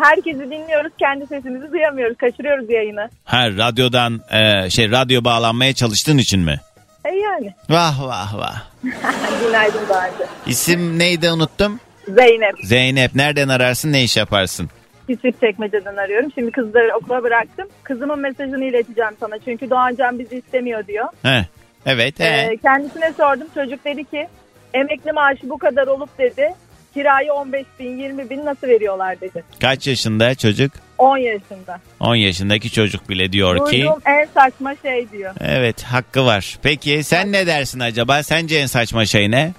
Herkesi 0.00 0.40
dinliyoruz 0.40 0.92
kendi 0.98 1.26
sesimizi 1.26 1.72
duyamıyoruz. 1.72 2.16
Kaçırıyoruz 2.16 2.70
yayını. 2.70 3.10
Ha 3.24 3.50
radyodan 3.50 4.20
e, 4.30 4.70
şey 4.70 4.90
radyo 4.90 5.24
bağlanmaya 5.24 5.72
çalıştığın 5.74 6.18
için 6.18 6.40
mi? 6.40 6.60
E 7.04 7.14
yani. 7.14 7.54
Vah 7.70 8.02
vah 8.02 8.38
vah. 8.38 8.62
Günaydın 9.46 9.88
Doğancı. 9.88 10.26
İsim 10.46 10.98
neydi 10.98 11.30
unuttum? 11.30 11.80
Zeynep. 12.08 12.54
Zeynep 12.64 13.14
nereden 13.14 13.48
ararsın 13.48 13.92
ne 13.92 14.02
iş 14.02 14.16
yaparsın? 14.16 14.70
Küçük 15.06 15.40
çekmeceden 15.40 15.96
arıyorum. 15.96 16.32
Şimdi 16.34 16.50
kızları 16.50 16.96
okula 16.96 17.22
bıraktım. 17.22 17.68
Kızımın 17.82 18.18
mesajını 18.18 18.64
ileteceğim 18.64 19.12
sana. 19.20 19.38
Çünkü 19.38 19.70
Doğancan 19.70 20.18
bizi 20.18 20.36
istemiyor 20.36 20.86
diyor. 20.86 21.06
He. 21.22 21.46
Evet. 21.86 22.20
He. 22.20 22.24
Ee, 22.24 22.56
kendisine 22.56 23.12
sordum. 23.12 23.46
Çocuk 23.54 23.84
dedi 23.84 24.04
ki 24.04 24.28
emekli 24.74 25.12
maaşı 25.12 25.50
bu 25.50 25.58
kadar 25.58 25.86
olup 25.86 26.18
dedi. 26.18 26.54
Kirayı 26.94 27.32
15 27.32 27.66
bin 27.80 27.98
20 27.98 28.30
bin 28.30 28.44
nasıl 28.44 28.66
veriyorlar 28.66 29.20
dedi. 29.20 29.44
Kaç 29.60 29.86
yaşında 29.86 30.34
çocuk? 30.34 30.72
10 30.98 31.16
yaşında. 31.16 31.80
10 32.00 32.14
yaşındaki 32.14 32.70
çocuk 32.72 33.08
bile 33.08 33.32
diyor 33.32 33.70
ki. 33.70 33.76
Duyduğum 33.76 34.00
en 34.06 34.24
saçma 34.34 34.74
şey 34.82 35.10
diyor. 35.10 35.34
Evet 35.40 35.82
hakkı 35.82 36.26
var. 36.26 36.58
Peki 36.62 37.02
sen 37.04 37.32
ne 37.32 37.46
dersin 37.46 37.80
acaba? 37.80 38.22
Sence 38.22 38.56
en 38.56 38.66
saçma 38.66 39.06
şey 39.06 39.30
ne? 39.30 39.52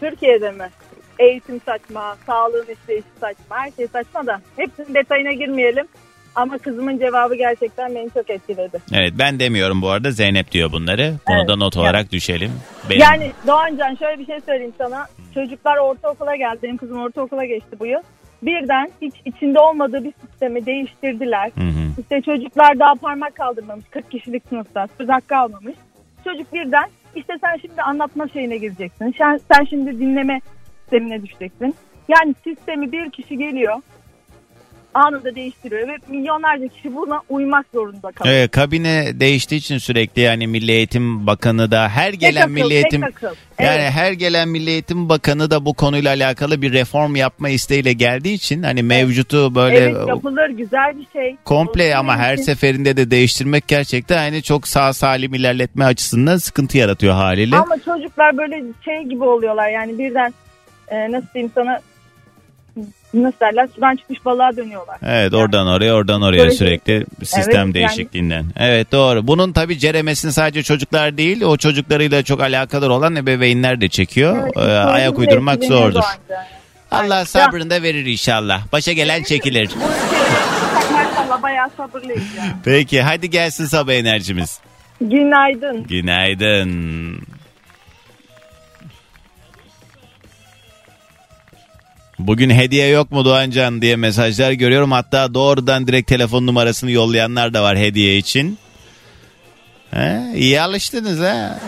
Türkiye'de 0.00 0.50
mi? 0.50 0.70
Eğitim 1.18 1.60
saçma, 1.66 2.16
sağlığın 2.26 2.66
işleyişi 2.82 3.06
saçma, 3.20 3.56
her 3.56 3.70
şey 3.76 3.86
saçma 3.86 4.26
da 4.26 4.40
hepsinin 4.56 4.94
detayına 4.94 5.32
girmeyelim. 5.32 5.86
Ama 6.36 6.58
kızımın 6.58 6.98
cevabı 6.98 7.34
gerçekten 7.34 7.94
beni 7.94 8.10
çok 8.14 8.30
etkiledi. 8.30 8.78
Evet 8.94 9.12
ben 9.18 9.40
demiyorum 9.40 9.82
bu 9.82 9.88
arada 9.90 10.10
Zeynep 10.10 10.52
diyor 10.52 10.72
bunları. 10.72 11.14
Bunu 11.28 11.36
Evet, 11.36 11.48
da 11.48 11.56
not 11.56 11.76
yani- 11.76 11.82
olarak 11.82 12.12
düşelim. 12.12 12.52
Benim... 12.90 13.00
Yani 13.00 13.32
Doğancan 13.46 13.94
şöyle 13.94 14.18
bir 14.18 14.26
şey 14.26 14.40
söyleyeyim 14.40 14.74
sana. 14.78 15.06
Çocuklar 15.34 15.76
ortaokula 15.76 16.36
geldi. 16.36 16.58
Benim 16.62 16.76
kızım 16.76 16.98
ortaokula 17.02 17.44
geçti 17.44 17.76
bu 17.80 17.86
yıl. 17.86 18.00
Birden 18.42 18.90
hiç 19.02 19.14
içinde 19.24 19.60
olmadığı 19.60 20.04
bir 20.04 20.12
sistemi 20.26 20.66
değiştirdiler. 20.66 21.50
Hı 21.54 21.60
hı. 21.60 22.00
İşte 22.00 22.22
çocuklar 22.22 22.78
daha 22.78 22.94
parmak 22.94 23.34
kaldırmamış. 23.36 23.84
40 23.90 24.10
kişilik 24.10 24.42
sınıfta 24.48 24.88
söz 24.98 25.08
hakkı 25.08 25.36
almamış. 25.36 25.74
Çocuk 26.24 26.52
birden 26.54 26.88
işte 27.14 27.34
sen 27.40 27.56
şimdi 27.60 27.82
anlatma 27.82 28.28
şeyine 28.28 28.56
gireceksin. 28.56 29.14
Sen, 29.18 29.40
sen 29.52 29.64
şimdi 29.64 29.98
dinleme 30.00 30.40
sistemine 30.80 31.22
düşeceksin. 31.22 31.74
Yani 32.08 32.34
sistemi 32.44 32.92
bir 32.92 33.10
kişi 33.10 33.38
geliyor 33.38 33.76
anında 34.96 35.34
değiştiriyor 35.34 35.88
ve 35.88 35.96
milyonlarca 36.08 36.68
kişi 36.68 36.94
buna 36.94 37.20
uymak 37.28 37.66
zorunda 37.74 38.12
kalıyor. 38.12 38.36
Evet, 38.36 38.50
kabine 38.50 39.20
değiştiği 39.20 39.58
için 39.60 39.78
sürekli 39.78 40.22
yani 40.22 40.46
Milli 40.46 40.72
Eğitim 40.72 41.26
Bakanı 41.26 41.70
da 41.70 41.88
her 41.88 42.12
gelen 42.12 42.42
akıl, 42.42 42.52
Milli 42.52 42.74
Eğitim 42.74 43.04
akıl. 43.04 43.26
yani 43.26 43.34
Evet. 43.80 43.90
her 43.92 44.12
gelen 44.12 44.48
Milli 44.48 44.70
Eğitim 44.70 45.08
Bakanı 45.08 45.50
da 45.50 45.64
bu 45.64 45.74
konuyla 45.74 46.10
alakalı 46.14 46.62
bir 46.62 46.72
reform 46.72 47.16
yapma 47.16 47.48
isteğiyle 47.48 47.92
geldiği 47.92 48.34
için 48.34 48.62
hani 48.62 48.82
mevcutu 48.82 49.54
böyle 49.54 49.76
Evet 49.78 50.08
yapılır 50.08 50.48
güzel 50.50 50.98
bir 50.98 51.06
şey. 51.12 51.36
komple 51.44 51.86
Olsun 51.88 51.98
ama 51.98 52.16
her 52.16 52.34
için. 52.34 52.42
seferinde 52.44 52.96
de 52.96 53.10
değiştirmek 53.10 53.68
gerçekten 53.68 54.16
hani 54.18 54.42
çok 54.42 54.68
sağ 54.68 54.92
salim 54.92 55.34
ilerletme 55.34 55.84
açısından 55.84 56.36
sıkıntı 56.36 56.78
yaratıyor 56.78 57.14
haliyle. 57.14 57.56
Ama 57.56 57.76
çocuklar 57.84 58.36
böyle 58.36 58.62
şey 58.84 59.02
gibi 59.02 59.24
oluyorlar 59.24 59.68
yani 59.70 59.98
birden 59.98 60.34
e, 60.88 61.12
nasıl 61.12 61.26
diyeyim 61.34 61.52
sana 61.54 61.80
nasıl 63.14 63.40
derler 63.40 63.68
sudan 63.74 63.96
çıkmış 63.96 64.24
balığa 64.24 64.56
dönüyorlar. 64.56 64.96
Evet 65.02 65.34
oradan 65.34 65.66
oraya 65.66 65.94
oradan 65.94 66.22
oraya 66.22 66.38
Böyle 66.38 66.50
sürekli 66.50 67.06
sistem 67.24 67.54
yani- 67.54 67.74
değişikliğinden. 67.74 68.44
Evet 68.56 68.92
doğru. 68.92 69.26
Bunun 69.26 69.52
tabii 69.52 69.78
ceremesini 69.78 70.32
sadece 70.32 70.62
çocuklar 70.62 71.16
değil 71.16 71.42
o 71.42 71.56
çocuklarıyla 71.56 72.22
çok 72.22 72.40
alakadar 72.40 72.88
olan 72.88 73.16
ebeveynler 73.16 73.80
de 73.80 73.88
çekiyor. 73.88 74.36
Evet, 74.42 74.56
Ee, 74.56 74.60
ayak 74.72 75.18
uydurmak 75.18 75.64
zordur. 75.64 76.00
Allah 76.90 77.24
sabrını 77.24 77.70
da 77.70 77.82
verir 77.82 78.06
inşallah. 78.06 78.62
Başa 78.72 78.92
gelen 78.92 79.22
çekilir. 79.22 79.70
Maşallah 80.92 81.42
bayağı 81.42 81.70
sabırlıyız 81.76 82.24
yani. 82.38 82.50
Peki 82.64 83.02
hadi 83.02 83.30
gelsin 83.30 83.64
sabah 83.66 83.92
enerjimiz. 83.92 84.58
Günaydın. 85.00 85.82
Günaydın. 85.84 87.18
Bugün 92.18 92.50
hediye 92.50 92.88
yok 92.88 93.10
mu 93.12 93.24
Doğancan 93.24 93.82
diye 93.82 93.96
mesajlar 93.96 94.52
görüyorum. 94.52 94.92
Hatta 94.92 95.34
doğrudan 95.34 95.86
direkt 95.86 96.08
telefon 96.08 96.46
numarasını 96.46 96.90
yollayanlar 96.90 97.54
da 97.54 97.62
var 97.62 97.78
hediye 97.78 98.18
için. 98.18 98.58
He, 99.90 100.32
iyi 100.34 100.60
alıştınız 100.60 101.20
ha. 101.20 101.60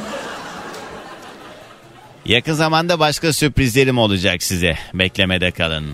Yakın 2.25 2.53
zamanda 2.53 2.99
başka 2.99 3.33
sürprizlerim 3.33 3.99
olacak 3.99 4.43
size. 4.43 4.79
Beklemede 4.95 5.51
kalın. 5.51 5.85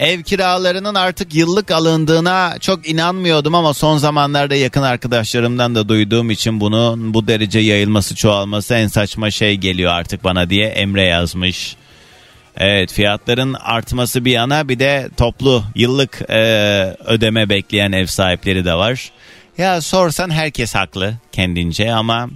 Ev 0.00 0.22
kiralarının 0.22 0.94
artık 0.94 1.34
yıllık 1.34 1.70
alındığına 1.70 2.56
çok 2.60 2.88
inanmıyordum 2.88 3.54
ama 3.54 3.74
son 3.74 3.98
zamanlarda 3.98 4.54
yakın 4.54 4.82
arkadaşlarımdan 4.82 5.74
da 5.74 5.88
duyduğum 5.88 6.30
için 6.30 6.60
bunun 6.60 7.14
bu 7.14 7.26
derece 7.26 7.58
yayılması 7.58 8.14
çoğalması 8.14 8.74
en 8.74 8.86
saçma 8.86 9.30
şey 9.30 9.56
geliyor 9.56 9.92
artık 9.92 10.24
bana 10.24 10.50
diye 10.50 10.66
Emre 10.66 11.02
yazmış. 11.02 11.76
Evet 12.56 12.92
fiyatların 12.92 13.54
artması 13.54 14.24
bir 14.24 14.32
yana 14.32 14.68
bir 14.68 14.78
de 14.78 15.08
toplu 15.16 15.62
yıllık 15.74 16.30
e, 16.30 16.40
ödeme 17.06 17.48
bekleyen 17.48 17.92
ev 17.92 18.06
sahipleri 18.06 18.64
de 18.64 18.74
var. 18.74 19.10
Ya 19.58 19.80
sorsan 19.80 20.30
herkes 20.30 20.74
haklı 20.74 21.14
kendince 21.32 21.92
ama 21.92 22.28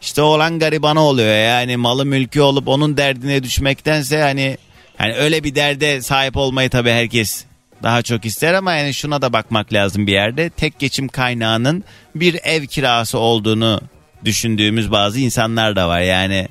işte 0.00 0.22
olan 0.22 0.58
garibana 0.58 1.04
oluyor 1.04 1.44
yani 1.44 1.76
malı 1.76 2.06
mülkü 2.06 2.40
olup 2.40 2.68
onun 2.68 2.96
derdine 2.96 3.42
düşmektense 3.42 4.22
hani 4.22 4.56
hani 5.00 5.14
öyle 5.14 5.44
bir 5.44 5.54
derde 5.54 6.02
sahip 6.02 6.36
olmayı 6.36 6.70
tabii 6.70 6.90
herkes 6.90 7.44
daha 7.82 8.02
çok 8.02 8.24
ister 8.24 8.54
ama 8.54 8.74
yani 8.74 8.94
şuna 8.94 9.22
da 9.22 9.32
bakmak 9.32 9.72
lazım 9.72 10.06
bir 10.06 10.12
yerde. 10.12 10.50
Tek 10.50 10.78
geçim 10.78 11.08
kaynağının 11.08 11.84
bir 12.14 12.40
ev 12.42 12.66
kirası 12.66 13.18
olduğunu 13.18 13.80
düşündüğümüz 14.24 14.90
bazı 14.90 15.20
insanlar 15.20 15.76
da 15.76 15.88
var. 15.88 16.00
Yani 16.00 16.48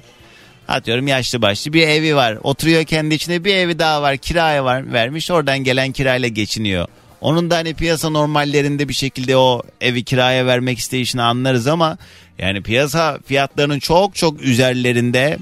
atıyorum 0.67 1.07
yaşlı 1.07 1.41
başlı 1.41 1.73
bir 1.73 1.87
evi 1.87 2.15
var. 2.15 2.37
Oturuyor 2.43 2.83
kendi 2.83 3.15
içinde 3.15 3.43
bir 3.43 3.55
evi 3.55 3.79
daha 3.79 4.01
var. 4.01 4.17
Kiraya 4.17 4.65
var 4.65 4.93
vermiş 4.93 5.31
oradan 5.31 5.59
gelen 5.59 5.91
kirayla 5.91 6.27
geçiniyor. 6.27 6.87
Onun 7.21 7.49
da 7.49 7.57
hani 7.57 7.73
piyasa 7.73 8.09
normallerinde 8.09 8.89
bir 8.89 8.93
şekilde 8.93 9.37
o 9.37 9.63
evi 9.81 10.03
kiraya 10.03 10.45
vermek 10.45 10.79
isteyişini 10.79 11.21
anlarız 11.21 11.67
ama 11.67 11.97
yani 12.39 12.63
piyasa 12.63 13.19
fiyatlarının 13.25 13.79
çok 13.79 14.15
çok 14.15 14.41
üzerlerinde 14.41 15.37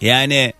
yani 0.00 0.52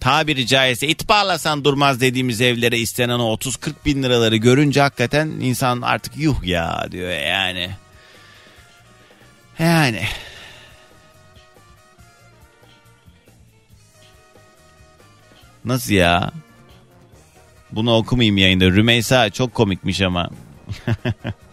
tabiri 0.00 0.46
caizse 0.46 0.88
it 0.88 1.08
bağlasan 1.08 1.64
durmaz 1.64 2.00
dediğimiz 2.00 2.40
evlere 2.40 2.78
istenen 2.78 3.18
o 3.18 3.34
30-40 3.34 3.72
bin 3.84 4.02
liraları 4.02 4.36
görünce 4.36 4.80
hakikaten 4.80 5.28
insan 5.28 5.80
artık 5.82 6.16
yuh 6.16 6.44
ya 6.44 6.86
diyor 6.90 7.10
yani. 7.10 7.70
Yani. 9.58 10.02
Nasıl 15.64 15.92
ya? 15.92 16.30
Bunu 17.72 17.96
okumayayım 17.96 18.36
yayında. 18.36 18.64
Rümeysa 18.64 19.30
çok 19.30 19.54
komikmiş 19.54 20.00
ama. 20.00 20.30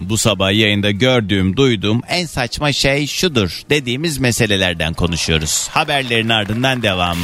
Bu 0.00 0.18
sabah 0.18 0.52
yayında 0.52 0.90
gördüğüm, 0.90 1.56
duyduğum 1.56 2.00
en 2.08 2.26
saçma 2.26 2.72
şey 2.72 3.06
şudur 3.06 3.62
dediğimiz 3.70 4.18
meselelerden 4.18 4.94
konuşuyoruz. 4.94 5.68
Haberlerin 5.70 6.28
ardından 6.28 6.82
devam. 6.82 7.16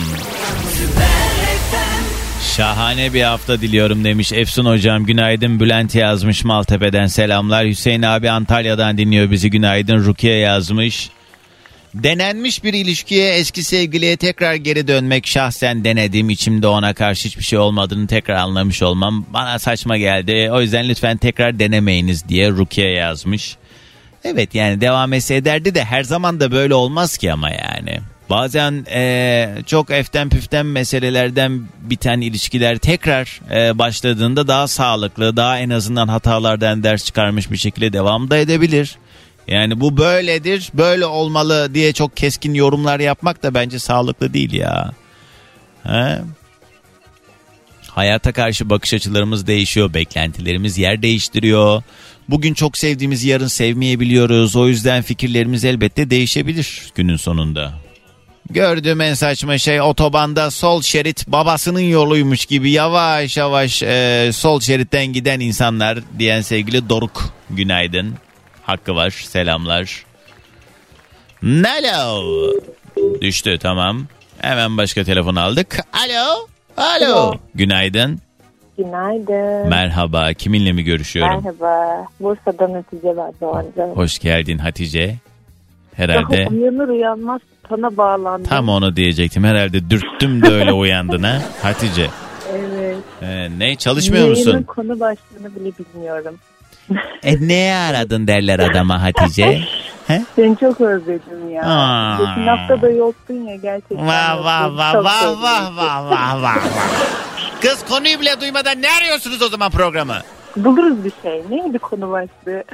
Şahane 2.57 3.15
bir 3.15 3.23
hafta 3.23 3.61
diliyorum 3.61 4.05
demiş 4.05 4.33
Efsun 4.33 4.67
hocam. 4.67 5.07
Günaydın 5.07 5.61
Bülent 5.61 5.95
yazmış 5.95 6.45
Maltepe'den 6.45 7.07
selamlar. 7.07 7.67
Hüseyin 7.67 8.03
abi 8.03 8.31
Antalya'dan 8.31 8.99
dinliyor 8.99 9.31
bizi. 9.31 9.51
Günaydın 9.51 10.05
Rukiye 10.05 10.37
yazmış. 10.39 11.11
Denenmiş 11.95 12.65
bir 12.65 12.75
ilişkiye 12.75 13.35
eski 13.35 13.65
sevgiliye 13.65 14.17
tekrar 14.17 14.55
geri 14.55 14.89
dönmek 14.89 15.27
şahsen 15.27 15.85
denedim. 15.85 16.31
içimde 16.31 16.67
ona 16.67 16.95
karşı 16.95 17.29
hiçbir 17.29 17.45
şey 17.45 17.59
olmadığını 17.59 18.07
tekrar 18.07 18.35
anlamış 18.35 18.83
olmam 18.83 19.27
bana 19.33 19.59
saçma 19.59 19.97
geldi. 19.97 20.51
O 20.53 20.61
yüzden 20.61 20.89
lütfen 20.89 21.17
tekrar 21.17 21.59
denemeyiniz 21.59 22.29
diye 22.29 22.51
Rukiye 22.51 22.91
yazmış. 22.91 23.57
Evet 24.25 24.55
yani 24.55 24.81
devam 24.81 25.13
etse 25.13 25.35
ederdi 25.35 25.75
de 25.75 25.85
her 25.85 26.03
zaman 26.03 26.41
da 26.41 26.53
böyle 26.53 26.75
olmaz 26.75 27.17
ki 27.17 27.33
ama 27.33 27.51
yani. 27.51 28.01
Bazen 28.31 28.87
eee, 28.91 29.55
çok 29.67 29.91
eften 29.91 30.29
püften 30.29 30.67
meselelerden 30.67 31.63
biten 31.83 32.21
ilişkiler 32.21 32.79
tekrar 32.79 33.41
eee, 33.51 33.79
başladığında 33.79 34.49
daha 34.49 34.69
sağlıklı, 34.69 35.37
daha 35.37 35.59
en 35.59 35.71
azından 35.71 36.09
hatalardan 36.09 36.83
ders 36.83 37.05
çıkarmış 37.05 37.51
bir 37.51 37.57
şekilde 37.57 37.93
devam 37.93 38.31
da 38.31 38.37
edebilir. 38.37 38.97
Yani 39.49 39.81
bu 39.81 39.97
böyledir, 39.97 40.71
böyle 40.75 41.07
olmalı 41.07 41.75
diye 41.75 41.93
çok 41.93 42.17
keskin 42.17 42.55
yorumlar 42.55 43.01
yapmak 43.01 43.43
da 43.43 43.55
bence 43.55 43.79
sağlıklı 43.79 44.35
değil 44.35 44.53
ya. 44.53 44.93
He? 45.83 46.19
Hayata 47.89 48.33
karşı 48.33 48.71
bakış 48.71 48.95
açılarımız 48.95 49.47
değişiyor, 49.47 49.95
beklentilerimiz 49.95 50.79
yer 50.79 51.03
değiştiriyor. 51.03 51.83
Bugün 52.29 52.55
çok 52.55 52.79
sevdiğimizi 52.79 53.29
yarın 53.29 53.47
sevmeyebiliyoruz. 53.47 54.57
O 54.57 54.69
yüzden 54.69 55.03
fikirlerimiz 55.03 55.65
elbette 55.65 56.11
değişebilir 56.11 56.83
günün 56.95 57.17
sonunda. 57.17 57.73
Gördüğüm 58.51 59.01
en 59.01 59.15
saçma 59.15 59.59
şey 59.59 59.81
otobanda 59.81 60.51
sol 60.51 60.83
şerit 60.83 61.29
babasının 61.29 61.81
yoluymuş 61.81 62.47
gibi 62.47 62.71
yavaş 62.71 63.37
yavaş 63.37 63.83
e, 63.83 64.31
sol 64.33 64.61
şeritten 64.61 65.07
giden 65.07 65.41
insanlar 65.41 65.99
diyen 66.19 66.41
sevgili 66.41 66.89
Doruk. 66.89 67.35
Günaydın. 67.51 68.15
Hakkı 68.63 68.95
var. 68.95 69.11
Selamlar. 69.11 70.05
Hello. 71.41 72.23
Düştü 73.21 73.59
tamam. 73.59 74.07
Hemen 74.39 74.77
başka 74.77 75.05
telefon 75.05 75.37
aldık. 75.37 75.79
Alo. 75.93 76.47
Alo. 76.77 77.35
Günaydın. 77.55 78.19
Günaydın. 78.79 79.69
Merhaba. 79.69 80.33
Kiminle 80.33 80.73
mi 80.73 80.83
görüşüyorum? 80.85 81.45
Merhaba. 81.45 82.07
Bursa'dan 82.21 82.73
Hatice 82.75 83.09
ben 83.17 83.33
Doğancan. 83.41 83.89
Hoş 83.97 84.19
geldin 84.19 84.59
Hatice. 84.59 85.17
Herhalde 85.95 86.45
Daha 86.47 86.55
uyanır 86.55 86.89
uyanmaz 86.89 87.41
sana 87.69 87.97
bağlandım. 87.97 88.49
tam 88.49 88.69
onu 88.69 88.97
diyecektim. 88.97 89.45
Herhalde 89.45 89.91
dürttüm 89.91 90.43
de 90.43 90.49
öyle 90.49 90.73
uyandın 90.73 91.23
ha. 91.23 91.39
Hatice. 91.63 92.07
Evet. 92.53 92.97
Ee, 93.23 93.49
ne 93.59 93.77
çalışmıyor 93.77 94.25
Yayının 94.29 94.53
musun? 94.53 94.63
konu 94.63 95.01
başlığını 95.01 95.57
bile 95.57 95.71
bilmiyorum. 95.79 96.35
E 97.23 97.49
ne 97.49 97.75
aradın 97.91 98.27
derler 98.27 98.59
adama 98.59 99.03
Hatice. 99.03 99.61
He? 100.07 100.23
Seni 100.37 100.57
çok 100.59 100.81
özledim 100.81 101.51
ya. 101.51 101.63
Aa. 101.65 102.19
Geçen 102.19 102.47
hafta 102.47 102.83
da 102.83 102.91
yoktun 102.91 103.35
ya 103.35 103.57
gerçekten. 103.57 104.07
Vah 104.07 104.45
vah 104.45 104.77
vah 104.77 104.95
vah 104.95 105.43
vah 105.43 105.77
vah 105.77 106.11
vah 106.11 106.43
vah. 106.43 106.57
Kız 107.61 107.85
konuyu 107.85 108.21
bile 108.21 108.41
duymadan 108.41 108.83
ne 108.83 108.87
arıyorsunuz 109.01 109.43
o 109.43 109.49
zaman 109.49 109.71
programı? 109.71 110.17
Buluruz 110.57 111.05
bir 111.05 111.13
şey. 111.23 111.43
Neydi 111.51 111.79
konu 111.79 112.11
başlığı? 112.11 112.65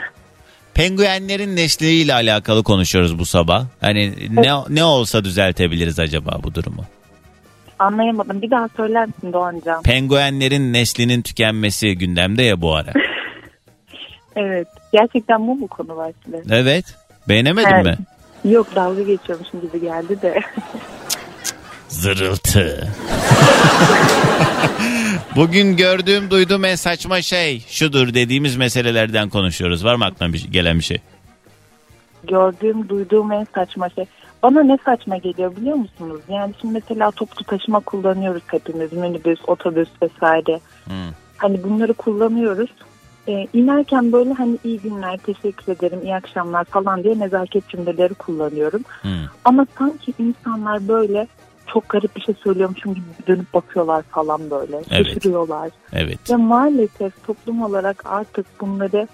Penguenlerin 0.75 1.57
nesliyle 1.57 2.15
alakalı 2.15 2.63
konuşuyoruz 2.63 3.19
bu 3.19 3.27
sabah. 3.27 3.65
Hani 3.81 4.15
ne 4.31 4.53
ne 4.69 4.85
olsa 4.85 5.25
düzeltebiliriz 5.25 5.99
acaba 5.99 6.39
bu 6.43 6.55
durumu? 6.55 6.85
Anlayamadım. 7.79 8.43
Bir 8.43 8.51
daha 8.51 8.69
söyler 8.77 9.07
misin 9.07 9.33
Doğancan? 9.33 9.83
Penguenlerin 9.83 10.73
neslinin 10.73 11.23
tükenmesi 11.23 11.99
gündemde 11.99 12.43
ya 12.43 12.61
bu 12.61 12.75
ara. 12.75 12.93
Evet. 14.37 14.69
Gerçekten 14.93 15.47
bu 15.47 15.55
mu 15.55 15.69
konu 15.69 15.97
başlığı? 15.97 16.43
Evet. 16.51 16.85
Beğenemedin 17.29 17.69
Evet. 17.69 17.85
mi? 17.85 17.97
Yok 18.45 18.75
dalga 18.75 19.03
geçiyormuşum 19.03 19.61
gibi 19.61 19.81
geldi 19.81 20.23
de. 20.23 20.41
Zırıltı. 21.89 22.89
Bugün 25.37 25.77
gördüğüm, 25.77 26.31
duyduğum 26.31 26.65
en 26.65 26.75
saçma 26.75 27.23
şey 27.23 27.61
şudur 27.69 28.15
dediğimiz 28.15 28.57
meselelerden 28.57 29.29
konuşuyoruz. 29.29 29.85
Var 29.85 29.95
mı 29.95 30.05
aklına 30.05 30.33
bir, 30.33 30.45
gelen 30.51 30.79
bir 30.79 30.85
şey? 30.85 30.99
Gördüğüm, 32.25 32.89
duyduğum 32.89 33.33
en 33.33 33.47
saçma 33.55 33.89
şey. 33.89 34.05
Bana 34.43 34.63
ne 34.63 34.79
saçma 34.85 35.17
geliyor 35.17 35.57
biliyor 35.57 35.77
musunuz? 35.77 36.21
Yani 36.29 36.55
şimdi 36.61 36.75
mesela 36.75 37.11
toplu 37.11 37.45
taşıma 37.45 37.81
kullanıyoruz 37.81 38.43
hepimiz. 38.47 38.93
Minibüs, 38.93 39.39
otobüs 39.47 39.89
vesaire. 40.03 40.61
Hani 41.37 41.63
bunları 41.63 41.95
kullanıyoruz. 41.95 42.71
Ee, 43.29 43.47
inerken 43.53 44.13
böyle 44.13 44.33
hani 44.33 44.59
iyi 44.65 44.81
günler, 44.81 45.17
teşekkür 45.17 45.73
ederim, 45.73 46.01
iyi 46.05 46.15
akşamlar 46.15 46.65
falan 46.65 47.05
diye 47.05 47.19
nezaket 47.19 47.69
cümleleri 47.69 48.15
kullanıyorum. 48.15 48.83
Hmm. 49.03 49.11
Ama 49.45 49.67
sanki 49.79 50.13
insanlar 50.19 50.89
böyle 50.89 51.27
çok 51.67 51.89
garip 51.89 52.17
bir 52.17 52.21
şey 52.21 52.35
söylüyormuşum 52.45 52.95
gibi 52.95 53.05
dönüp 53.27 53.55
bakıyorlar 53.55 54.03
falan 54.03 54.51
böyle. 54.51 54.77
Evet. 54.91 55.07
Şaşırıyorlar. 55.07 55.71
Evet. 55.93 56.31
Ve 56.31 56.37
maalesef 56.37 57.27
toplum 57.27 57.63
olarak 57.63 58.03
artık 58.07 58.47
bunları 58.61 59.09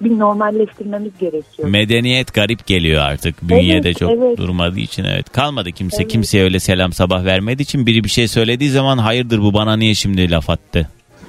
bir 0.00 0.18
normalleştirmemiz 0.18 1.12
gerekiyor. 1.18 1.68
Medeniyet 1.68 2.34
garip 2.34 2.66
geliyor 2.66 3.02
artık. 3.02 3.42
Bünyede 3.42 3.88
Evet, 3.88 3.98
çok 3.98 4.10
evet. 4.10 4.38
durmadığı 4.38 4.80
için 4.80 5.04
evet. 5.04 5.32
Kalmadı 5.32 5.72
kimse. 5.72 6.02
Evet. 6.02 6.12
Kimseye 6.12 6.44
öyle 6.44 6.60
selam 6.60 6.92
sabah 6.92 7.24
vermediği 7.24 7.62
için 7.64 7.86
biri 7.86 8.04
bir 8.04 8.08
şey 8.08 8.28
söylediği 8.28 8.70
zaman 8.70 8.98
hayırdır 8.98 9.42
bu 9.42 9.54
bana 9.54 9.76
niye 9.76 9.94
şimdi 9.94 10.30
laf 10.30 10.50
attı 10.50 10.88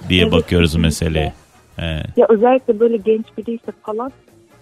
diye 0.10 0.22
Evet, 0.24 0.32
bakıyoruz 0.32 0.70
kesinlikle. 0.70 0.88
meseleye. 0.88 1.34
Evet. 1.78 2.06
Ya 2.18 2.26
özellikle 2.30 2.80
böyle 2.80 2.98
genç 2.98 3.26
biriyse 3.38 3.72
falan 3.84 4.12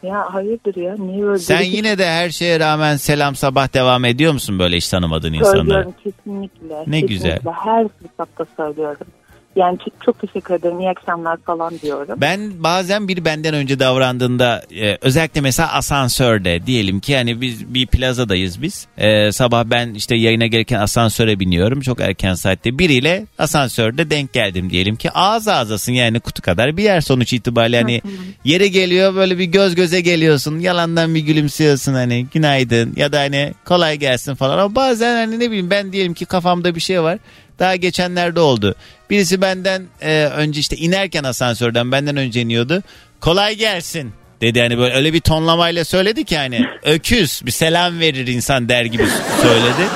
ya 0.03 0.33
hayırdır 0.33 0.75
ya 0.75 0.95
niye 0.99 1.23
böyle 1.23 1.39
Sen 1.39 1.57
şey 1.57 1.75
yine 1.75 1.97
de 1.97 2.05
her 2.05 2.29
şeye 2.29 2.59
rağmen 2.59 2.95
selam 2.95 3.35
sabah 3.35 3.73
devam 3.73 4.05
ediyor 4.05 4.33
musun 4.33 4.59
böyle 4.59 4.77
hiç 4.77 4.89
tanımadığın 4.89 5.33
insanlara? 5.33 5.57
söylüyorum 5.57 5.93
kesinlikle. 6.03 6.75
Ne 6.75 6.83
kesinlikle. 6.83 7.07
güzel. 7.07 7.39
Her 7.63 7.87
fırsatta 7.87 8.45
söylüyorum. 8.57 9.07
Yani 9.55 9.77
çok, 10.05 10.19
teşekkür 10.19 10.53
ederim 10.53 10.79
iyi 10.79 10.89
akşamlar 10.89 11.37
falan 11.37 11.79
diyorum. 11.79 12.21
Ben 12.21 12.63
bazen 12.63 13.07
bir 13.07 13.25
benden 13.25 13.53
önce 13.53 13.79
davrandığında 13.79 14.63
e, 14.75 14.97
özellikle 15.01 15.41
mesela 15.41 15.73
asansörde 15.73 16.65
diyelim 16.65 16.99
ki 16.99 17.15
hani 17.15 17.41
biz 17.41 17.73
bir 17.73 17.87
plazadayız 17.87 18.61
biz. 18.61 18.87
E, 18.97 19.31
sabah 19.31 19.65
ben 19.65 19.93
işte 19.93 20.15
yayına 20.15 20.45
gelirken 20.45 20.79
asansöre 20.79 21.39
biniyorum 21.39 21.81
çok 21.81 22.01
erken 22.01 22.33
saatte 22.33 22.79
biriyle 22.79 23.25
asansörde 23.37 24.09
denk 24.09 24.33
geldim 24.33 24.69
diyelim 24.69 24.95
ki 24.95 25.11
ağız 25.11 25.47
ağzasın 25.47 25.91
yani 25.91 26.19
kutu 26.19 26.41
kadar 26.41 26.77
bir 26.77 26.83
yer 26.83 27.01
sonuç 27.01 27.33
itibariyle 27.33 27.81
hani 27.81 28.01
yere 28.43 28.67
geliyor 28.67 29.15
böyle 29.15 29.37
bir 29.37 29.45
göz 29.45 29.75
göze 29.75 30.01
geliyorsun 30.01 30.59
yalandan 30.59 31.15
bir 31.15 31.19
gülümsüyorsun 31.19 31.93
hani 31.93 32.27
günaydın 32.33 32.93
ya 32.95 33.11
da 33.11 33.19
hani 33.19 33.53
kolay 33.65 33.97
gelsin 33.97 34.35
falan 34.35 34.57
ama 34.57 34.75
bazen 34.75 35.15
hani 35.15 35.39
ne 35.39 35.47
bileyim 35.47 35.69
ben 35.69 35.91
diyelim 35.91 36.13
ki 36.13 36.25
kafamda 36.25 36.75
bir 36.75 36.81
şey 36.81 37.01
var 37.01 37.19
daha 37.61 37.75
geçenlerde 37.75 38.39
oldu. 38.39 38.75
Birisi 39.09 39.41
benden 39.41 39.83
e, 40.01 40.23
önce 40.23 40.59
işte 40.59 40.75
inerken 40.75 41.23
asansörden 41.23 41.91
benden 41.91 42.17
önce 42.17 42.41
iniyordu. 42.41 42.83
Kolay 43.19 43.55
gelsin 43.55 44.13
dedi 44.41 44.61
hani 44.61 44.77
böyle 44.77 44.95
öyle 44.95 45.13
bir 45.13 45.19
tonlamayla 45.19 45.85
söyledi 45.85 46.23
ki 46.23 46.37
hani 46.37 46.65
öküz 46.83 47.41
bir 47.45 47.51
selam 47.51 47.99
verir 47.99 48.27
insan 48.27 48.69
der 48.69 48.85
gibi 48.85 49.05
söyledi. 49.41 49.89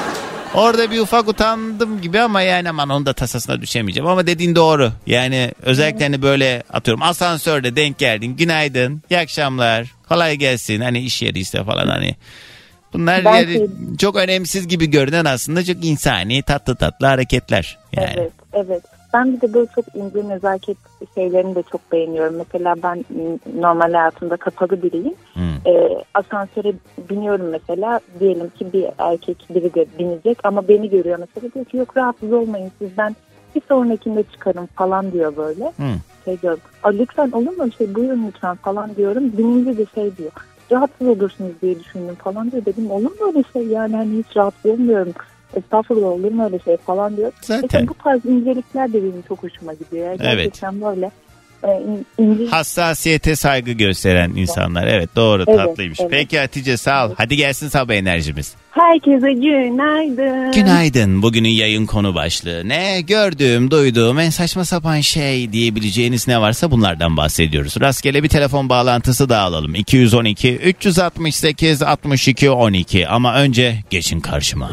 Orada 0.54 0.92
bir 0.92 1.00
ufak 1.00 1.28
utandım 1.28 2.02
gibi 2.02 2.20
ama 2.20 2.42
yani 2.42 2.70
aman 2.70 2.90
onun 2.90 3.06
da 3.06 3.14
tasasına 3.14 3.62
düşemeyeceğim. 3.62 4.08
Ama 4.08 4.28
dediğin 4.28 4.56
doğru. 4.56 4.92
Yani 5.08 5.52
özellikle 5.62 6.06
hani 6.06 6.22
böyle 6.22 6.64
atıyorum 6.74 7.04
asansörde 7.04 7.76
denk 7.76 8.00
geldin. 8.00 8.36
Günaydın, 8.38 9.02
iyi 9.10 9.20
akşamlar, 9.20 9.88
kolay 10.10 10.36
gelsin. 10.36 10.82
Hani 10.82 11.00
iş 11.00 11.22
yeri 11.22 11.40
ise 11.40 11.64
falan 11.64 11.88
hani. 11.88 12.16
Bunlar 12.96 13.26
Ben 13.26 13.36
yani 13.36 13.54
şey- 13.54 13.68
çok 14.00 14.16
önemsiz 14.16 14.68
gibi 14.68 14.90
görünen 14.90 15.26
aslında 15.26 15.64
çok 15.64 15.86
insani 15.86 16.44
tatlı 16.44 16.76
tatlı 16.76 17.08
hareketler. 17.08 17.78
Yani. 17.94 18.10
Evet, 18.18 18.32
evet. 18.54 18.82
Ben 19.14 19.34
bir 19.34 19.42
de 19.42 19.54
böyle 19.54 19.68
çok 19.76 19.86
ince 19.96 20.30
nezaket 20.30 20.78
şeylerini 21.16 21.56
de 21.56 21.64
çok 21.72 21.92
beğeniyorum. 21.92 22.36
Mesela 22.36 22.76
ben 22.84 23.06
normal 23.60 23.94
hayatımda 23.94 24.38
kapalı 24.38 24.84
biriyim. 24.84 25.14
Hmm. 25.34 25.44
Ee, 25.68 25.90
asansöre 26.14 26.74
biniyorum 27.10 27.50
mesela. 27.50 28.00
Diyelim 28.20 28.50
ki 28.50 28.74
bir 28.74 28.86
erkek 28.98 29.38
biri 29.50 29.74
de 29.74 29.86
binecek 30.00 30.38
ama 30.44 30.68
beni 30.68 30.90
görüyor 30.90 31.20
mesela. 31.20 31.54
Diyor 31.54 31.66
ki 31.66 31.78
yok 31.78 31.98
rahatsız 31.98 32.34
olmayın 32.34 32.72
siz 32.80 32.90
ben 32.98 33.16
bir 33.56 33.62
sonrakinde 33.70 34.24
çıkarım 34.24 34.66
falan 34.66 35.12
diyor 35.12 35.38
böyle. 35.38 35.72
Hmm. 35.76 35.96
Şey 36.26 36.42
diyorum. 36.42 36.60
"Aa, 36.84 36.90
lütfen 36.90 37.32
olur 37.32 37.58
mu 37.58 37.72
şey 37.78 37.96
buyurun 37.96 38.28
lütfen 38.28 38.56
falan 38.56 38.96
diyorum. 38.96 39.38
Binince 39.38 39.78
de 39.78 39.86
şey 39.96 40.18
diyor. 40.18 40.32
Rahatsız 40.72 41.08
olursunuz 41.08 41.52
diye 41.62 41.80
düşündüm 41.80 42.16
falan 42.16 42.52
diyor. 42.52 42.66
Dedim 42.66 42.92
olur 42.92 43.20
mu 43.20 43.28
öyle 43.28 43.44
şey 43.54 43.68
yani 43.68 43.96
hani 43.96 44.18
hiç 44.18 44.38
rahatsız 44.38 44.72
olmuyorum. 44.72 45.14
Estağfurullah 45.56 46.08
olur 46.08 46.32
mu 46.32 46.46
öyle 46.46 46.60
şey 46.60 46.78
falan 46.78 47.18
diyor. 47.18 47.32
Zaten. 47.42 47.62
Mesela 47.64 47.88
bu 47.88 47.94
tarz 47.94 48.26
incelikler 48.26 48.94
de 48.94 49.04
benim 49.04 49.22
çok 49.28 49.44
hoşuma 49.44 49.74
gidiyor. 49.74 50.06
Yani 50.06 50.18
Evet. 50.22 50.38
Gerçekten 50.38 50.82
böyle 50.82 51.12
e, 51.68 51.82
in- 51.92 52.06
ince 52.18 52.46
Hassasiyete 52.52 53.36
saygı 53.36 53.72
gösteren 53.72 54.30
insanlar. 54.36 54.88
Evet 54.88 55.10
doğru 55.16 55.44
Evet, 55.48 55.58
tatlıymış. 55.58 56.00
evet. 56.00 56.12
Peki 56.12 56.40
Hatice 56.40 56.78
sağ 56.78 57.08
ol. 57.08 57.12
Hadi 57.18 57.36
gelsin 57.38 57.70
sabah 57.70 57.94
enerjimiz. 57.94 58.54
Herkese 58.72 59.34
günaydın. 59.34 60.52
Günaydın. 60.52 61.22
Bugünün 61.22 61.50
yayın 61.50 61.86
konu 61.86 62.16
başlığı. 62.16 62.68
Ne 62.70 63.02
gördüğüm, 63.02 63.72
duyduğum 63.72 64.20
en 64.20 64.30
saçma 64.30 64.66
sapan 64.66 65.00
şey 65.00 65.52
diyebileceğiniz 65.54 66.28
ne 66.28 66.42
varsa 66.42 66.72
bunlardan 66.72 67.18
bahsediyoruz. 67.18 67.76
Rastgele 67.82 68.24
bir 68.24 68.30
telefon 68.30 68.70
bağlantısı 68.70 69.30
da 69.30 69.40
alalım. 69.40 69.76
212 69.76 70.56
368 70.56 71.82
62 71.84 72.50
12 72.50 73.08
ama 73.08 73.36
önce 73.36 73.76
geçin 73.90 74.20
karşıma. 74.20 74.72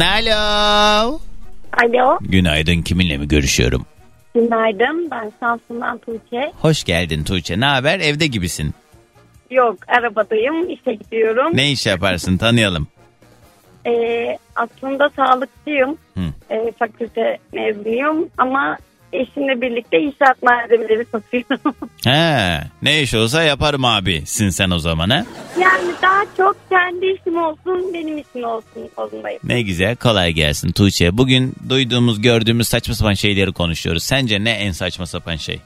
Alo. 0.00 1.20
Alo, 1.82 2.18
Günaydın 2.20 2.82
kiminle 2.82 3.18
mi 3.18 3.28
görüşüyorum? 3.28 3.86
Günaydın. 4.34 5.10
Ben 5.10 5.32
Samsun'dan 5.40 5.98
Tuğçe. 5.98 6.52
Hoş 6.60 6.84
geldin 6.84 7.24
Tuğçe. 7.24 7.60
Ne 7.60 7.64
haber? 7.64 8.00
Evde 8.00 8.26
gibisin. 8.26 8.74
Yok, 9.50 9.76
arabadayım, 9.88 10.70
işe 10.70 10.92
gidiyorum. 10.94 11.56
Ne 11.56 11.70
iş 11.70 11.86
yaparsın 11.86 12.36
tanıyalım. 12.36 12.86
Ee, 13.86 14.38
aslında 14.56 15.10
sağlıkçıyım. 15.16 15.98
Hı. 16.14 16.20
Ee, 16.50 16.72
fakülte 16.78 17.38
mezunuyum 17.52 18.28
ama 18.38 18.78
eşimle 19.12 19.60
birlikte 19.60 19.98
inşaat 20.00 20.42
malzemeleri 20.42 21.04
satıyorum. 21.04 21.74
He, 22.04 22.60
ne 22.82 23.02
iş 23.02 23.14
olsa 23.14 23.42
yaparım 23.42 23.84
abi 23.84 24.26
sin 24.26 24.48
sen 24.48 24.70
o 24.70 24.78
zaman 24.78 25.10
ha. 25.10 25.24
yani 25.60 25.92
daha 26.02 26.24
çok 26.36 26.56
kendi 26.70 27.06
işim 27.06 27.42
olsun 27.42 27.94
benim 27.94 28.18
işim 28.18 28.44
olsun 28.44 28.90
modundayım. 28.98 29.40
Ne 29.44 29.62
güzel 29.62 29.96
kolay 29.96 30.32
gelsin 30.32 30.72
Tuğçe. 30.72 31.18
Bugün 31.18 31.54
duyduğumuz 31.68 32.22
gördüğümüz 32.22 32.68
saçma 32.68 32.94
sapan 32.94 33.14
şeyleri 33.14 33.52
konuşuyoruz. 33.52 34.02
Sence 34.02 34.44
ne 34.44 34.50
en 34.50 34.72
saçma 34.72 35.06
sapan 35.06 35.36
şey? 35.36 35.60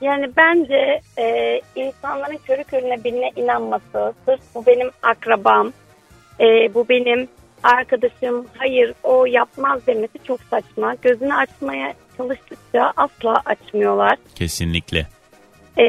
Yani 0.00 0.30
bence 0.36 1.00
e, 1.18 1.60
insanların 1.76 2.38
körü 2.46 2.64
körüne 2.64 3.04
birine 3.04 3.30
inanması, 3.36 4.14
sırf 4.24 4.40
bu 4.54 4.66
benim 4.66 4.90
akrabam, 5.02 5.72
e, 6.40 6.74
bu 6.74 6.88
benim 6.88 7.28
arkadaşım, 7.62 8.46
hayır 8.56 8.94
o 9.02 9.26
yapmaz 9.26 9.86
demesi 9.86 10.18
çok 10.24 10.40
saçma. 10.50 10.94
Gözünü 11.02 11.34
açmaya 11.34 11.94
çalıştıkça 12.16 12.92
asla 12.96 13.42
açmıyorlar. 13.44 14.18
Kesinlikle. 14.34 15.06
E, 15.78 15.84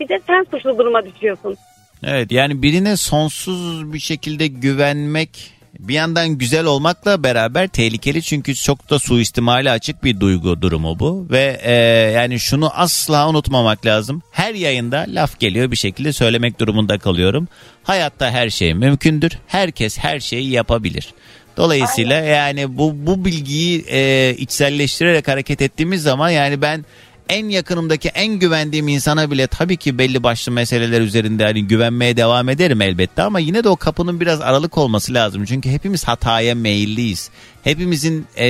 bir 0.00 0.08
de 0.08 0.20
sen 0.26 0.46
suçlu 0.50 0.78
duruma 0.78 1.06
düşüyorsun. 1.06 1.56
Evet 2.04 2.32
yani 2.32 2.62
birine 2.62 2.96
sonsuz 2.96 3.92
bir 3.92 3.98
şekilde 3.98 4.46
güvenmek 4.46 5.51
bir 5.78 5.94
yandan 5.94 6.28
güzel 6.28 6.64
olmakla 6.64 7.22
beraber 7.22 7.68
tehlikeli 7.68 8.22
çünkü 8.22 8.54
çok 8.54 8.90
da 8.90 8.98
suistimali 8.98 9.70
açık 9.70 10.04
bir 10.04 10.20
duygu 10.20 10.62
durumu 10.62 10.98
bu. 10.98 11.26
Ve 11.30 11.60
e, 11.62 11.72
yani 12.14 12.40
şunu 12.40 12.70
asla 12.74 13.28
unutmamak 13.28 13.86
lazım. 13.86 14.22
Her 14.30 14.54
yayında 14.54 15.06
laf 15.08 15.40
geliyor 15.40 15.70
bir 15.70 15.76
şekilde 15.76 16.12
söylemek 16.12 16.60
durumunda 16.60 16.98
kalıyorum. 16.98 17.48
Hayatta 17.82 18.30
her 18.30 18.50
şey 18.50 18.74
mümkündür. 18.74 19.32
Herkes 19.46 19.98
her 19.98 20.20
şeyi 20.20 20.50
yapabilir. 20.50 21.14
Dolayısıyla 21.56 22.16
yani 22.16 22.78
bu 22.78 23.06
bu 23.06 23.24
bilgiyi 23.24 23.84
e, 23.90 24.34
içselleştirerek 24.38 25.28
hareket 25.28 25.62
ettiğimiz 25.62 26.02
zaman 26.02 26.30
yani 26.30 26.62
ben 26.62 26.84
en 27.28 27.48
yakınımdaki 27.48 28.08
en 28.08 28.38
güvendiğim 28.38 28.88
insana 28.88 29.30
bile 29.30 29.46
tabii 29.46 29.76
ki 29.76 29.98
belli 29.98 30.22
başlı 30.22 30.52
meseleler 30.52 31.00
üzerinde 31.00 31.44
hani 31.44 31.66
güvenmeye 31.66 32.16
devam 32.16 32.48
ederim 32.48 32.82
elbette 32.82 33.22
ama 33.22 33.38
yine 33.38 33.64
de 33.64 33.68
o 33.68 33.76
kapının 33.76 34.20
biraz 34.20 34.40
aralık 34.40 34.78
olması 34.78 35.14
lazım. 35.14 35.44
Çünkü 35.44 35.70
hepimiz 35.70 36.04
hataya 36.04 36.54
meyilliyiz. 36.54 37.30
Hepimizin 37.64 38.26
e, 38.38 38.46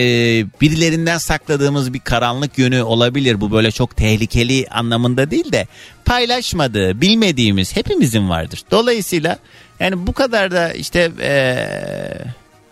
birilerinden 0.60 1.18
sakladığımız 1.18 1.94
bir 1.94 2.00
karanlık 2.00 2.58
yönü 2.58 2.82
olabilir. 2.82 3.40
Bu 3.40 3.52
böyle 3.52 3.70
çok 3.70 3.96
tehlikeli 3.96 4.66
anlamında 4.70 5.30
değil 5.30 5.52
de 5.52 5.66
paylaşmadığı, 6.04 7.00
bilmediğimiz 7.00 7.76
hepimizin 7.76 8.28
vardır. 8.28 8.62
Dolayısıyla 8.70 9.38
yani 9.80 10.06
bu 10.06 10.12
kadar 10.12 10.50
da 10.50 10.72
işte 10.72 11.12
e, 11.20 11.68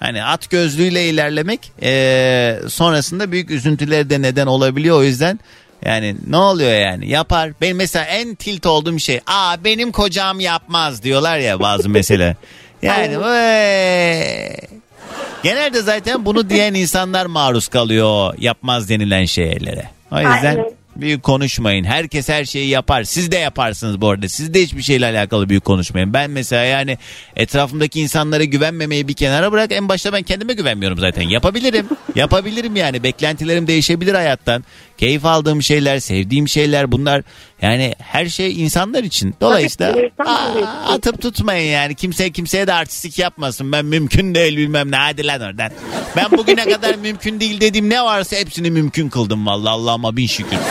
hani 0.00 0.24
at 0.24 0.50
gözlüğüyle 0.50 1.08
ilerlemek 1.08 1.72
e, 1.82 2.60
sonrasında 2.68 3.32
büyük 3.32 3.50
üzüntülere 3.50 4.10
de 4.10 4.22
neden 4.22 4.46
olabiliyor. 4.46 4.96
O 4.96 5.02
yüzden 5.02 5.40
yani 5.84 6.16
ne 6.26 6.36
oluyor 6.36 6.72
yani 6.72 7.08
yapar. 7.08 7.50
Benim 7.60 7.76
mesela 7.76 8.04
en 8.04 8.34
tilt 8.34 8.66
olduğum 8.66 8.98
şey 8.98 9.20
aa 9.26 9.64
benim 9.64 9.92
kocam 9.92 10.40
yapmaz 10.40 11.02
diyorlar 11.02 11.38
ya 11.38 11.60
bazı 11.60 11.88
mesele. 11.88 12.36
Yani 12.82 13.16
genelde 15.42 15.82
zaten 15.82 16.24
bunu 16.24 16.50
diyen 16.50 16.74
insanlar 16.74 17.26
maruz 17.26 17.68
kalıyor 17.68 18.34
yapmaz 18.38 18.88
denilen 18.88 19.24
şeylere. 19.24 19.84
O 20.12 20.16
yüzden 20.16 20.44
Aynen. 20.44 20.79
Büyük 20.96 21.22
konuşmayın. 21.22 21.84
Herkes 21.84 22.28
her 22.28 22.44
şeyi 22.44 22.68
yapar. 22.68 23.04
Siz 23.04 23.30
de 23.30 23.36
yaparsınız 23.36 24.00
bu 24.00 24.08
arada. 24.08 24.28
Siz 24.28 24.54
de 24.54 24.62
hiçbir 24.62 24.82
şeyle 24.82 25.06
alakalı 25.06 25.48
büyük 25.48 25.64
konuşmayın. 25.64 26.12
Ben 26.12 26.30
mesela 26.30 26.64
yani 26.64 26.98
etrafımdaki 27.36 28.00
insanlara 28.00 28.44
güvenmemeyi 28.44 29.08
bir 29.08 29.14
kenara 29.14 29.52
bırak. 29.52 29.72
En 29.72 29.88
başta 29.88 30.12
ben 30.12 30.22
kendime 30.22 30.52
güvenmiyorum 30.52 30.98
zaten. 30.98 31.22
Yapabilirim. 31.22 31.86
Yapabilirim 32.14 32.76
yani. 32.76 33.02
Beklentilerim 33.02 33.66
değişebilir 33.66 34.14
hayattan. 34.14 34.64
Keyif 34.98 35.24
aldığım 35.24 35.62
şeyler, 35.62 35.98
sevdiğim 35.98 36.48
şeyler 36.48 36.92
bunlar. 36.92 37.22
Yani 37.62 37.94
her 37.98 38.26
şey 38.26 38.62
insanlar 38.62 39.04
için. 39.04 39.34
Dolayısıyla 39.40 39.92
Tabii 39.92 40.10
insan 40.20 40.32
aa, 40.34 40.92
atıp 40.92 41.22
tutmayın 41.22 41.72
yani. 41.72 41.94
Kimse 41.94 42.30
kimseye 42.30 42.66
de 42.66 42.72
artistik 42.72 43.18
yapmasın. 43.18 43.72
Ben 43.72 43.84
mümkün 43.84 44.34
değil 44.34 44.56
bilmem 44.56 44.90
ne. 44.90 44.96
Hadi 44.96 45.26
lan 45.26 45.40
oradan. 45.40 45.70
Ben 46.16 46.38
bugüne 46.38 46.64
kadar 46.70 46.94
mümkün 46.94 47.40
değil 47.40 47.60
dediğim 47.60 47.90
ne 47.90 48.02
varsa 48.02 48.36
hepsini 48.36 48.70
mümkün 48.70 49.08
kıldım 49.08 49.46
vallahi 49.46 49.70
Allah'ıma 49.72 50.16
bin 50.16 50.26
şükür. 50.26 50.58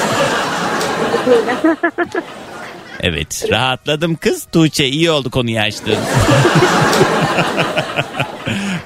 Evet 3.01 3.45
rahatladım 3.51 4.15
kız 4.15 4.47
Tuğçe 4.51 4.85
iyi 4.87 5.11
oldu 5.11 5.31
konuyu 5.31 5.59
açtın. 5.59 5.95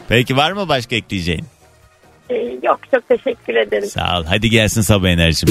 Peki 0.10 0.38
var 0.38 0.52
mı 0.52 0.68
başka 0.70 0.96
ekleyeceğin? 0.96 1.46
E, 2.30 2.36
yok 2.64 2.80
çok 2.92 3.08
teşekkür 3.08 3.56
ederim. 3.56 3.88
Sağ 3.90 4.20
ol 4.20 4.24
hadi 4.28 4.50
gelsin 4.50 4.82
sabah 4.82 5.10
enerjim. 5.10 5.50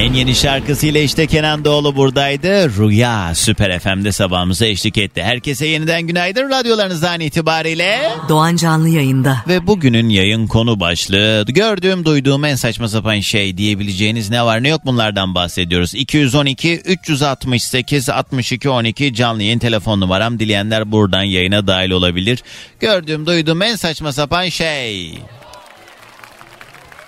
En 0.00 0.12
yeni 0.12 0.34
şarkısıyla 0.34 1.00
işte 1.00 1.26
Kenan 1.26 1.64
Doğulu 1.64 1.96
buradaydı. 1.96 2.76
Rüya 2.76 3.34
Süper 3.34 3.78
FM'de 3.78 4.12
sabahımıza 4.12 4.66
eşlik 4.66 4.98
etti. 4.98 5.22
Herkese 5.22 5.66
yeniden 5.66 6.02
günaydın 6.02 6.50
radyolarınızdan 6.50 7.20
itibariyle. 7.20 8.10
Doğan 8.28 8.56
Canlı 8.56 8.88
yayında. 8.88 9.36
Ve 9.48 9.66
bugünün 9.66 10.08
yayın 10.08 10.46
konu 10.46 10.80
başlığı 10.80 11.44
gördüğüm 11.48 12.04
duyduğum 12.04 12.44
en 12.44 12.54
saçma 12.54 12.88
sapan 12.88 13.20
şey 13.20 13.56
diyebileceğiniz 13.56 14.30
ne 14.30 14.44
var 14.44 14.62
ne 14.62 14.68
yok 14.68 14.80
bunlardan 14.84 15.34
bahsediyoruz. 15.34 15.94
212 15.94 16.76
368 16.76 18.08
62 18.08 18.68
12 18.70 19.14
canlı 19.14 19.42
yayın 19.42 19.58
telefon 19.58 20.00
numaram 20.00 20.38
dileyenler 20.38 20.92
buradan 20.92 21.22
yayına 21.22 21.66
dahil 21.66 21.90
olabilir. 21.90 22.42
Gördüğüm 22.80 23.26
duyduğum 23.26 23.62
en 23.62 23.76
saçma 23.76 24.12
sapan 24.12 24.48
şey. 24.48 25.18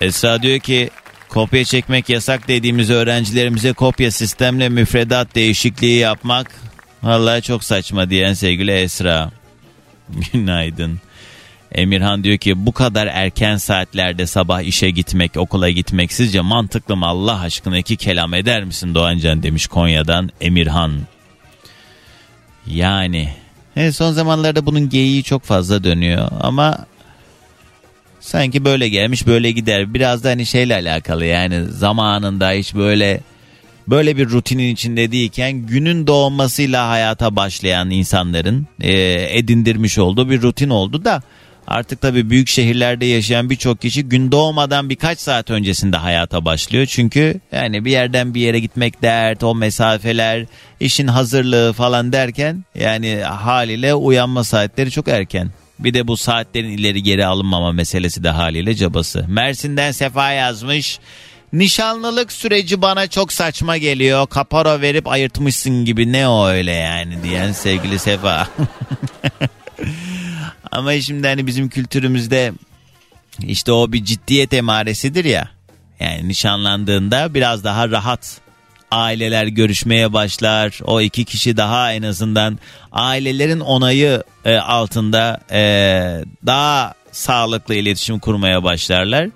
Esra 0.01 0.41
diyor 0.41 0.59
ki 0.59 0.89
kopya 1.33 1.63
çekmek 1.65 2.09
yasak 2.09 2.47
dediğimiz 2.47 2.89
öğrencilerimize 2.89 3.73
kopya 3.73 4.11
sistemle 4.11 4.69
müfredat 4.69 5.35
değişikliği 5.35 5.99
yapmak 5.99 6.51
vallahi 7.03 7.41
çok 7.41 7.63
saçma 7.63 8.09
diyen 8.09 8.33
sevgili 8.33 8.71
Esra. 8.71 9.31
Günaydın. 10.33 10.99
Emirhan 11.71 12.23
diyor 12.23 12.37
ki 12.37 12.65
bu 12.65 12.71
kadar 12.71 13.07
erken 13.07 13.57
saatlerde 13.57 14.27
sabah 14.27 14.61
işe 14.61 14.89
gitmek, 14.89 15.37
okula 15.37 15.69
gitmek 15.69 16.13
sizce 16.13 16.41
mantıklı 16.41 16.95
mı 16.95 17.05
Allah 17.05 17.39
aşkına 17.39 17.77
iki 17.77 17.97
kelam 17.97 18.33
eder 18.33 18.63
misin 18.63 18.95
Doğancan 18.95 19.43
demiş 19.43 19.67
Konya'dan 19.67 20.29
Emirhan. 20.41 20.93
Yani 22.67 23.29
evet, 23.75 23.95
son 23.95 24.11
zamanlarda 24.11 24.65
bunun 24.65 24.89
geyiği 24.89 25.23
çok 25.23 25.43
fazla 25.43 25.83
dönüyor 25.83 26.31
ama 26.41 26.85
sanki 28.23 28.65
böyle 28.65 28.89
gelmiş 28.89 29.27
böyle 29.27 29.51
gider. 29.51 29.93
Biraz 29.93 30.23
da 30.23 30.29
hani 30.29 30.45
şeyle 30.45 30.75
alakalı 30.75 31.25
yani 31.25 31.65
zamanında 31.65 32.51
hiç 32.51 32.75
böyle 32.75 33.19
böyle 33.87 34.17
bir 34.17 34.29
rutinin 34.29 34.73
içinde 34.73 35.11
değilken 35.11 35.53
günün 35.53 36.07
doğmasıyla 36.07 36.89
hayata 36.89 37.35
başlayan 37.35 37.89
insanların 37.89 38.67
e, 38.81 38.93
edindirmiş 39.37 39.97
olduğu 39.97 40.29
bir 40.29 40.41
rutin 40.41 40.69
oldu 40.69 41.05
da 41.05 41.21
artık 41.67 42.01
tabii 42.01 42.29
büyük 42.29 42.47
şehirlerde 42.47 43.05
yaşayan 43.05 43.49
birçok 43.49 43.81
kişi 43.81 44.03
gün 44.03 44.31
doğmadan 44.31 44.89
birkaç 44.89 45.19
saat 45.19 45.51
öncesinde 45.51 45.97
hayata 45.97 46.45
başlıyor. 46.45 46.85
Çünkü 46.85 47.39
yani 47.51 47.85
bir 47.85 47.91
yerden 47.91 48.33
bir 48.33 48.41
yere 48.41 48.59
gitmek 48.59 49.01
dert, 49.01 49.43
o 49.43 49.55
mesafeler, 49.55 50.45
işin 50.79 51.07
hazırlığı 51.07 51.73
falan 51.73 52.13
derken 52.13 52.63
yani 52.75 53.15
haliyle 53.15 53.93
uyanma 53.93 54.43
saatleri 54.43 54.91
çok 54.91 55.07
erken. 55.07 55.49
Bir 55.79 55.93
de 55.93 56.07
bu 56.07 56.17
saatlerin 56.17 56.69
ileri 56.69 57.03
geri 57.03 57.25
alınmama 57.25 57.71
meselesi 57.71 58.23
de 58.23 58.29
haliyle 58.29 58.75
cabası. 58.75 59.25
Mersin'den 59.27 59.91
Sefa 59.91 60.31
yazmış. 60.31 60.99
Nişanlılık 61.53 62.31
süreci 62.31 62.81
bana 62.81 63.07
çok 63.07 63.33
saçma 63.33 63.77
geliyor. 63.77 64.27
Kapara 64.27 64.81
verip 64.81 65.07
ayırtmışsın 65.07 65.85
gibi 65.85 66.11
ne 66.11 66.27
o 66.27 66.47
öyle 66.47 66.71
yani 66.71 67.23
diyen 67.23 67.51
sevgili 67.51 67.99
Sefa. 67.99 68.47
Ama 70.71 71.01
şimdi 71.01 71.27
hani 71.27 71.47
bizim 71.47 71.69
kültürümüzde 71.69 72.53
işte 73.39 73.71
o 73.71 73.91
bir 73.91 74.05
ciddiyet 74.05 74.53
emaresidir 74.53 75.25
ya. 75.25 75.49
Yani 75.99 76.27
nişanlandığında 76.27 77.33
biraz 77.33 77.63
daha 77.63 77.89
rahat 77.89 78.42
aileler 78.93 79.47
görüşmeye 79.47 80.13
başlar. 80.13 80.79
O 80.83 81.01
iki 81.01 81.25
kişi 81.25 81.57
daha 81.57 81.93
en 81.93 82.03
azından 82.03 82.59
ailelerin 82.91 83.59
onayı 83.59 84.23
e, 84.45 84.55
altında 84.55 85.39
e, 85.51 85.61
daha 86.45 86.93
sağlıklı 87.11 87.75
iletişim 87.75 88.19
kurmaya 88.19 88.63
başlarlar. 88.63 89.29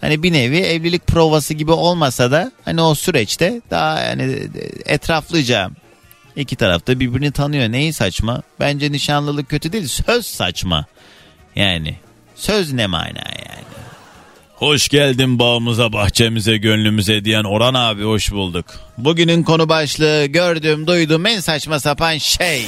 Hani 0.00 0.22
bir 0.22 0.32
nevi 0.32 0.58
evlilik 0.58 1.06
provası 1.06 1.54
gibi 1.54 1.72
olmasa 1.72 2.30
da 2.30 2.52
hani 2.64 2.80
o 2.80 2.94
süreçte 2.94 3.60
daha 3.70 4.00
yani 4.00 4.48
etraflıca 4.86 5.70
iki 6.36 6.56
tarafta 6.56 7.00
birbirini 7.00 7.32
tanıyor. 7.32 7.72
Neyi 7.72 7.92
saçma? 7.92 8.42
Bence 8.60 8.92
nişanlılık 8.92 9.48
kötü 9.48 9.72
değil. 9.72 9.86
Söz 9.86 10.26
saçma. 10.26 10.86
Yani 11.56 11.96
söz 12.34 12.72
ne 12.72 12.86
mana 12.86 13.18
yani? 13.18 13.62
Hoş 14.62 14.88
geldin 14.88 15.38
bağımıza, 15.38 15.92
bahçemize, 15.92 16.56
gönlümüze 16.56 17.24
diyen 17.24 17.44
Orhan 17.44 17.74
abi 17.74 18.02
hoş 18.02 18.32
bulduk. 18.32 18.66
Bugünün 18.98 19.42
konu 19.42 19.68
başlığı 19.68 20.26
gördüğüm, 20.26 20.86
duyduğum 20.86 21.26
en 21.26 21.40
saçma 21.40 21.80
sapan 21.80 22.18
şey. 22.18 22.62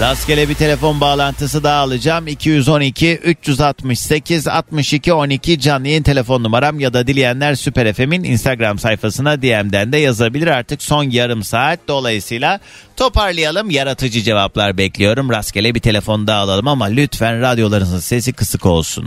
Rastgele 0.00 0.48
bir 0.48 0.54
telefon 0.54 1.00
bağlantısı 1.00 1.64
daha 1.64 1.80
alacağım. 1.80 2.26
212 2.26 3.14
368 3.14 4.48
62 4.48 5.12
12 5.12 5.60
canlı 5.60 5.88
yayın 5.88 6.02
telefon 6.02 6.42
numaram 6.42 6.80
ya 6.80 6.92
da 6.92 7.06
dileyenler 7.06 7.54
Süper 7.54 7.92
FM'in 7.92 8.24
Instagram 8.24 8.78
sayfasına 8.78 9.42
DM'den 9.42 9.92
de 9.92 9.96
yazabilir. 9.96 10.46
Artık 10.46 10.82
son 10.82 11.04
yarım 11.04 11.42
saat 11.42 11.80
dolayısıyla 11.88 12.60
toparlayalım. 12.96 13.70
Yaratıcı 13.70 14.22
cevaplar 14.22 14.78
bekliyorum. 14.78 15.30
Rastgele 15.30 15.74
bir 15.74 15.80
telefon 15.80 16.26
daha 16.26 16.40
alalım 16.40 16.68
ama 16.68 16.84
lütfen 16.84 17.40
radyolarınızın 17.40 18.00
sesi 18.00 18.32
kısık 18.32 18.66
olsun. 18.66 19.06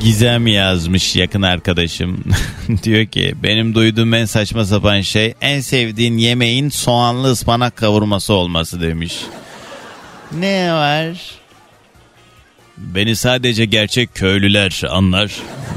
Gizem 0.00 0.46
yazmış 0.46 1.16
yakın 1.16 1.42
arkadaşım. 1.42 2.24
Diyor 2.82 3.06
ki 3.06 3.34
benim 3.42 3.74
duyduğum 3.74 4.14
en 4.14 4.24
saçma 4.24 4.64
sapan 4.64 5.00
şey 5.00 5.34
en 5.40 5.60
sevdiğin 5.60 6.18
yemeğin 6.18 6.68
soğanlı 6.68 7.30
ıspanak 7.30 7.76
kavurması 7.76 8.32
olması 8.32 8.80
demiş. 8.80 9.14
Ne 10.32 10.72
var? 10.72 11.16
Beni 12.78 13.16
sadece 13.16 13.64
gerçek 13.64 14.14
köylüler 14.14 14.82
anlar. 14.90 15.32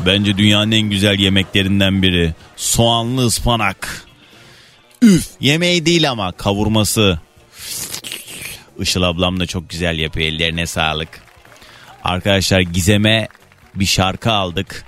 Bence 0.06 0.38
dünyanın 0.38 0.72
en 0.72 0.90
güzel 0.90 1.20
yemeklerinden 1.20 2.02
biri. 2.02 2.34
Soğanlı 2.56 3.26
ıspanak. 3.26 4.06
Üf 5.02 5.28
yemeği 5.40 5.86
değil 5.86 6.12
ama 6.12 6.32
kavurması. 6.32 7.20
Işıl 8.80 9.02
ablam 9.02 9.40
da 9.40 9.46
çok 9.46 9.70
güzel 9.70 10.00
yapıyor 10.00 10.28
ellerine 10.28 10.66
sağlık. 10.66 11.27
Arkadaşlar 12.08 12.60
Gizem'e 12.60 13.28
bir 13.76 13.86
şarkı 13.86 14.32
aldık. 14.32 14.86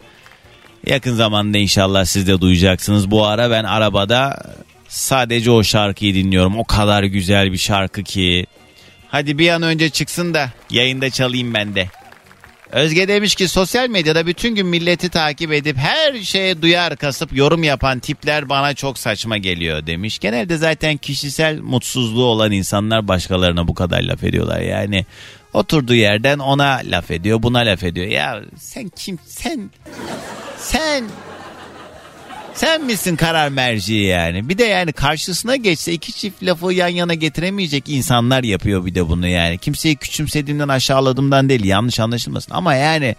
Yakın 0.86 1.13
zamanda 1.13 1.57
inşallah 1.57 2.05
siz 2.05 2.28
de 2.28 2.41
duyacaksınız. 2.41 3.11
Bu 3.11 3.26
ara 3.26 3.51
ben 3.51 3.63
arabada 3.63 4.43
sadece 4.88 5.51
o 5.51 5.63
şarkıyı 5.63 6.13
dinliyorum. 6.13 6.57
O 6.57 6.63
kadar 6.63 7.03
güzel 7.03 7.51
bir 7.51 7.57
şarkı 7.57 8.03
ki. 8.03 8.45
Hadi 9.07 9.38
bir 9.38 9.49
an 9.49 9.61
önce 9.61 9.89
çıksın 9.89 10.34
da 10.34 10.49
yayında 10.70 11.09
çalayım 11.09 11.53
ben 11.53 11.76
de. 11.76 11.88
Özge 12.72 13.07
demiş 13.07 13.36
ki 13.36 13.47
sosyal 13.47 13.89
medyada 13.89 14.28
bütün 14.28 14.55
gün 14.55 14.67
milleti 14.67 15.09
takip 15.09 15.53
edip 15.53 15.78
her 15.78 16.20
şeye 16.22 16.61
duyar 16.61 16.95
kasıp 16.95 17.38
yorum 17.38 17.63
yapan 17.63 17.99
tipler 17.99 18.49
bana 18.49 18.74
çok 18.74 18.97
saçma 18.97 19.38
geliyor 19.38 19.88
demiş. 19.88 20.20
Genelde 20.20 20.57
zaten 20.57 20.97
kişisel 20.97 21.59
mutsuzluğu 21.59 22.26
olan 22.26 22.51
insanlar 22.51 23.07
başkalarına 23.07 23.67
bu 23.67 23.74
kadar 23.74 24.01
laf 24.01 24.24
ediyorlar. 24.24 24.59
Yani 24.61 25.05
oturduğu 25.60 25.95
yerden 25.95 26.39
ona 26.39 26.82
laf 26.86 27.12
ediyor 27.12 27.43
buna 27.43 27.60
laf 27.60 27.84
ediyor. 27.84 28.07
Ya 28.07 28.41
sen 28.57 28.91
kim 28.95 29.20
sen 29.26 29.70
sen 30.57 31.03
sen 32.53 32.86
misin 32.86 33.16
karar 33.16 33.49
merci 33.49 33.93
yani? 33.93 34.49
Bir 34.49 34.57
de 34.57 34.64
yani 34.64 34.93
karşısına 34.93 35.55
geçse 35.55 35.93
iki 35.93 36.14
çift 36.14 36.43
lafı 36.43 36.74
yan 36.74 36.88
yana 36.88 37.14
getiremeyecek 37.14 37.89
insanlar 37.89 38.43
yapıyor 38.43 38.86
bir 38.86 38.95
de 38.95 39.10
bunu 39.10 39.28
yani. 39.28 39.57
Kimseyi 39.57 39.95
küçümsediğimden 39.95 40.68
aşağıladığımdan 40.68 41.49
değil 41.49 41.66
yanlış 41.66 41.99
anlaşılmasın. 41.99 42.53
Ama 42.53 42.76
yani 42.76 43.16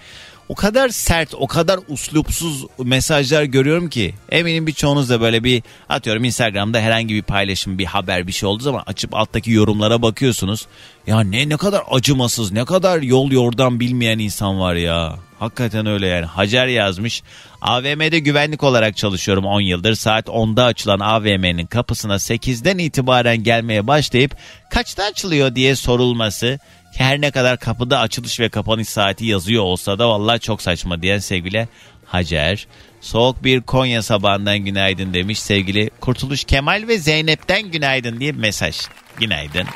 o 0.50 0.54
kadar 0.54 0.88
sert, 0.88 1.34
o 1.34 1.46
kadar 1.46 1.80
uslupsuz 1.88 2.66
mesajlar 2.78 3.42
görüyorum 3.42 3.88
ki 3.88 4.14
eminim 4.30 4.66
birçoğunuz 4.66 5.10
da 5.10 5.20
böyle 5.20 5.44
bir 5.44 5.62
atıyorum 5.88 6.24
Instagram'da 6.24 6.80
herhangi 6.80 7.14
bir 7.14 7.22
paylaşım, 7.22 7.78
bir 7.78 7.84
haber, 7.84 8.26
bir 8.26 8.32
şey 8.32 8.48
olduğu 8.48 8.62
zaman 8.62 8.82
açıp 8.86 9.14
alttaki 9.14 9.50
yorumlara 9.50 10.02
bakıyorsunuz. 10.02 10.66
Ya 11.06 11.20
ne 11.20 11.48
ne 11.48 11.56
kadar 11.56 11.82
acımasız, 11.90 12.52
ne 12.52 12.64
kadar 12.64 13.02
yol 13.02 13.30
yordan 13.30 13.80
bilmeyen 13.80 14.18
insan 14.18 14.60
var 14.60 14.74
ya. 14.74 15.18
Hakikaten 15.38 15.86
öyle 15.86 16.06
yani. 16.06 16.26
Hacer 16.26 16.66
yazmış. 16.66 17.22
AVM'de 17.60 18.18
güvenlik 18.18 18.62
olarak 18.62 18.96
çalışıyorum 18.96 19.44
10 19.44 19.60
yıldır. 19.60 19.94
Saat 19.94 20.26
10'da 20.26 20.64
açılan 20.64 21.00
AVM'nin 21.00 21.66
kapısına 21.66 22.14
8'den 22.14 22.78
itibaren 22.78 23.42
gelmeye 23.42 23.86
başlayıp 23.86 24.36
kaçta 24.70 25.04
açılıyor 25.04 25.54
diye 25.54 25.76
sorulması 25.76 26.58
her 26.96 27.20
ne 27.20 27.30
kadar 27.30 27.58
kapıda 27.58 27.98
açılış 27.98 28.40
ve 28.40 28.48
kapanış 28.48 28.88
saati 28.88 29.26
yazıyor 29.26 29.62
olsa 29.62 29.98
da 29.98 30.08
vallahi 30.08 30.40
çok 30.40 30.62
saçma 30.62 31.02
diyen 31.02 31.18
sevgili 31.18 31.68
Hacer. 32.04 32.66
Soğuk 33.00 33.44
bir 33.44 33.60
Konya 33.60 34.02
sabahından 34.02 34.58
günaydın 34.58 35.14
demiş 35.14 35.38
sevgili 35.38 35.90
Kurtuluş 36.00 36.44
Kemal 36.44 36.84
ve 36.88 36.98
Zeynep'ten 36.98 37.70
günaydın 37.70 38.20
diye 38.20 38.32
mesaj. 38.32 38.76
Günaydın. 39.16 39.66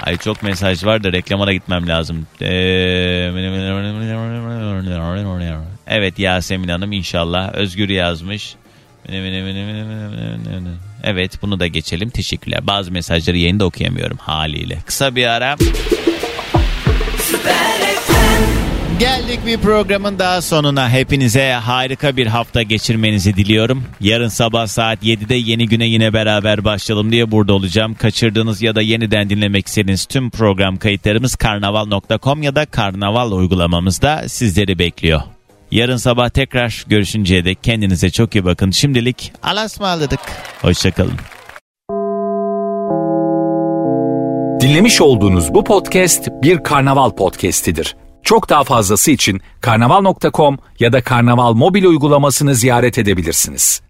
Ay 0.00 0.16
çok 0.16 0.42
mesaj 0.42 0.84
var 0.84 1.04
da 1.04 1.12
reklamana 1.12 1.52
gitmem 1.52 1.88
lazım. 1.88 2.26
Evet 5.86 6.18
Yasemin 6.18 6.68
Hanım 6.68 6.92
inşallah. 6.92 7.54
Özgür 7.54 7.88
yazmış. 7.88 8.54
Evet 11.02 11.42
bunu 11.42 11.60
da 11.60 11.66
geçelim. 11.66 12.10
Teşekkürler. 12.10 12.66
Bazı 12.66 12.92
mesajları 12.92 13.38
yayında 13.38 13.64
okuyamıyorum 13.64 14.16
haliyle. 14.16 14.78
Kısa 14.86 15.16
bir 15.16 15.26
ara. 15.26 15.56
Geldik 19.02 19.40
bir 19.46 19.58
programın 19.58 20.18
daha 20.18 20.42
sonuna. 20.42 20.90
Hepinize 20.90 21.52
harika 21.52 22.16
bir 22.16 22.26
hafta 22.26 22.62
geçirmenizi 22.62 23.36
diliyorum. 23.36 23.84
Yarın 24.00 24.28
sabah 24.28 24.66
saat 24.66 25.02
7'de 25.04 25.34
yeni 25.34 25.68
güne 25.68 25.86
yine 25.86 26.12
beraber 26.12 26.64
başlayalım 26.64 27.12
diye 27.12 27.30
burada 27.30 27.52
olacağım. 27.52 27.94
Kaçırdığınız 27.94 28.62
ya 28.62 28.74
da 28.74 28.82
yeniden 28.82 29.30
dinlemek 29.30 29.66
istediğiniz 29.66 30.06
tüm 30.06 30.30
program 30.30 30.76
kayıtlarımız 30.76 31.36
karnaval.com 31.36 32.42
ya 32.42 32.54
da 32.54 32.66
karnaval 32.66 33.32
uygulamamızda 33.32 34.28
sizleri 34.28 34.78
bekliyor. 34.78 35.20
Yarın 35.72 35.96
sabah 35.96 36.28
tekrar 36.28 36.84
görüşünceye 36.88 37.44
dek 37.44 37.62
kendinize 37.62 38.10
çok 38.10 38.34
iyi 38.34 38.44
bakın. 38.44 38.70
Şimdilik 38.70 39.32
alasmaladık. 39.42 40.20
Hoşçakalın. 40.62 41.16
Dinlemiş 44.60 45.00
olduğunuz 45.00 45.54
bu 45.54 45.64
podcast 45.64 46.28
bir 46.42 46.62
karnaval 46.62 47.10
podcastidir. 47.10 47.96
Çok 48.22 48.48
daha 48.48 48.64
fazlası 48.64 49.10
için 49.10 49.40
karnaval.com 49.60 50.58
ya 50.78 50.92
da 50.92 51.02
karnaval 51.02 51.52
mobil 51.52 51.84
uygulamasını 51.84 52.54
ziyaret 52.54 52.98
edebilirsiniz. 52.98 53.82